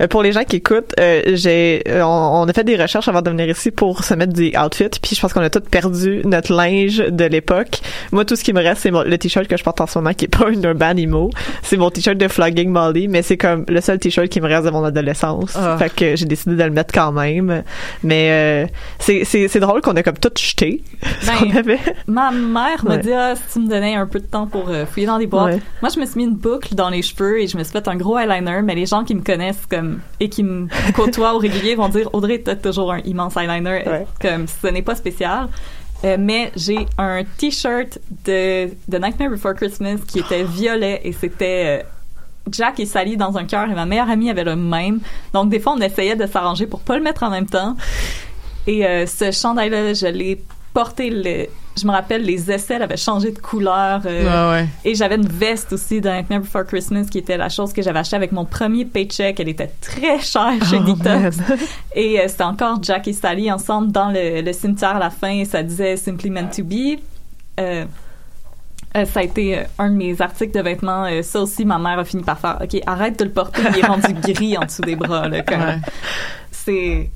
Euh, 0.00 0.06
Pour 0.06 0.22
les 0.22 0.32
gens 0.32 0.44
qui 0.44 0.56
écoutent, 0.56 0.94
euh, 1.00 1.22
j'ai, 1.34 1.82
euh, 1.88 2.02
on, 2.02 2.42
on 2.42 2.48
a 2.48 2.52
fait 2.52 2.64
des 2.64 2.76
recherches 2.76 3.08
avant 3.08 3.22
de 3.22 3.30
venir 3.30 3.48
ici 3.48 3.70
pour 3.70 4.04
se 4.04 4.14
mettre 4.14 4.32
des 4.32 4.52
outfits, 4.56 4.88
puis 5.02 5.14
je 5.16 5.20
pense 5.20 5.32
qu'on 5.32 5.40
a 5.40 5.50
tous 5.50 5.60
perdu 5.60 6.22
notre 6.24 6.52
linge 6.54 6.98
de 6.98 7.24
l'époque. 7.24 7.80
Moi, 8.12 8.24
tout 8.24 8.36
ce 8.36 8.44
qui 8.44 8.52
me 8.52 8.60
reste, 8.62 8.82
c'est 8.82 8.90
mon- 8.90 9.02
le 9.02 9.18
t-shirt 9.18 9.46
que 9.48 9.56
je 9.56 9.64
porte 9.64 9.80
en 9.80 9.86
ce 9.86 9.98
moment, 9.98 10.12
qui 10.14 10.26
est 10.26 10.28
pas 10.36 10.48
une 10.50 10.62
Urban 10.64 10.96
Emo. 10.96 11.30
C'est 11.62 11.76
mon 11.76 11.90
t-shirt 11.90 12.16
de 12.16 12.28
Flogging 12.28 12.68
Molly, 12.70 13.08
mais 13.08 13.22
c'est 13.22 13.36
comme 13.36 13.64
le 13.68 13.80
seul 13.80 13.98
t-shirt 13.98 14.28
qui 14.28 14.40
me 14.40 14.46
reste 14.48 14.64
de 14.66 14.70
mon 14.70 14.84
adolescence. 14.84 15.54
Ah. 15.56 15.76
Fait 15.78 15.92
que 15.94 16.16
j'ai 16.16 16.26
décidé 16.26 16.54
de 16.56 16.62
le 16.64 16.70
mettre 16.70 16.92
quand 16.94 17.12
même. 17.12 17.62
Mais 18.02 18.28
euh, 18.30 18.66
c'est, 18.98 19.24
c'est, 19.24 19.48
c'est 19.48 19.60
drôle 19.60 19.80
qu'on 19.80 19.96
a 19.96 20.02
comme 20.02 20.18
tout 20.18 20.30
jeté 20.38 20.82
Ben, 21.26 21.32
qu'on 21.50 21.56
avait. 21.56 21.78
Ma 22.06 22.30
mère 22.30 22.84
me 22.84 22.90
Ouais. 22.90 22.98
dit 22.98 23.12
ah, 23.12 23.34
si 23.36 23.42
tu 23.54 23.58
me 23.64 23.68
donnais 23.68 23.94
un 23.94 24.06
peu 24.06 24.20
de 24.20 24.26
temps 24.26 24.46
pour 24.46 24.68
euh, 24.68 24.86
fouiller 24.86 25.06
dans 25.06 25.18
les 25.18 25.26
boîtes. 25.26 25.54
Ouais. 25.56 25.60
Moi, 25.82 25.90
je 25.94 26.00
me 26.00 26.06
suis 26.06 26.18
mis 26.18 26.24
une 26.24 26.36
boucle 26.36 26.74
dans 26.74 26.88
les 26.88 27.02
cheveux 27.02 27.40
et 27.40 27.46
je 27.46 27.56
me 27.56 27.64
suis 27.64 27.72
fait 27.72 27.86
un 27.88 27.96
gros 27.96 28.18
eyeliner. 28.18 28.60
Mais 28.62 28.74
les 28.74 28.86
gens 28.86 29.04
qui 29.04 29.14
me 29.14 29.22
connaissent 29.22 29.66
comme 29.70 29.87
et 30.20 30.28
qui 30.28 30.42
me 30.42 30.68
côtoient 30.92 31.34
au 31.34 31.38
régulier 31.38 31.74
vont 31.74 31.88
dire 31.88 32.08
Audrey, 32.12 32.42
t'as 32.44 32.56
toujours 32.56 32.92
un 32.92 32.98
immense 33.00 33.36
eyeliner. 33.36 33.82
Ouais. 33.86 34.06
Comme 34.20 34.46
ce 34.46 34.66
n'est 34.68 34.82
pas 34.82 34.94
spécial. 34.94 35.48
Euh, 36.04 36.16
mais 36.18 36.52
j'ai 36.54 36.86
un 36.96 37.24
t-shirt 37.24 37.98
de, 38.24 38.68
de 38.86 38.98
Nightmare 38.98 39.30
Before 39.30 39.54
Christmas 39.54 39.96
qui 40.06 40.20
était 40.20 40.44
violet 40.44 41.00
et 41.02 41.12
c'était 41.12 41.82
euh, 41.82 41.86
Jack 42.52 42.78
et 42.78 42.86
Sally 42.86 43.16
dans 43.16 43.36
un 43.36 43.44
cœur 43.44 43.68
et 43.68 43.74
ma 43.74 43.84
meilleure 43.84 44.08
amie 44.08 44.30
avait 44.30 44.44
le 44.44 44.54
même. 44.54 45.00
Donc 45.32 45.50
des 45.50 45.58
fois 45.58 45.74
on 45.76 45.80
essayait 45.80 46.14
de 46.14 46.26
s'arranger 46.26 46.66
pour 46.66 46.80
pas 46.80 46.96
le 46.96 47.02
mettre 47.02 47.24
en 47.24 47.30
même 47.30 47.46
temps. 47.46 47.76
Et 48.68 48.86
euh, 48.86 49.06
ce 49.06 49.32
chandail-là, 49.32 49.94
je 49.94 50.06
l'ai 50.06 50.40
porté 50.72 51.10
le. 51.10 51.46
Je 51.78 51.86
me 51.86 51.92
rappelle, 51.92 52.22
les 52.22 52.50
aisselles 52.50 52.82
avaient 52.82 52.96
changé 52.96 53.30
de 53.30 53.38
couleur. 53.38 54.02
euh, 54.04 54.50
ouais. 54.52 54.68
Et 54.84 54.94
j'avais 54.94 55.14
une 55.16 55.28
veste 55.28 55.72
aussi 55.72 56.00
d'un 56.00 56.16
Nightmare 56.16 56.40
Before 56.40 56.64
Christmas 56.66 57.04
qui 57.10 57.18
était 57.18 57.36
la 57.36 57.48
chose 57.48 57.72
que 57.72 57.80
j'avais 57.82 58.00
achetée 58.00 58.16
avec 58.16 58.32
mon 58.32 58.44
premier 58.44 58.84
paycheck. 58.84 59.38
Elle 59.40 59.48
était 59.48 59.70
très 59.80 60.18
chère 60.20 60.52
chez 60.68 60.78
Oh. 60.78 60.94
Et 61.94 62.20
euh, 62.20 62.24
c'était 62.28 62.44
encore 62.44 62.82
Jack 62.82 63.08
et 63.08 63.12
Sally 63.12 63.50
ensemble 63.50 63.92
dans 63.92 64.10
le, 64.10 64.40
le 64.42 64.52
cimetière 64.52 64.96
à 64.96 64.98
la 64.98 65.10
fin. 65.10 65.30
Et 65.30 65.44
ça 65.44 65.62
disait 65.62 65.96
Simply 65.96 66.30
Meant 66.30 66.48
to 66.48 66.64
Be. 66.64 66.98
Euh, 67.60 67.84
euh, 68.96 69.04
ça 69.04 69.20
a 69.20 69.22
été 69.22 69.60
un 69.78 69.90
de 69.90 69.96
mes 69.96 70.20
articles 70.20 70.56
de 70.56 70.62
vêtements. 70.62 71.06
Ça 71.22 71.40
aussi, 71.40 71.64
ma 71.64 71.78
mère 71.78 71.98
a 71.98 72.04
fini 72.04 72.22
par 72.22 72.38
faire 72.38 72.58
OK, 72.62 72.80
arrête 72.86 73.18
de 73.18 73.24
le 73.24 73.30
porter. 73.30 73.62
Il 73.70 73.78
est 73.78 73.86
rendu 73.86 74.12
gris 74.32 74.56
en 74.56 74.64
dessous 74.64 74.82
des 74.82 74.96
bras. 74.96 75.28
Là. 75.28 75.38
Ouais. 75.48 75.78
C'est. 76.50 77.10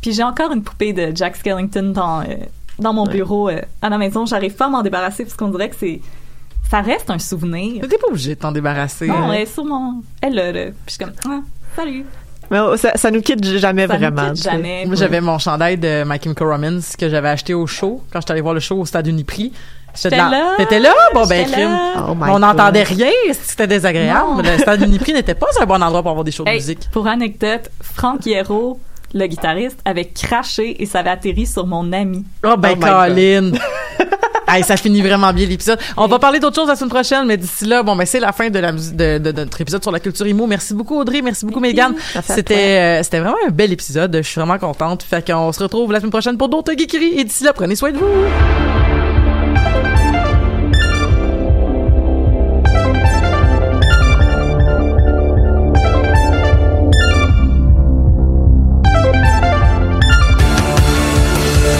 Puis 0.00 0.12
j'ai 0.12 0.22
encore 0.22 0.50
une 0.52 0.62
poupée 0.62 0.92
de 0.94 1.12
Jack 1.14 1.36
Skellington 1.36 1.92
dans, 1.94 2.22
dans 2.80 2.92
mon 2.92 3.04
bureau 3.06 3.48
euh, 3.48 3.60
à 3.82 3.88
la 3.88 3.98
maison. 3.98 4.26
J'arrive 4.26 4.54
pas 4.54 4.66
à 4.66 4.68
m'en 4.68 4.82
débarrasser 4.82 5.24
parce 5.24 5.36
qu'on 5.36 5.48
dirait 5.48 5.68
que 5.70 5.76
c'est. 5.78 6.00
Ça 6.70 6.80
reste 6.80 7.10
un 7.10 7.18
souvenir. 7.18 7.86
T'es 7.88 7.98
pas 7.98 8.06
obligé 8.08 8.34
de 8.36 8.40
t'en 8.40 8.52
débarrasser. 8.52 9.08
Non, 9.08 9.14
hein. 9.14 9.32
elle 9.32 9.42
est 9.42 9.46
sur 9.46 9.64
mon. 9.64 10.02
Elle 10.22 10.34
là, 10.34 10.52
là. 10.52 10.64
Puis 10.66 10.74
je 10.86 10.92
suis 10.92 10.98
comme, 11.04 11.12
ah, 11.28 11.40
salut. 11.74 12.04
mais 12.48 12.60
oh, 12.60 12.76
ça, 12.76 12.92
ça 12.94 13.10
nous 13.10 13.22
quitte 13.22 13.44
jamais 13.44 13.88
Ça 13.88 13.94
nous 13.94 13.98
vraiment. 13.98 14.28
quitte 14.28 14.36
tu 14.36 14.42
sais. 14.42 14.50
jamais. 14.50 14.84
Moi, 14.86 14.94
j'avais 14.94 15.20
mon 15.20 15.38
chandail 15.38 15.78
de 15.78 16.04
My 16.06 16.20
Chemical 16.22 16.48
Romance 16.48 16.94
que 16.96 17.08
j'avais 17.08 17.28
acheté 17.28 17.54
au 17.54 17.66
show 17.66 18.02
quand 18.12 18.20
j'étais 18.20 18.32
allé 18.32 18.40
voir 18.40 18.54
le 18.54 18.60
show 18.60 18.76
au 18.76 18.86
stade 18.86 19.06
Uniprix. 19.08 19.52
J'étais 19.94 20.16
là. 20.16 20.54
T'étais 20.56 20.78
là? 20.78 20.94
Bon, 21.12 21.26
ben, 21.26 21.44
crime. 21.50 21.68
là. 21.68 22.06
Oh 22.08 22.14
my 22.14 22.30
On 22.30 22.38
n'entendait 22.38 22.84
rien, 22.84 23.10
c'était 23.32 23.66
désagréable. 23.66 24.36
Non. 24.36 24.42
Le 24.42 24.58
stade 24.58 24.82
Uniprix 24.82 25.12
n'était 25.12 25.34
pas 25.34 25.48
un 25.60 25.66
bon 25.66 25.82
endroit 25.82 26.02
pour 26.02 26.10
avoir 26.12 26.24
des 26.24 26.30
shows 26.30 26.44
de 26.44 26.50
musique. 26.50 26.88
pour 26.92 27.06
anecdote, 27.08 27.68
Franck 27.80 28.26
Hierro, 28.26 28.78
le 29.14 29.26
guitariste, 29.26 29.78
avait 29.84 30.06
craché 30.06 30.82
et 30.82 30.86
ça 30.86 31.00
avait 31.00 31.10
atterri 31.10 31.46
sur 31.46 31.66
mon 31.66 31.92
ami. 31.92 32.24
Oh, 32.44 32.56
ben, 32.56 32.74
Oh. 32.76 32.84
Colin. 32.84 33.52
hey, 34.48 34.62
ça 34.64 34.76
finit 34.76 35.02
vraiment 35.02 35.32
bien 35.32 35.46
l'épisode. 35.46 35.78
On 35.96 36.06
va 36.06 36.18
parler 36.18 36.38
d'autres 36.40 36.56
choses 36.56 36.68
la 36.68 36.76
semaine 36.76 36.90
prochaine, 36.90 37.26
mais 37.26 37.36
d'ici 37.36 37.64
là, 37.64 37.82
bon, 37.82 37.96
ben, 37.96 38.06
c'est 38.06 38.20
la 38.20 38.32
fin 38.32 38.48
de, 38.50 38.58
la, 38.58 38.72
mus- 38.72 38.92
de, 38.94 39.18
de- 39.18 39.32
de 39.32 39.40
notre 39.44 39.60
épisode 39.60 39.82
sur 39.82 39.92
la 39.92 40.00
culture 40.00 40.26
IMO. 40.26 40.46
Merci 40.46 40.74
beaucoup, 40.74 40.98
Audrey. 41.00 41.22
Merci 41.22 41.44
beaucoup, 41.46 41.60
Megan. 41.60 41.92
Merci 42.14 42.32
à 42.32 42.34
C'était, 42.34 42.54
euh, 42.78 43.02
c'était 43.02 43.20
vraiment 43.20 43.36
un 43.46 43.50
bel 43.50 43.72
épisode. 43.72 44.16
Je 44.16 44.22
suis 44.22 44.40
vraiment 44.40 44.58
contente. 44.58 45.02
Fait 45.02 45.24
qu'on 45.26 45.52
se 45.52 45.62
retrouve 45.62 45.92
la 45.92 45.98
semaine 46.00 46.10
prochaine 46.12 46.36
pour 46.38 46.48
d'autres 46.48 46.72
geekeries. 46.76 47.18
Et 47.18 47.24
d'ici 47.24 47.44
là, 47.44 47.52
prenez 47.52 47.74
soin 47.76 47.90
de 47.92 47.98
vous. 47.98 48.69